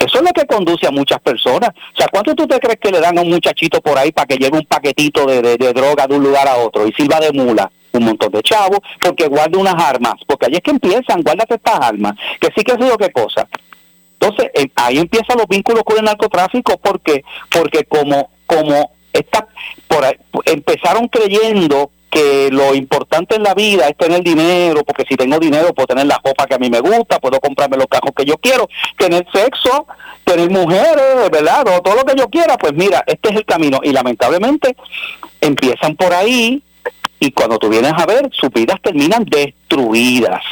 eso 0.05 0.17
es 0.19 0.23
lo 0.23 0.31
que 0.31 0.45
conduce 0.45 0.87
a 0.87 0.91
muchas 0.91 1.19
personas. 1.19 1.69
O 1.93 1.97
sea, 1.97 2.07
¿cuánto 2.11 2.35
tú 2.35 2.47
te 2.47 2.59
crees 2.59 2.79
que 2.79 2.91
le 2.91 2.99
dan 2.99 3.17
a 3.17 3.21
un 3.21 3.29
muchachito 3.29 3.81
por 3.81 3.97
ahí 3.97 4.11
para 4.11 4.27
que 4.27 4.37
lleve 4.37 4.57
un 4.57 4.65
paquetito 4.65 5.25
de, 5.25 5.41
de, 5.41 5.73
droga 5.73 6.07
de 6.07 6.15
un 6.15 6.23
lugar 6.23 6.47
a 6.47 6.57
otro 6.57 6.87
y 6.87 6.93
sirva 6.93 7.19
de 7.19 7.31
mula? 7.31 7.71
Un 7.93 8.05
montón 8.05 8.31
de 8.31 8.43
chavos, 8.43 8.79
porque 9.01 9.27
guarde 9.27 9.57
unas 9.57 9.75
armas, 9.75 10.15
porque 10.27 10.47
ahí 10.47 10.53
es 10.55 10.61
que 10.61 10.71
empiezan, 10.71 11.21
guárdate 11.21 11.55
estas 11.55 11.79
armas, 11.79 12.13
que 12.41 12.49
sí 12.55 12.63
que 12.63 12.73
es 12.73 12.79
lo 12.79 12.97
que 12.97 13.09
cosa. 13.11 13.47
Entonces, 14.19 14.51
eh, 14.53 14.67
ahí 14.75 14.97
empiezan 14.97 15.37
los 15.37 15.47
vínculos 15.47 15.83
con 15.83 15.97
el 15.97 16.03
narcotráfico, 16.03 16.77
porque 16.77 17.23
porque 17.49 17.85
como 17.85 18.29
como 18.45 18.91
está 19.13 19.47
por 19.87 20.05
empezaron 20.45 21.07
creyendo 21.07 21.89
que 22.15 22.49
lo 22.49 22.73
importante 22.73 23.35
en 23.35 23.43
la 23.43 23.53
vida 23.53 23.89
es 23.89 23.97
tener 23.97 24.23
dinero, 24.23 24.85
porque 24.85 25.03
si 25.03 25.17
tengo 25.17 25.37
dinero 25.37 25.73
puedo 25.73 25.87
tener 25.87 26.05
la 26.07 26.21
ropa 26.23 26.47
que 26.47 26.55
a 26.55 26.57
mí 26.57 26.69
me 26.69 26.79
gusta, 26.79 27.19
puedo 27.19 27.41
comprarme 27.41 27.75
los 27.75 27.87
cajos 27.87 28.11
que 28.15 28.23
yo 28.23 28.37
quiero, 28.37 28.69
tener 28.97 29.27
sexo, 29.33 29.85
tener 30.23 30.49
mujeres, 30.49 31.29
¿verdad? 31.29 31.67
O 31.67 31.81
todo 31.81 31.95
lo 31.95 32.05
que 32.05 32.17
yo 32.17 32.29
quiera, 32.29 32.57
pues 32.57 32.71
mira, 32.73 33.03
este 33.05 33.31
es 33.31 33.35
el 33.35 33.45
camino. 33.45 33.81
Y 33.83 33.91
lamentablemente 33.91 34.77
empiezan 35.41 35.97
por 35.97 36.13
ahí 36.13 36.63
y 37.19 37.31
cuando 37.31 37.59
tú 37.59 37.67
vienes 37.67 37.91
a 37.93 38.05
ver, 38.05 38.29
sus 38.31 38.49
vidas 38.49 38.79
terminan 38.81 39.25
destruidas, 39.25 40.43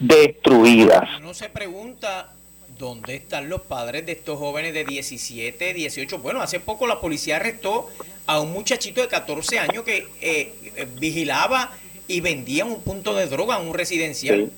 destruidas. 0.00 1.08
Uno 1.20 1.32
se 1.32 1.50
pregunta 1.50 2.32
¿Dónde 2.80 3.16
están 3.16 3.50
los 3.50 3.60
padres 3.60 4.06
de 4.06 4.12
estos 4.12 4.38
jóvenes 4.38 4.72
de 4.72 4.86
17, 4.86 5.74
18? 5.74 6.18
Bueno, 6.20 6.40
hace 6.40 6.60
poco 6.60 6.86
la 6.86 6.98
policía 6.98 7.36
arrestó 7.36 7.90
a 8.26 8.40
un 8.40 8.54
muchachito 8.54 9.02
de 9.02 9.08
14 9.08 9.58
años 9.58 9.84
que 9.84 10.08
eh, 10.22 10.54
eh, 10.76 10.88
vigilaba 10.98 11.72
y 12.08 12.22
vendía 12.22 12.64
un 12.64 12.80
punto 12.80 13.14
de 13.14 13.26
droga 13.26 13.60
en 13.60 13.68
un 13.68 13.74
residencial. 13.74 14.50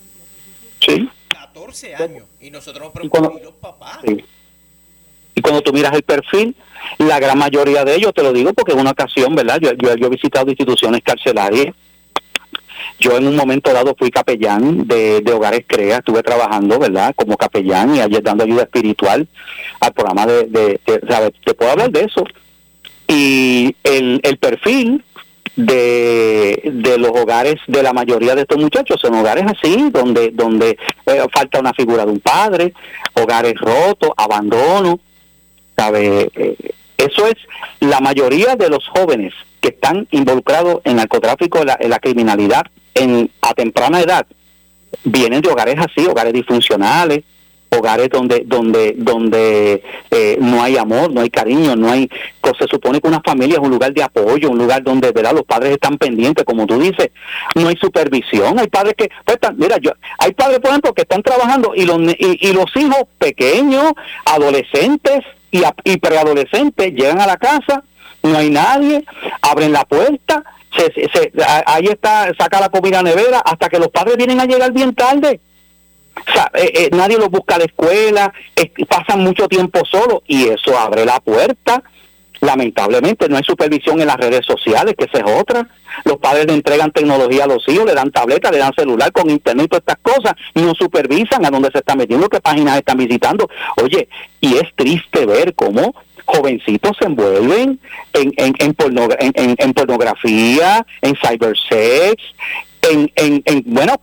Sí. 0.78 1.10
14 1.30 1.96
años. 1.96 2.22
Y 2.40 2.52
nosotros 2.52 2.84
nos 2.84 2.92
preocupamos 2.92 3.42
los 3.42 3.54
papás. 3.54 3.98
Y 5.34 5.40
cuando 5.40 5.60
tú 5.60 5.72
miras 5.72 5.92
el 5.92 6.04
perfil, 6.04 6.54
la 6.98 7.18
gran 7.18 7.36
mayoría 7.36 7.84
de 7.84 7.96
ellos, 7.96 8.14
te 8.14 8.22
lo 8.22 8.32
digo 8.32 8.52
porque 8.52 8.70
en 8.70 8.78
una 8.78 8.92
ocasión, 8.92 9.34
¿verdad? 9.34 9.58
Yo, 9.60 9.72
yo, 9.72 9.96
yo 9.96 10.06
he 10.06 10.10
visitado 10.10 10.48
instituciones 10.48 11.02
carcelarias 11.02 11.74
yo 13.02 13.16
en 13.16 13.26
un 13.26 13.36
momento 13.36 13.72
dado 13.72 13.94
fui 13.98 14.10
capellán 14.10 14.86
de, 14.86 15.22
Hogares 15.32 15.64
Crea, 15.66 15.98
estuve 15.98 16.22
trabajando, 16.22 16.78
¿verdad?, 16.78 17.12
como 17.16 17.36
capellán 17.36 17.96
y 17.96 18.00
ayer 18.00 18.22
dando 18.22 18.44
ayuda 18.44 18.62
espiritual 18.62 19.26
al 19.80 19.92
programa 19.92 20.24
de, 20.26 20.44
de, 20.44 20.80
Te 21.44 21.54
puedo 21.54 21.72
hablar 21.72 21.90
de 21.90 22.04
eso. 22.04 22.24
Y 23.08 23.74
el, 23.82 24.20
el 24.22 24.38
perfil 24.38 25.04
de, 25.56 26.62
de 26.64 26.98
los 26.98 27.10
hogares 27.10 27.56
de 27.66 27.82
la 27.82 27.92
mayoría 27.92 28.34
de 28.34 28.42
estos 28.42 28.58
muchachos 28.58 29.00
son 29.00 29.14
hogares 29.14 29.44
así, 29.46 29.90
donde, 29.90 30.30
donde 30.30 30.78
eh, 31.06 31.26
falta 31.32 31.58
una 31.58 31.74
figura 31.74 32.06
de 32.06 32.12
un 32.12 32.20
padre, 32.20 32.72
hogares 33.14 33.54
rotos, 33.60 34.10
abandono, 34.16 35.00
¿sabe? 35.76 36.30
Eh, 36.34 36.56
eso 36.96 37.26
es 37.26 37.34
la 37.80 38.00
mayoría 38.00 38.54
de 38.54 38.70
los 38.70 38.86
jóvenes 38.88 39.34
que 39.60 39.68
están 39.68 40.06
involucrados 40.12 40.80
en 40.84 40.96
narcotráfico, 40.96 41.58
en 41.60 41.90
la, 41.90 41.98
criminalidad 41.98 42.62
en, 42.94 43.30
a 43.40 43.54
temprana 43.54 44.00
edad, 44.00 44.26
vienen 45.04 45.40
de 45.40 45.50
hogares 45.50 45.76
así, 45.78 46.06
hogares 46.06 46.32
disfuncionales, 46.32 47.24
hogares 47.70 48.10
donde 48.10 48.42
donde 48.44 48.94
donde 48.98 49.82
eh, 50.10 50.36
no 50.40 50.62
hay 50.62 50.76
amor, 50.76 51.10
no 51.10 51.22
hay 51.22 51.30
cariño, 51.30 51.74
no 51.74 51.90
hay 51.90 52.10
se 52.58 52.66
supone 52.66 53.00
que 53.00 53.08
una 53.08 53.22
familia 53.22 53.54
es 53.54 53.60
un 53.60 53.70
lugar 53.70 53.94
de 53.94 54.02
apoyo, 54.02 54.50
un 54.50 54.58
lugar 54.58 54.82
donde 54.82 55.10
verdad 55.10 55.32
los 55.32 55.44
padres 55.44 55.72
están 55.72 55.96
pendientes, 55.96 56.44
como 56.44 56.66
tú 56.66 56.78
dices, 56.78 57.10
no 57.54 57.68
hay 57.68 57.76
supervisión, 57.76 58.58
hay 58.58 58.68
padres 58.68 58.94
que 58.96 59.10
pues, 59.24 59.38
mira, 59.56 59.78
yo 59.78 59.92
hay 60.18 60.32
padres 60.32 60.58
por 60.58 60.68
ejemplo 60.68 60.92
que 60.92 61.02
están 61.02 61.22
trabajando 61.22 61.72
y 61.74 61.86
los 61.86 61.98
y, 62.18 62.48
y 62.48 62.52
los 62.52 62.66
hijos 62.76 63.04
pequeños, 63.18 63.92
adolescentes 64.26 65.20
y, 65.50 65.62
y 65.84 65.96
preadolescentes 65.96 66.92
llegan 66.92 67.20
a 67.20 67.26
la 67.26 67.38
casa 67.38 67.82
no 68.22 68.38
hay 68.38 68.50
nadie, 68.50 69.04
abren 69.40 69.72
la 69.72 69.84
puerta, 69.84 70.44
se, 70.76 70.92
se, 70.92 71.32
ahí 71.66 71.86
está, 71.86 72.32
saca 72.38 72.60
la 72.60 72.68
comida 72.68 73.02
nevera, 73.02 73.40
hasta 73.40 73.68
que 73.68 73.78
los 73.78 73.88
padres 73.88 74.16
vienen 74.16 74.40
a 74.40 74.46
llegar 74.46 74.72
bien 74.72 74.94
tarde. 74.94 75.40
Eh, 76.54 76.72
eh, 76.74 76.90
nadie 76.92 77.18
los 77.18 77.30
busca 77.30 77.56
a 77.56 77.58
la 77.58 77.64
escuela, 77.64 78.32
pasan 78.88 79.20
mucho 79.20 79.48
tiempo 79.48 79.80
solos 79.84 80.20
y 80.26 80.48
eso 80.48 80.78
abre 80.78 81.04
la 81.04 81.20
puerta. 81.20 81.82
Lamentablemente 82.40 83.28
no 83.28 83.36
hay 83.36 83.44
supervisión 83.44 84.00
en 84.00 84.08
las 84.08 84.16
redes 84.16 84.44
sociales, 84.44 84.94
que 84.98 85.04
esa 85.04 85.18
es 85.18 85.40
otra. 85.40 85.68
Los 86.04 86.16
padres 86.18 86.46
le 86.46 86.54
entregan 86.54 86.90
tecnología 86.90 87.44
a 87.44 87.46
los 87.46 87.66
hijos, 87.68 87.86
le 87.86 87.94
dan 87.94 88.10
tableta, 88.10 88.50
le 88.50 88.58
dan 88.58 88.72
celular 88.74 89.12
con 89.12 89.30
internet 89.30 89.66
y 89.66 89.68
todas 89.68 89.84
estas 89.86 89.98
cosas, 90.02 90.34
no 90.54 90.74
supervisan 90.74 91.44
a 91.46 91.50
dónde 91.50 91.70
se 91.70 91.78
están 91.78 91.98
metiendo, 91.98 92.28
qué 92.28 92.40
páginas 92.40 92.78
están 92.78 92.98
visitando. 92.98 93.48
Oye, 93.80 94.08
y 94.40 94.56
es 94.56 94.74
triste 94.74 95.24
ver 95.24 95.54
cómo 95.54 95.94
jovencitos 96.24 96.96
se 96.98 97.06
envuelven 97.06 97.78
en, 98.12 98.32
en, 98.36 98.54
en, 98.58 98.74
en, 99.58 99.74
pornografía, 99.74 100.86
en 101.00 101.14
cybersex, 101.16 102.22
en, 102.82 103.12
en, 103.14 103.42
en, 103.44 103.62
bueno, 103.66 103.94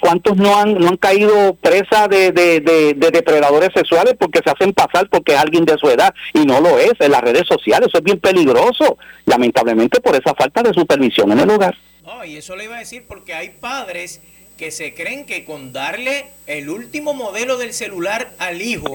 ¿cuántos 0.00 0.36
no 0.36 0.56
han, 0.56 0.74
no 0.74 0.88
han 0.88 0.96
caído 0.96 1.54
presa 1.54 2.06
de, 2.06 2.30
de, 2.30 2.60
de, 2.60 3.10
depredadores 3.10 3.70
sexuales 3.74 4.14
porque 4.18 4.40
se 4.44 4.50
hacen 4.50 4.72
pasar 4.72 5.08
porque 5.08 5.32
es 5.32 5.38
alguien 5.38 5.64
de 5.64 5.76
su 5.78 5.88
edad 5.88 6.14
y 6.32 6.46
no 6.46 6.60
lo 6.60 6.78
es 6.78 6.92
en 7.00 7.10
las 7.10 7.22
redes 7.22 7.46
sociales? 7.48 7.88
Eso 7.88 7.98
es 7.98 8.04
bien 8.04 8.20
peligroso, 8.20 8.98
lamentablemente 9.26 10.00
por 10.00 10.14
esa 10.14 10.34
falta 10.34 10.62
de 10.62 10.72
supervisión 10.72 11.32
en 11.32 11.40
el 11.40 11.50
hogar. 11.50 11.76
No, 12.04 12.24
y 12.24 12.36
eso 12.36 12.54
le 12.56 12.64
iba 12.64 12.76
a 12.76 12.80
decir 12.80 13.04
porque 13.08 13.34
hay 13.34 13.50
padres 13.60 14.20
que 14.56 14.70
se 14.70 14.94
creen 14.94 15.24
que 15.24 15.44
con 15.44 15.72
darle 15.72 16.26
el 16.46 16.68
último 16.68 17.14
modelo 17.14 17.56
del 17.56 17.72
celular 17.72 18.30
al 18.38 18.60
hijo 18.60 18.92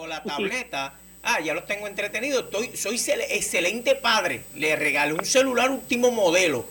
o 0.00 0.06
la 0.06 0.22
tableta, 0.22 0.94
ah, 1.22 1.40
ya 1.40 1.54
los 1.54 1.66
tengo 1.66 1.86
entretenidos, 1.86 2.44
estoy, 2.44 2.76
soy 2.76 3.00
excelente 3.30 3.94
padre, 3.94 4.42
le 4.54 4.76
regalé 4.76 5.14
un 5.14 5.24
celular 5.24 5.70
último 5.70 6.10
modelo, 6.10 6.64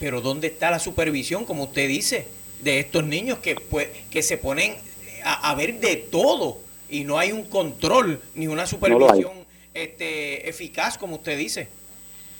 pero 0.00 0.20
¿dónde 0.20 0.48
está 0.48 0.70
la 0.70 0.78
supervisión, 0.78 1.44
como 1.44 1.64
usted 1.64 1.88
dice, 1.88 2.26
de 2.60 2.80
estos 2.80 3.04
niños 3.04 3.38
que, 3.38 3.56
pues, 3.56 3.88
que 4.10 4.22
se 4.22 4.38
ponen 4.38 4.76
a, 5.24 5.54
ver 5.54 5.80
de 5.80 5.96
todo 5.96 6.58
y 6.88 7.04
no 7.04 7.18
hay 7.18 7.32
un 7.32 7.44
control 7.44 8.20
ni 8.34 8.46
una 8.46 8.66
supervisión 8.66 9.32
este, 9.74 10.48
eficaz, 10.48 10.98
como 10.98 11.16
usted 11.16 11.36
dice? 11.36 11.68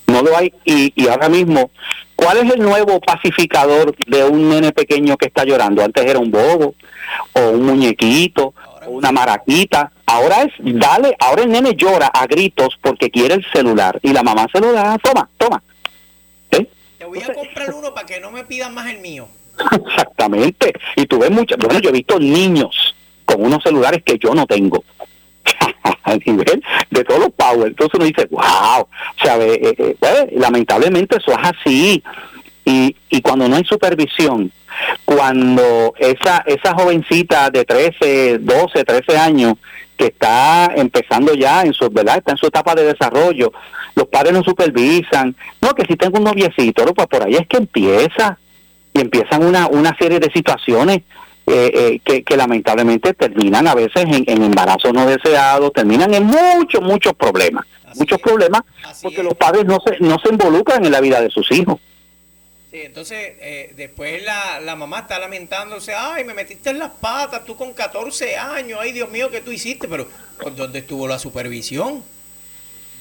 No 0.07 0.23
lo 0.23 0.37
hay 0.37 0.53
y, 0.65 0.93
y 0.95 1.09
ahora 1.09 1.29
mismo 1.29 1.71
¿Cuál 2.17 2.39
es 2.39 2.55
el 2.55 2.61
nuevo 2.63 2.99
pacificador 2.99 3.95
de 4.07 4.25
un 4.25 4.49
nene 4.49 4.73
pequeño 4.73 5.19
que 5.19 5.27
está 5.27 5.45
llorando? 5.45 5.85
Antes 5.85 6.05
era 6.05 6.19
un 6.19 6.31
bobo, 6.31 6.75
o 7.35 7.51
un 7.51 7.63
muñequito, 7.67 8.55
o 8.87 8.91
una 8.91 9.13
maraquita. 9.13 9.93
Ahora 10.07 10.43
es, 10.43 10.53
dale, 10.59 11.17
ahora 11.19 11.43
el 11.43 11.51
nene 11.51 11.75
llora 11.75 12.07
a 12.09 12.27
gritos 12.27 12.79
porque 12.81 13.11
quiere 13.11 13.35
el 13.35 13.47
celular 13.53 13.99
y 14.03 14.13
la 14.13 14.23
mamá 14.23 14.47
se 14.53 14.61
lo 14.61 14.73
da, 14.73 14.97
toma, 14.99 15.29
toma. 15.37 15.63
¿Eh? 16.51 16.67
Te 16.99 17.05
voy 17.05 17.23
a 17.23 17.33
comprar 17.33 17.75
uno 17.75 17.93
para 17.93 18.07
que 18.07 18.21
no 18.21 18.31
me 18.31 18.45
pidan 18.45 18.75
más 18.75 18.89
el 18.89 19.01
mío. 19.01 19.29
Exactamente. 19.87 20.73
Y 20.97 21.07
tú 21.07 21.19
ves 21.19 21.31
muchas, 21.31 21.59
bueno, 21.59 21.81
yo 21.81 21.91
he 21.91 21.93
visto 21.93 22.19
niños 22.19 22.95
con 23.25 23.43
unos 23.43 23.63
celulares 23.63 24.03
que 24.05 24.19
yo 24.19 24.35
no 24.35 24.47
tengo. 24.47 24.85
a 26.07 26.17
nivel 26.17 26.63
de 26.91 27.05
todos 27.05 27.21
los 27.21 27.33
power. 27.33 27.69
Entonces 27.69 27.95
uno 27.95 28.05
dice, 28.05 28.27
wow, 28.31 28.83
o 28.83 28.89
sea, 29.23 29.37
eh, 29.39 29.75
eh, 29.79 29.97
pues, 29.99 30.27
lamentablemente 30.33 31.17
eso 31.17 31.33
es 31.33 31.39
así. 31.39 32.03
Y, 32.67 32.97
y 33.09 33.23
cuando 33.23 33.49
no 33.49 33.57
hay 33.57 33.65
supervisión, 33.65 34.53
cuando 35.05 35.95
esa, 35.99 36.43
esa 36.47 36.75
jovencita 36.75 37.49
de 37.49 37.65
13, 37.65 38.39
12, 38.41 38.85
13 38.85 39.17
años 39.17 39.55
que 39.97 40.07
está 40.07 40.73
empezando 40.75 41.33
ya 41.35 41.63
en 41.63 41.73
su, 41.73 41.89
¿verdad? 41.89 42.19
Está 42.19 42.33
en 42.33 42.39
su 42.39 42.47
etapa 42.47 42.75
de 42.75 42.85
desarrollo, 42.85 43.53
los 43.95 44.09
padres 44.09 44.35
no 44.35 44.43
supervisan, 44.43 45.35
no, 45.61 45.75
que 45.75 45.87
si 45.87 45.97
tengo 45.97 46.19
un 46.19 46.25
noviecito, 46.25 46.85
pues 46.93 47.07
por 47.07 47.25
ahí 47.25 47.37
es 47.37 47.47
que 47.47 47.57
empieza, 47.57 48.39
y 48.93 49.01
empiezan 49.01 49.45
una, 49.45 49.69
una 49.69 49.97
serie 49.97 50.19
de 50.19 50.31
situaciones 50.31 51.03
eh, 51.47 52.01
eh, 52.05 52.23
que, 52.25 52.37
lamentablemente 52.37 53.15
terminan 53.15 53.69
a 53.69 53.75
veces 53.75 54.05
en, 54.05 54.25
en 54.27 54.43
embarazos 54.43 54.93
no 54.93 55.07
deseados, 55.07 55.73
terminan 55.73 56.13
en 56.13 56.25
muchos, 56.25 56.83
muchos 56.83 57.15
problemas. 57.15 57.65
muchos 57.95 58.21
problemas 58.21 58.63
porque 59.01 59.23
los 59.23 59.35
padres 59.35 59.65
no 59.65 59.79
se, 59.85 59.99
no 60.01 60.19
se 60.19 60.31
involucran 60.31 60.85
en 60.85 60.91
la 60.91 61.01
vida 61.01 61.21
de 61.21 61.31
sus 61.31 61.51
hijos. 61.53 61.79
Entonces 62.85 63.35
eh, 63.41 63.73
después 63.77 64.23
la, 64.23 64.61
la 64.61 64.77
mamá 64.77 65.01
está 65.01 65.19
lamentándose, 65.19 65.95
ay, 65.95 66.25
me 66.25 66.35
metiste 66.35 66.71
en 66.71 66.79
las 66.79 66.91
patas, 66.91 67.45
tú 67.45 67.57
con 67.57 67.73
14 67.73 68.37
años, 68.37 68.79
ay 68.81 68.93
Dios 68.93 69.11
mío, 69.11 69.31
¿qué 69.31 69.41
tú 69.41 69.51
hiciste? 69.51 69.89
Pero 69.89 70.07
¿dónde 70.55 70.81
estuvo 70.81 71.09
la 71.09 71.19
supervisión? 71.19 72.03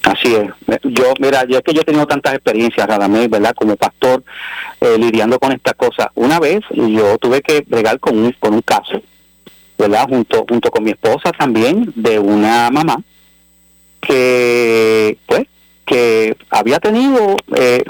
Así 0.03 0.35
es. 0.35 0.51
Yo, 0.83 1.13
mira, 1.19 1.45
yo 1.45 1.57
es 1.57 1.63
que 1.63 1.73
yo 1.73 1.81
he 1.81 1.85
tenido 1.85 2.05
tantas 2.05 2.35
experiencias, 2.35 2.85
Radamés, 2.85 3.27
¿verdad? 3.27 3.55
Como 3.55 3.75
pastor, 3.75 4.23
eh, 4.79 4.97
lidiando 4.99 5.39
con 5.39 5.51
estas 5.51 5.73
cosas. 5.73 6.07
Una 6.13 6.39
vez 6.39 6.61
yo 6.71 7.17
tuve 7.17 7.41
que 7.41 7.61
bregar 7.61 7.99
con 7.99 8.17
un, 8.17 8.31
con 8.33 8.53
un 8.53 8.61
caso, 8.61 9.01
¿verdad? 9.79 10.07
Junto, 10.07 10.45
junto 10.47 10.69
con 10.69 10.83
mi 10.83 10.91
esposa 10.91 11.31
también, 11.31 11.91
de 11.95 12.19
una 12.19 12.69
mamá 12.69 13.01
que, 13.99 15.17
pues, 15.25 15.47
que 15.85 16.37
había 16.51 16.79
tenido 16.79 17.37
eh, 17.55 17.83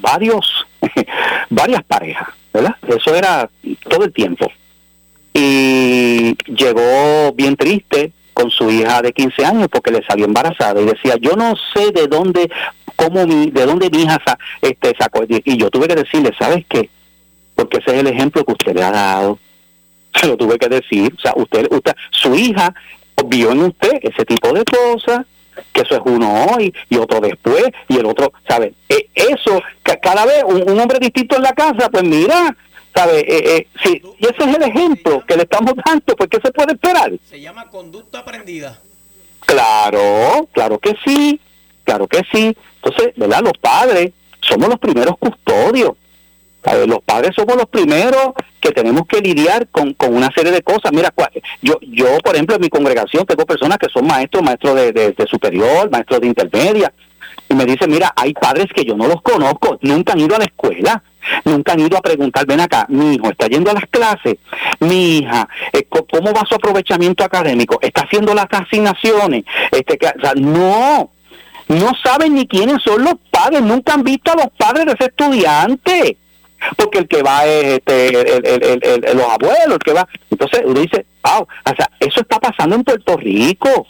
varios, 0.00 0.66
varias 1.50 1.82
parejas, 1.84 2.28
¿verdad? 2.52 2.76
Eso 2.86 3.14
era 3.14 3.48
todo 3.88 4.04
el 4.04 4.12
tiempo. 4.12 4.50
Y 5.34 6.36
llegó 6.52 7.32
bien 7.34 7.56
triste, 7.56 8.12
con 8.32 8.50
su 8.50 8.70
hija 8.70 9.02
de 9.02 9.12
15 9.12 9.44
años 9.44 9.68
porque 9.70 9.90
le 9.90 10.04
salió 10.04 10.24
embarazada 10.24 10.80
y 10.80 10.86
decía, 10.86 11.16
yo 11.20 11.36
no 11.36 11.54
sé 11.74 11.90
de 11.92 12.06
dónde, 12.06 12.50
cómo 12.96 13.26
mi, 13.26 13.50
de 13.50 13.66
dónde 13.66 13.90
mi 13.90 14.02
hija 14.02 14.20
este, 14.60 14.94
sacó. 14.98 15.24
Y 15.28 15.56
yo 15.56 15.70
tuve 15.70 15.88
que 15.88 15.94
decirle, 15.94 16.32
¿sabes 16.38 16.64
qué? 16.68 16.88
Porque 17.54 17.78
ese 17.78 17.94
es 17.94 18.00
el 18.00 18.06
ejemplo 18.06 18.44
que 18.44 18.52
usted 18.52 18.74
le 18.74 18.82
ha 18.82 18.90
dado. 18.90 19.38
Se 20.20 20.26
lo 20.26 20.36
tuve 20.36 20.58
que 20.58 20.68
decir. 20.68 21.12
O 21.16 21.20
sea, 21.20 21.32
usted, 21.36 21.66
usted 21.70 21.94
su 22.10 22.34
hija 22.34 22.74
vio 23.26 23.52
en 23.52 23.62
usted 23.62 23.92
ese 24.02 24.24
tipo 24.24 24.52
de 24.52 24.64
cosas, 24.64 25.26
que 25.72 25.82
eso 25.82 25.94
es 25.94 26.00
uno 26.04 26.46
hoy 26.46 26.74
y 26.88 26.96
otro 26.96 27.20
después 27.20 27.64
y 27.88 27.96
el 27.96 28.06
otro, 28.06 28.32
¿sabe? 28.48 28.74
E, 28.88 29.08
eso, 29.14 29.60
cada 30.02 30.24
vez 30.26 30.44
un, 30.44 30.70
un 30.70 30.80
hombre 30.80 30.98
distinto 30.98 31.36
en 31.36 31.42
la 31.42 31.52
casa, 31.52 31.88
pues 31.90 32.04
mira, 32.04 32.56
¿Sabe? 32.94 33.20
Eh, 33.20 33.56
eh, 33.56 33.68
sí, 33.82 34.02
y 34.18 34.26
ese 34.26 34.50
es 34.50 34.56
el 34.56 34.62
ejemplo 34.62 35.24
que 35.26 35.36
le 35.36 35.44
estamos 35.44 35.72
dando, 35.84 36.14
pues 36.14 36.28
¿qué 36.28 36.38
se 36.44 36.52
puede 36.52 36.72
esperar? 36.74 37.10
Se 37.28 37.40
llama 37.40 37.68
conducta 37.70 38.18
aprendida. 38.18 38.78
Claro, 39.40 40.46
claro 40.52 40.78
que 40.78 40.94
sí, 41.04 41.40
claro 41.84 42.06
que 42.06 42.20
sí. 42.30 42.54
Entonces, 42.82 43.14
¿verdad? 43.16 43.40
Los 43.42 43.56
padres 43.58 44.12
somos 44.40 44.68
los 44.68 44.78
primeros 44.78 45.16
custodios. 45.18 45.92
Los 46.86 47.02
padres 47.02 47.32
somos 47.34 47.56
los 47.56 47.66
primeros 47.66 48.32
que 48.60 48.70
tenemos 48.70 49.06
que 49.06 49.20
lidiar 49.20 49.66
con, 49.68 49.94
con 49.94 50.14
una 50.14 50.30
serie 50.32 50.52
de 50.52 50.62
cosas. 50.62 50.92
Mira, 50.92 51.12
yo, 51.60 51.74
yo, 51.82 52.18
por 52.18 52.34
ejemplo, 52.34 52.54
en 52.54 52.62
mi 52.62 52.68
congregación 52.68 53.26
tengo 53.26 53.44
personas 53.44 53.78
que 53.78 53.88
son 53.88 54.06
maestros, 54.06 54.42
maestros 54.42 54.76
de, 54.76 54.92
de 54.92 55.26
superior, 55.28 55.90
maestros 55.90 56.20
de 56.20 56.28
intermedia, 56.28 56.92
y 57.48 57.54
me 57.54 57.64
dicen, 57.64 57.90
mira, 57.90 58.12
hay 58.16 58.32
padres 58.32 58.66
que 58.74 58.84
yo 58.84 58.96
no 58.96 59.06
los 59.06 59.20
conozco, 59.22 59.78
nunca 59.82 60.12
han 60.12 60.20
ido 60.20 60.36
a 60.36 60.38
la 60.38 60.44
escuela, 60.44 61.02
nunca 61.44 61.72
han 61.72 61.80
ido 61.80 61.98
a 61.98 62.00
preguntar, 62.00 62.46
ven 62.46 62.60
acá, 62.60 62.86
mi 62.88 63.14
hijo 63.14 63.28
está 63.28 63.46
yendo 63.46 63.70
a 63.70 63.74
las 63.74 63.84
clases, 63.90 64.36
mi 64.80 65.18
hija, 65.18 65.48
eh, 65.72 65.86
¿cómo 65.88 66.32
va 66.32 66.46
su 66.48 66.54
aprovechamiento 66.54 67.24
académico? 67.24 67.78
¿Está 67.82 68.02
haciendo 68.02 68.34
las 68.34 68.46
asignaciones? 68.50 69.44
Este, 69.70 69.98
o 70.06 70.40
no, 70.40 71.10
no 71.68 71.92
saben 72.02 72.34
ni 72.34 72.46
quiénes 72.46 72.82
son 72.82 73.04
los 73.04 73.14
padres, 73.30 73.62
nunca 73.62 73.94
han 73.94 74.02
visto 74.02 74.32
a 74.32 74.36
los 74.36 74.48
padres 74.56 74.86
de 74.86 74.92
ese 74.92 75.04
estudiante, 75.06 76.16
porque 76.76 76.98
el 76.98 77.08
que 77.08 77.22
va 77.22 77.44
es 77.46 77.78
este, 77.78 78.08
el, 78.08 79.16
los 79.16 79.28
abuelos, 79.28 79.74
el 79.74 79.78
que 79.78 79.92
va. 79.92 80.08
Entonces 80.30 80.62
uno 80.64 80.80
dice, 80.80 81.06
wow, 81.22 81.42
o 81.42 81.76
sea, 81.76 81.90
eso 82.00 82.20
está 82.20 82.38
pasando 82.38 82.76
en 82.76 82.84
Puerto 82.84 83.16
Rico. 83.16 83.86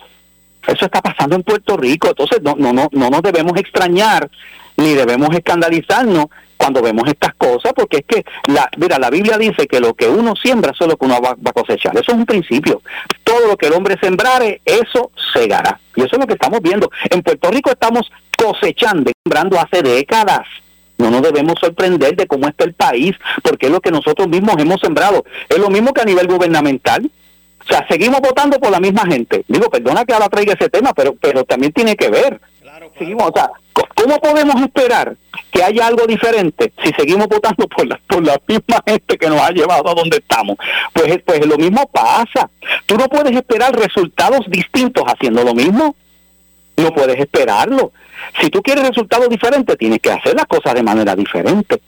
Eso 0.67 0.85
está 0.85 1.01
pasando 1.03 1.35
en 1.35 1.43
Puerto 1.43 1.77
Rico, 1.77 2.09
entonces 2.09 2.41
no, 2.41 2.55
no, 2.57 2.73
no, 2.73 2.89
no 2.93 3.11
nos 3.11 3.23
debemos 3.23 3.59
extrañar 3.59 4.31
ni 4.77 4.95
debemos 4.95 5.35
escandalizarnos 5.35 6.27
cuando 6.57 6.81
vemos 6.81 7.09
estas 7.09 7.35
cosas, 7.35 7.73
porque 7.75 7.99
es 7.99 8.05
que, 8.07 8.25
la, 8.47 8.71
mira, 8.77 8.97
la 8.99 9.11
Biblia 9.11 9.37
dice 9.37 9.67
que 9.67 9.81
lo 9.81 9.95
que 9.95 10.07
uno 10.09 10.37
siembra, 10.37 10.71
es 10.71 10.87
lo 10.87 10.97
que 10.97 11.07
uno 11.07 11.21
va, 11.21 11.31
a 11.31 11.53
cosechar. 11.53 11.93
Eso 11.95 12.13
es 12.13 12.19
un 12.19 12.27
principio. 12.27 12.83
Todo 13.25 13.49
lo 13.49 13.57
que 13.57 13.67
el 13.67 13.73
hombre 13.73 13.97
sembrare, 14.01 14.61
eso 14.65 15.11
segará. 15.35 15.81
Y 15.97 16.03
eso 16.03 16.11
es 16.13 16.21
lo 16.21 16.27
que 16.27 16.35
estamos 16.35 16.61
viendo. 16.63 16.89
En 17.11 17.23
Puerto 17.23 17.51
Rico 17.51 17.73
estamos 17.73 18.13
cosechando, 18.39 19.11
sembrando 19.25 19.59
hace 19.59 19.83
décadas. 19.83 20.47
No 21.03 21.11
nos 21.11 21.23
debemos 21.23 21.55
sorprender 21.61 22.15
de 22.15 22.29
cómo 22.29 22.47
está 22.47 22.65
el 22.65 22.75
país, 22.75 23.17
porque 23.43 23.67
es 23.67 23.73
lo 23.73 23.81
que 23.81 23.91
nosotros 23.91 24.29
mismos 24.29 24.55
hemos 24.59 24.81
sembrado. 24.81 25.25
Es 25.49 25.59
lo 25.59 25.69
mismo 25.69 25.93
que 25.93 26.03
a 26.03 26.05
nivel 26.05 26.29
gubernamental. 26.29 27.11
O 27.61 27.69
sea, 27.69 27.85
seguimos 27.89 28.21
votando 28.21 28.59
por 28.61 28.71
la 28.71 28.79
misma 28.79 29.05
gente. 29.07 29.45
Digo, 29.49 29.69
perdona 29.69 30.05
que 30.05 30.13
ahora 30.13 30.29
traiga 30.29 30.55
ese 30.55 30.69
tema, 30.69 30.93
pero, 30.95 31.15
pero 31.21 31.45
también 31.45 31.73
tiene 31.73 31.97
que 31.97 32.09
ver. 32.09 32.41
Seguimos, 32.99 33.31
o 33.31 33.33
sea, 33.35 33.51
¿cómo 33.95 34.19
podemos 34.19 34.61
esperar 34.63 35.17
que 35.51 35.63
haya 35.63 35.87
algo 35.87 36.07
diferente 36.07 36.73
si 36.85 36.93
seguimos 36.93 37.27
votando 37.27 37.67
por 37.69 37.87
la, 37.87 38.01
por 38.07 38.25
la 38.25 38.41
misma 38.47 38.83
gente 38.87 39.19
que 39.19 39.29
nos 39.29 39.41
ha 39.41 39.51
llevado 39.51 39.89
a 39.89 39.95
donde 39.95 40.19
estamos? 40.19 40.57
Pues, 40.93 41.21
pues 41.25 41.47
lo 41.47 41.57
mismo 41.57 41.87
pasa. 41.89 42.49
Tú 42.87 42.97
no 42.97 43.09
puedes 43.09 43.35
esperar 43.35 43.75
resultados 43.75 44.41
distintos 44.49 45.05
haciendo 45.07 45.43
lo 45.43 45.55
mismo. 45.55 45.97
No 46.83 46.93
puedes 46.93 47.19
esperarlo. 47.19 47.93
Si 48.41 48.51
tú 48.51 48.61
quieres 48.63 48.89
resultados 48.89 49.29
diferentes, 49.29 49.79
tienes 49.79 50.01
que 50.01 50.11
hacer 50.11 50.35
las 50.35 50.47
cosas 50.47 50.75
de 50.75 50.83
manera 50.83 51.15
diferente. 51.15 51.81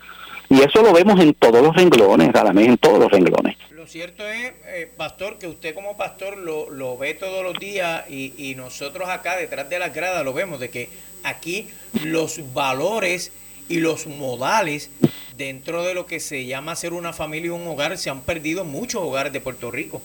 Y 0.48 0.60
eso 0.60 0.82
lo 0.82 0.92
vemos 0.92 1.18
en 1.20 1.34
todos 1.34 1.62
los 1.62 1.74
renglones, 1.74 2.32
vez 2.32 2.68
en 2.68 2.78
todos 2.78 2.98
los 2.98 3.10
renglones. 3.10 3.56
Lo 3.70 3.86
cierto 3.86 4.26
es, 4.28 4.52
eh, 4.66 4.90
pastor, 4.96 5.38
que 5.38 5.46
usted 5.46 5.74
como 5.74 5.96
pastor 5.96 6.38
lo, 6.38 6.70
lo 6.70 6.96
ve 6.96 7.14
todos 7.14 7.42
los 7.42 7.58
días 7.58 8.04
y, 8.08 8.32
y, 8.38 8.54
nosotros 8.54 9.08
acá 9.08 9.36
detrás 9.36 9.68
de 9.68 9.78
las 9.78 9.92
gradas 9.92 10.24
lo 10.24 10.32
vemos, 10.32 10.60
de 10.60 10.70
que 10.70 10.88
aquí 11.22 11.68
los 12.04 12.54
valores 12.54 13.32
y 13.68 13.80
los 13.80 14.06
modales 14.06 14.90
dentro 15.36 15.82
de 15.82 15.94
lo 15.94 16.06
que 16.06 16.20
se 16.20 16.46
llama 16.46 16.76
ser 16.76 16.92
una 16.92 17.12
familia 17.12 17.48
y 17.48 17.50
un 17.50 17.66
hogar 17.66 17.98
se 17.98 18.10
han 18.10 18.22
perdido 18.22 18.62
en 18.62 18.68
muchos 18.68 19.02
hogares 19.02 19.32
de 19.32 19.40
Puerto 19.40 19.70
Rico. 19.70 20.02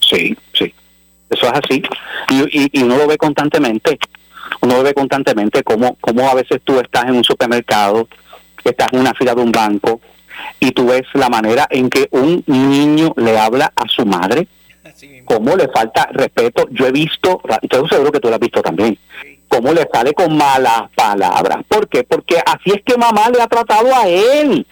Sí, 0.00 0.36
eso 1.30 1.46
es 1.46 1.52
así. 1.52 1.82
Y, 2.30 2.64
y, 2.64 2.70
y 2.72 2.82
uno 2.82 2.96
lo 2.96 3.06
ve 3.06 3.16
constantemente, 3.16 3.98
uno 4.60 4.76
lo 4.76 4.82
ve 4.82 4.94
constantemente 4.94 5.62
como, 5.62 5.96
como 5.96 6.28
a 6.28 6.34
veces 6.34 6.60
tú 6.64 6.78
estás 6.80 7.04
en 7.04 7.16
un 7.16 7.24
supermercado 7.24 8.08
estás 8.70 8.88
en 8.92 9.00
una 9.00 9.14
fila 9.14 9.34
de 9.34 9.42
un 9.42 9.52
banco 9.52 10.00
y 10.60 10.72
tú 10.72 10.86
ves 10.86 11.02
la 11.14 11.28
manera 11.28 11.66
en 11.70 11.88
que 11.88 12.08
un 12.10 12.42
niño 12.46 13.12
le 13.16 13.38
habla 13.38 13.72
a 13.74 13.88
su 13.88 14.04
madre, 14.04 14.46
cómo 15.24 15.56
le 15.56 15.68
falta 15.68 16.08
respeto. 16.12 16.66
Yo 16.70 16.86
he 16.86 16.92
visto, 16.92 17.40
estoy 17.62 17.88
seguro 17.88 18.12
que 18.12 18.20
tú 18.20 18.28
lo 18.28 18.34
has 18.34 18.40
visto 18.40 18.62
también, 18.62 18.98
cómo 19.48 19.72
le 19.72 19.88
sale 19.92 20.12
con 20.12 20.36
malas 20.36 20.90
palabras. 20.94 21.58
¿Por 21.68 21.88
qué? 21.88 22.04
Porque 22.04 22.38
así 22.44 22.70
es 22.70 22.82
que 22.84 22.96
mamá 22.96 23.30
le 23.30 23.40
ha 23.40 23.46
tratado 23.46 23.94
a 23.94 24.06
él. 24.06 24.66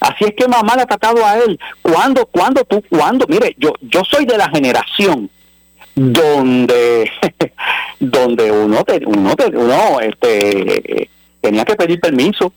Así 0.00 0.24
es 0.24 0.34
que 0.36 0.48
mamá 0.48 0.74
le 0.74 0.82
ha 0.82 0.86
tratado 0.86 1.24
a 1.24 1.38
él. 1.38 1.58
¿Cuándo, 1.80 2.26
cuándo 2.26 2.64
tú, 2.64 2.82
cuándo? 2.90 3.26
Mire, 3.28 3.54
yo, 3.58 3.72
yo 3.80 4.02
soy 4.04 4.26
de 4.26 4.36
la 4.36 4.50
generación 4.50 5.30
donde, 5.94 7.10
donde 8.00 8.50
uno, 8.50 8.84
uno, 9.06 9.34
uno 9.52 10.00
este, 10.00 11.08
tenía 11.40 11.64
que 11.64 11.76
pedir 11.76 12.00
permiso. 12.00 12.52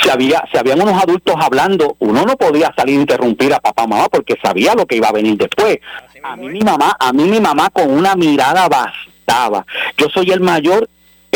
Si 0.00 0.08
había, 0.08 0.44
si 0.52 0.58
habían 0.58 0.80
unos 0.80 1.02
adultos 1.02 1.34
hablando, 1.38 1.96
uno 1.98 2.24
no 2.24 2.36
podía 2.36 2.72
salir 2.76 2.98
a 2.98 3.00
interrumpir 3.00 3.52
a 3.54 3.60
papá 3.60 3.84
o 3.84 3.88
mamá 3.88 4.08
porque 4.08 4.36
sabía 4.40 4.74
lo 4.74 4.86
que 4.86 4.96
iba 4.96 5.08
a 5.08 5.12
venir 5.12 5.36
después. 5.36 5.78
A 6.22 6.36
mí 6.36 6.48
mi 6.48 6.60
mamá, 6.60 6.96
a 6.98 7.12
mí 7.12 7.24
mi 7.24 7.40
mamá 7.40 7.70
con 7.70 7.90
una 7.90 8.14
mirada 8.14 8.68
bastaba. 8.68 9.66
Yo 9.96 10.08
soy 10.10 10.30
el 10.30 10.40
mayor 10.40 10.88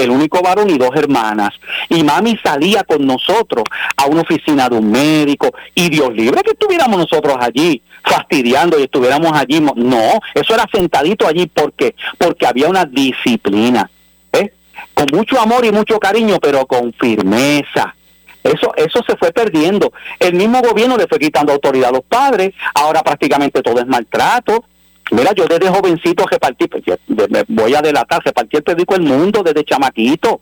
el 0.02 0.10
único 0.10 0.40
varón 0.42 0.70
y 0.70 0.78
dos 0.78 0.94
hermanas. 0.94 1.50
Y 1.88 2.02
mami 2.02 2.38
salía 2.42 2.84
con 2.84 3.06
nosotros 3.06 3.64
a 3.96 4.06
una 4.06 4.22
oficina 4.22 4.68
de 4.68 4.76
un 4.76 4.90
médico 4.90 5.50
y 5.74 5.88
Dios 5.88 6.12
libre 6.14 6.42
que 6.42 6.52
estuviéramos 6.52 6.98
nosotros 6.98 7.36
allí 7.40 7.82
fastidiando 8.02 8.78
y 8.78 8.84
estuviéramos 8.84 9.32
allí. 9.32 9.60
No, 9.60 10.20
eso 10.34 10.54
era 10.54 10.66
sentadito 10.72 11.26
allí 11.26 11.46
porque 11.46 11.94
porque 12.16 12.46
había 12.46 12.68
una 12.68 12.84
disciplina, 12.84 13.90
¿eh? 14.32 14.52
con 14.94 15.06
mucho 15.12 15.40
amor 15.40 15.64
y 15.64 15.72
mucho 15.72 15.98
cariño, 15.98 16.38
pero 16.40 16.66
con 16.66 16.92
firmeza. 16.92 17.94
Eso, 18.42 18.72
eso 18.76 19.00
se 19.06 19.16
fue 19.16 19.32
perdiendo. 19.32 19.92
El 20.18 20.34
mismo 20.34 20.60
gobierno 20.62 20.96
le 20.96 21.06
fue 21.06 21.18
quitando 21.18 21.52
autoridad 21.52 21.90
a 21.90 21.92
los 21.92 22.04
padres, 22.04 22.54
ahora 22.74 23.02
prácticamente 23.02 23.62
todo 23.62 23.80
es 23.80 23.86
maltrato, 23.86 24.64
Mira, 25.10 25.32
yo 25.32 25.46
desde 25.46 25.68
jovencito 25.68 26.26
repartí, 26.26 26.66
pues, 26.68 26.82
me 27.06 27.44
voy 27.48 27.74
a 27.74 27.82
delatar, 27.82 28.22
repartí 28.24 28.56
el 28.56 28.62
periódico 28.62 28.94
El 28.94 29.02
Mundo 29.02 29.42
desde 29.42 29.64
chamaquito. 29.64 30.40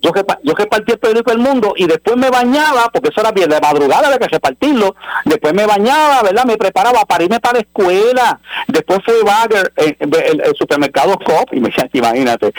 Yo, 0.00 0.10
yo 0.42 0.54
repartí 0.54 0.92
el 0.92 0.98
periódico 0.98 1.30
El 1.30 1.38
Mundo 1.38 1.74
y 1.76 1.86
después 1.86 2.16
me 2.16 2.28
bañaba, 2.28 2.90
porque 2.92 3.10
eso 3.10 3.20
era 3.20 3.30
bien 3.30 3.48
de 3.48 3.60
madrugada, 3.60 4.08
había 4.08 4.18
que 4.18 4.28
repartirlo. 4.28 4.96
Después 5.24 5.54
me 5.54 5.64
bañaba, 5.64 6.22
¿verdad? 6.22 6.44
Me 6.44 6.56
preparaba 6.56 7.04
para 7.04 7.24
irme 7.24 7.38
para 7.38 7.54
la 7.54 7.60
escuela. 7.60 8.40
Después 8.66 9.00
fue 9.04 9.22
Bagger, 9.22 9.72
el, 9.76 9.96
el, 10.00 10.56
supermercado 10.56 11.16
Cop, 11.18 11.52
y 11.52 11.60
me 11.60 11.68
decía, 11.68 11.88
imagínate. 11.92 12.52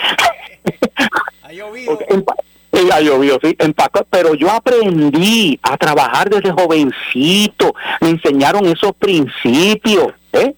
Ha 1.42 1.52
llovido. 1.52 1.98
ha 2.92 3.00
llovido, 3.00 3.38
sí, 3.42 3.56
empacó, 3.58 4.04
pero 4.10 4.34
yo 4.34 4.50
aprendí 4.50 5.58
a 5.62 5.76
trabajar 5.76 6.28
desde 6.28 6.50
jovencito, 6.50 7.74
me 8.00 8.10
enseñaron 8.10 8.66
esos 8.66 8.92
principios, 8.94 10.12
¿eh? 10.32 10.54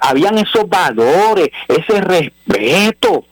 Habían 0.00 0.38
esos 0.38 0.68
valores, 0.68 1.48
ese 1.68 2.00
respeto. 2.00 3.24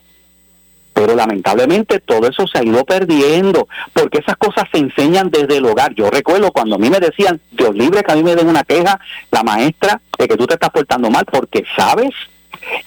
Pero 0.93 1.15
lamentablemente 1.15 2.01
todo 2.01 2.29
eso 2.29 2.47
se 2.47 2.59
ha 2.59 2.65
ido 2.65 2.85
perdiendo, 2.85 3.69
porque 3.93 4.19
esas 4.19 4.37
cosas 4.37 4.65
se 4.73 4.79
enseñan 4.79 5.31
desde 5.31 5.59
el 5.59 5.67
hogar. 5.67 5.95
Yo 5.95 6.11
recuerdo 6.11 6.53
cuando 6.53 6.75
a 6.75 6.79
mí 6.79 6.91
me 6.91 7.01
decían, 7.01 7.41
Dios 7.53 7.75
libre 7.75 8.03
que 8.03 8.13
a 8.13 8.17
mí 8.17 8.23
me 8.23 8.35
den 8.35 8.49
una 8.49 8.65
queja, 8.65 9.01
la 9.31 9.43
maestra, 9.43 10.01
de 10.19 10.29
que 10.29 10.37
tú 10.37 10.47
te 10.47 10.55
estás 10.55 10.71
portando 10.71 11.11
mal, 11.11 11.25
porque 11.25 11.65
sabes 11.77 12.11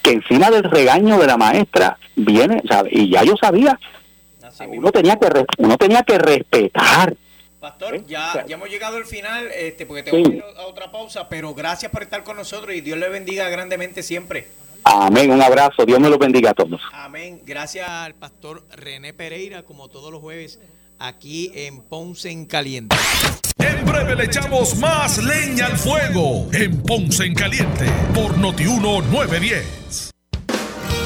que 0.02 0.12
encima 0.12 0.50
del 0.50 0.64
regaño 0.64 1.18
de 1.18 1.26
la 1.26 1.36
maestra 1.36 1.98
viene, 2.14 2.62
y 2.90 3.10
ya 3.10 3.24
yo 3.24 3.36
sabía, 3.36 3.78
uno 4.68 4.92
tenía 4.92 5.16
que 5.16 5.26
uno 5.58 5.76
tenía 5.76 6.02
que 6.02 6.18
respetar 6.18 7.14
Pastor, 7.64 8.04
ya, 8.06 8.44
ya 8.46 8.56
hemos 8.56 8.68
llegado 8.68 8.98
al 8.98 9.06
final, 9.06 9.48
este, 9.56 9.86
porque 9.86 10.02
tengo 10.02 10.22
que 10.22 10.36
ir 10.36 10.44
a 10.58 10.66
otra 10.66 10.92
pausa, 10.92 11.30
pero 11.30 11.54
gracias 11.54 11.90
por 11.90 12.02
estar 12.02 12.22
con 12.22 12.36
nosotros 12.36 12.74
y 12.74 12.82
Dios 12.82 12.98
le 12.98 13.08
bendiga 13.08 13.48
grandemente 13.48 14.02
siempre. 14.02 14.48
Amén, 14.84 15.30
un 15.30 15.40
abrazo, 15.40 15.86
Dios 15.86 15.98
me 15.98 16.10
lo 16.10 16.18
bendiga 16.18 16.50
a 16.50 16.52
todos. 16.54 16.78
Amén, 16.92 17.40
gracias 17.46 17.88
al 17.88 18.14
pastor 18.16 18.66
René 18.70 19.14
Pereira, 19.14 19.62
como 19.62 19.88
todos 19.88 20.12
los 20.12 20.20
jueves, 20.20 20.60
aquí 20.98 21.52
en 21.54 21.80
Ponce 21.80 22.30
en 22.30 22.44
Caliente. 22.44 22.96
En 23.56 23.82
breve 23.86 24.14
le 24.14 24.24
echamos 24.24 24.76
más 24.76 25.16
leña 25.24 25.64
al 25.64 25.78
fuego 25.78 26.46
en 26.52 26.82
Ponce 26.82 27.24
en 27.24 27.34
Caliente 27.34 27.86
por 28.14 28.36
Notiuno 28.36 29.00
910. 29.00 30.13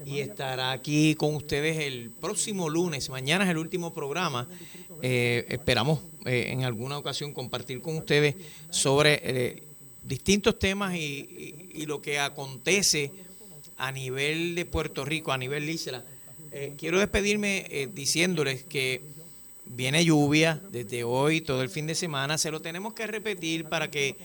y 0.05 0.19
estará 0.19 0.71
aquí 0.71 1.15
con 1.15 1.35
ustedes 1.35 1.77
el 1.79 2.11
próximo 2.11 2.69
lunes. 2.69 3.09
Mañana 3.09 3.43
es 3.43 3.49
el 3.49 3.57
último 3.57 3.93
programa. 3.93 4.47
Eh, 5.01 5.45
esperamos 5.49 5.99
eh, 6.25 6.47
en 6.49 6.63
alguna 6.63 6.97
ocasión 6.97 7.33
compartir 7.33 7.81
con 7.81 7.97
ustedes 7.97 8.35
sobre 8.69 9.21
eh, 9.23 9.63
distintos 10.03 10.59
temas 10.59 10.95
y, 10.95 11.85
lo 11.85 12.01
que 12.01 12.19
acontece 12.19 13.11
a 13.77 13.91
nivel 13.91 14.55
de 14.55 14.65
Puerto 14.65 15.03
Rico, 15.03 15.31
a 15.31 15.37
nivel 15.37 15.67
isla. 15.69 16.05
quiero 16.77 16.99
despedirme 16.99 17.89
diciéndoles 17.93 18.63
que 18.63 19.01
viene 19.65 20.05
lluvia 20.05 20.61
desde 20.69 21.03
hoy, 21.03 21.41
todo 21.41 21.63
el 21.63 21.69
fin 21.69 21.87
de 21.87 21.95
semana. 21.95 22.37
Se 22.37 22.51
lo 22.51 22.61
tenemos 22.61 22.93
que 22.93 23.07
repetir 23.07 23.65
para 23.65 23.89
que 23.89 24.15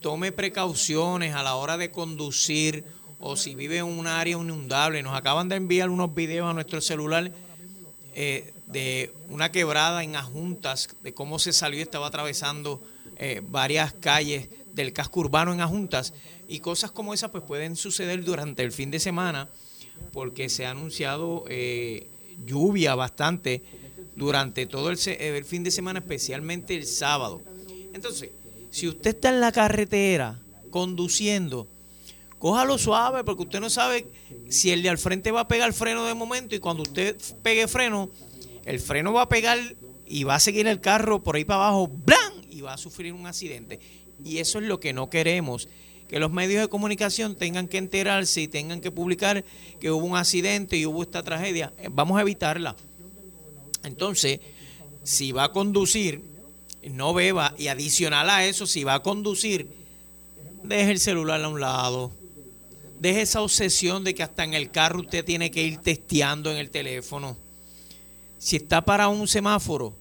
tome 0.00 0.32
precauciones 0.32 1.34
a 1.34 1.42
la 1.42 1.56
hora 1.56 1.76
de 1.76 1.90
conducir 1.90 2.84
o 3.22 3.36
si 3.36 3.54
vive 3.54 3.78
en 3.78 3.84
un 3.84 4.06
área 4.06 4.36
inundable. 4.36 5.02
Nos 5.02 5.16
acaban 5.16 5.48
de 5.48 5.56
enviar 5.56 5.88
unos 5.88 6.12
videos 6.14 6.50
a 6.50 6.52
nuestro 6.52 6.80
celular 6.80 7.32
eh, 8.14 8.52
de 8.66 9.14
una 9.28 9.52
quebrada 9.52 10.02
en 10.02 10.16
Ajuntas, 10.16 10.88
de 11.02 11.14
cómo 11.14 11.38
se 11.38 11.52
salió 11.52 11.78
y 11.78 11.82
estaba 11.82 12.08
atravesando 12.08 12.82
eh, 13.16 13.40
varias 13.48 13.92
calles 13.94 14.48
del 14.74 14.92
casco 14.92 15.20
urbano 15.20 15.52
en 15.52 15.60
Ajuntas. 15.60 16.12
Y 16.48 16.58
cosas 16.58 16.90
como 16.90 17.14
esas 17.14 17.30
pues 17.30 17.44
pueden 17.44 17.76
suceder 17.76 18.24
durante 18.24 18.64
el 18.64 18.72
fin 18.72 18.90
de 18.90 18.98
semana 18.98 19.48
porque 20.12 20.48
se 20.48 20.66
ha 20.66 20.72
anunciado 20.72 21.44
eh, 21.48 22.10
lluvia 22.44 22.96
bastante 22.96 23.62
durante 24.16 24.66
todo 24.66 24.90
el, 24.90 24.98
el 25.06 25.44
fin 25.44 25.62
de 25.62 25.70
semana, 25.70 26.00
especialmente 26.00 26.74
el 26.74 26.86
sábado. 26.86 27.40
Entonces, 27.94 28.30
si 28.70 28.88
usted 28.88 29.14
está 29.14 29.28
en 29.28 29.40
la 29.40 29.52
carretera 29.52 30.40
conduciendo, 30.70 31.68
cójalo 32.42 32.76
suave 32.76 33.22
porque 33.22 33.44
usted 33.44 33.60
no 33.60 33.70
sabe 33.70 34.04
si 34.48 34.72
el 34.72 34.82
de 34.82 34.88
al 34.88 34.98
frente 34.98 35.30
va 35.30 35.42
a 35.42 35.46
pegar 35.46 35.72
freno 35.72 36.04
de 36.06 36.14
momento 36.14 36.56
y 36.56 36.58
cuando 36.58 36.82
usted 36.82 37.16
pegue 37.40 37.68
freno, 37.68 38.10
el 38.64 38.80
freno 38.80 39.12
va 39.12 39.22
a 39.22 39.28
pegar 39.28 39.60
y 40.08 40.24
va 40.24 40.34
a 40.34 40.40
seguir 40.40 40.66
el 40.66 40.80
carro 40.80 41.22
por 41.22 41.36
ahí 41.36 41.44
para 41.44 41.68
abajo, 41.68 41.86
¡blan! 41.86 42.32
y 42.50 42.60
va 42.60 42.74
a 42.74 42.78
sufrir 42.78 43.12
un 43.12 43.28
accidente. 43.28 43.78
Y 44.24 44.38
eso 44.38 44.58
es 44.58 44.64
lo 44.64 44.80
que 44.80 44.92
no 44.92 45.08
queremos, 45.08 45.68
que 46.08 46.18
los 46.18 46.32
medios 46.32 46.62
de 46.62 46.68
comunicación 46.68 47.36
tengan 47.36 47.68
que 47.68 47.78
enterarse 47.78 48.40
y 48.40 48.48
tengan 48.48 48.80
que 48.80 48.90
publicar 48.90 49.44
que 49.78 49.92
hubo 49.92 50.04
un 50.04 50.16
accidente 50.16 50.76
y 50.76 50.84
hubo 50.84 51.02
esta 51.02 51.22
tragedia. 51.22 51.72
Eh, 51.78 51.90
vamos 51.92 52.18
a 52.18 52.22
evitarla. 52.22 52.74
Entonces, 53.84 54.40
si 55.04 55.30
va 55.30 55.44
a 55.44 55.52
conducir, 55.52 56.22
no 56.90 57.14
beba 57.14 57.54
y 57.56 57.68
adicional 57.68 58.28
a 58.30 58.44
eso, 58.44 58.66
si 58.66 58.82
va 58.82 58.94
a 58.94 59.02
conducir, 59.04 59.68
deje 60.64 60.90
el 60.90 60.98
celular 60.98 61.40
a 61.40 61.46
un 61.46 61.60
lado. 61.60 62.20
Deje 63.02 63.22
esa 63.22 63.42
obsesión 63.42 64.04
de 64.04 64.14
que 64.14 64.22
hasta 64.22 64.44
en 64.44 64.54
el 64.54 64.70
carro 64.70 65.00
usted 65.00 65.24
tiene 65.24 65.50
que 65.50 65.60
ir 65.60 65.78
testeando 65.78 66.52
en 66.52 66.58
el 66.58 66.70
teléfono. 66.70 67.36
Si 68.38 68.54
está 68.54 68.84
para 68.84 69.08
un 69.08 69.26
semáforo, 69.26 69.96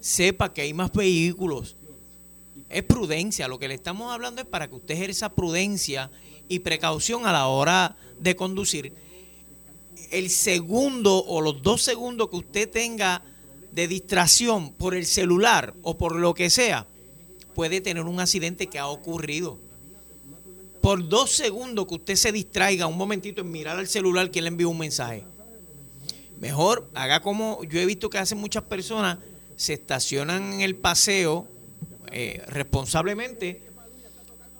sepa 0.00 0.52
que 0.52 0.60
hay 0.60 0.74
más 0.74 0.92
vehículos. 0.92 1.78
Es 2.68 2.82
prudencia. 2.82 3.48
Lo 3.48 3.58
que 3.58 3.68
le 3.68 3.74
estamos 3.74 4.12
hablando 4.12 4.42
es 4.42 4.46
para 4.46 4.68
que 4.68 4.74
usted 4.74 4.96
ejerza 4.96 5.34
prudencia 5.34 6.10
y 6.46 6.58
precaución 6.58 7.24
a 7.24 7.32
la 7.32 7.46
hora 7.46 7.96
de 8.18 8.36
conducir. 8.36 8.92
El 10.10 10.28
segundo 10.28 11.24
o 11.24 11.40
los 11.40 11.62
dos 11.62 11.80
segundos 11.80 12.28
que 12.28 12.36
usted 12.36 12.68
tenga 12.68 13.24
de 13.72 13.88
distracción 13.88 14.74
por 14.74 14.94
el 14.94 15.06
celular 15.06 15.72
o 15.82 15.96
por 15.96 16.16
lo 16.16 16.34
que 16.34 16.50
sea, 16.50 16.86
puede 17.54 17.80
tener 17.80 18.04
un 18.04 18.20
accidente 18.20 18.66
que 18.66 18.78
ha 18.78 18.88
ocurrido. 18.88 19.69
Por 20.80 21.08
dos 21.08 21.30
segundos 21.32 21.86
que 21.86 21.94
usted 21.94 22.14
se 22.16 22.32
distraiga 22.32 22.86
un 22.86 22.96
momentito 22.96 23.42
en 23.42 23.50
mirar 23.50 23.78
al 23.78 23.86
celular 23.86 24.30
que 24.30 24.40
le 24.40 24.48
envió 24.48 24.70
un 24.70 24.78
mensaje. 24.78 25.24
Mejor 26.40 26.88
haga 26.94 27.20
como 27.20 27.62
yo 27.64 27.80
he 27.80 27.86
visto 27.86 28.08
que 28.08 28.18
hacen 28.18 28.38
muchas 28.38 28.62
personas, 28.62 29.18
se 29.56 29.74
estacionan 29.74 30.54
en 30.54 30.60
el 30.62 30.74
paseo 30.74 31.46
eh, 32.10 32.42
responsablemente 32.46 33.62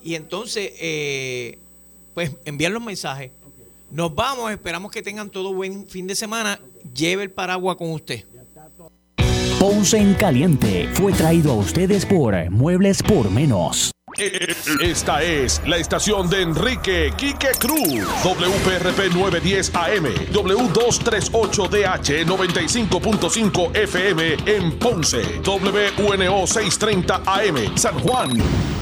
y 0.03 0.15
entonces 0.15 0.73
eh, 0.79 1.59
pues 2.13 2.33
envían 2.45 2.75
los 2.75 2.83
mensajes. 2.83 3.31
Nos 3.91 4.15
vamos, 4.15 4.53
esperamos 4.53 4.93
que 4.93 5.03
tengan 5.03 5.31
todo 5.31 5.53
buen 5.55 5.87
fin 5.87 6.07
de 6.07 6.15
semana. 6.15 6.61
Lleve 6.95 7.25
el 7.25 7.31
paraguas 7.31 7.77
con 7.77 7.91
usted. 7.91 8.25
Ponce 9.59 9.99
en 9.99 10.15
Caliente 10.15 10.89
fue 10.95 11.13
traído 11.13 11.53
a 11.53 11.57
ustedes 11.57 12.07
por 12.07 12.51
Muebles 12.51 13.03
por 13.03 13.31
Menos. 13.31 13.91
Esta 14.81 15.23
es 15.23 15.63
la 15.67 15.79
estación 15.79 16.29
de 16.29 16.43
Enrique 16.43 17.13
Quique 17.17 17.53
Cruz. 17.59 18.05
WPRP 18.23 19.15
910 19.15 19.75
AM, 19.75 20.05
W238DH 20.33 22.27
95.5 22.27 23.77
FM 23.77 24.37
en 24.47 24.79
Ponce, 24.79 25.23
WNO 25.43 26.47
630 26.47 27.23
AM, 27.25 27.79
San 27.79 27.99
Juan. 28.01 28.80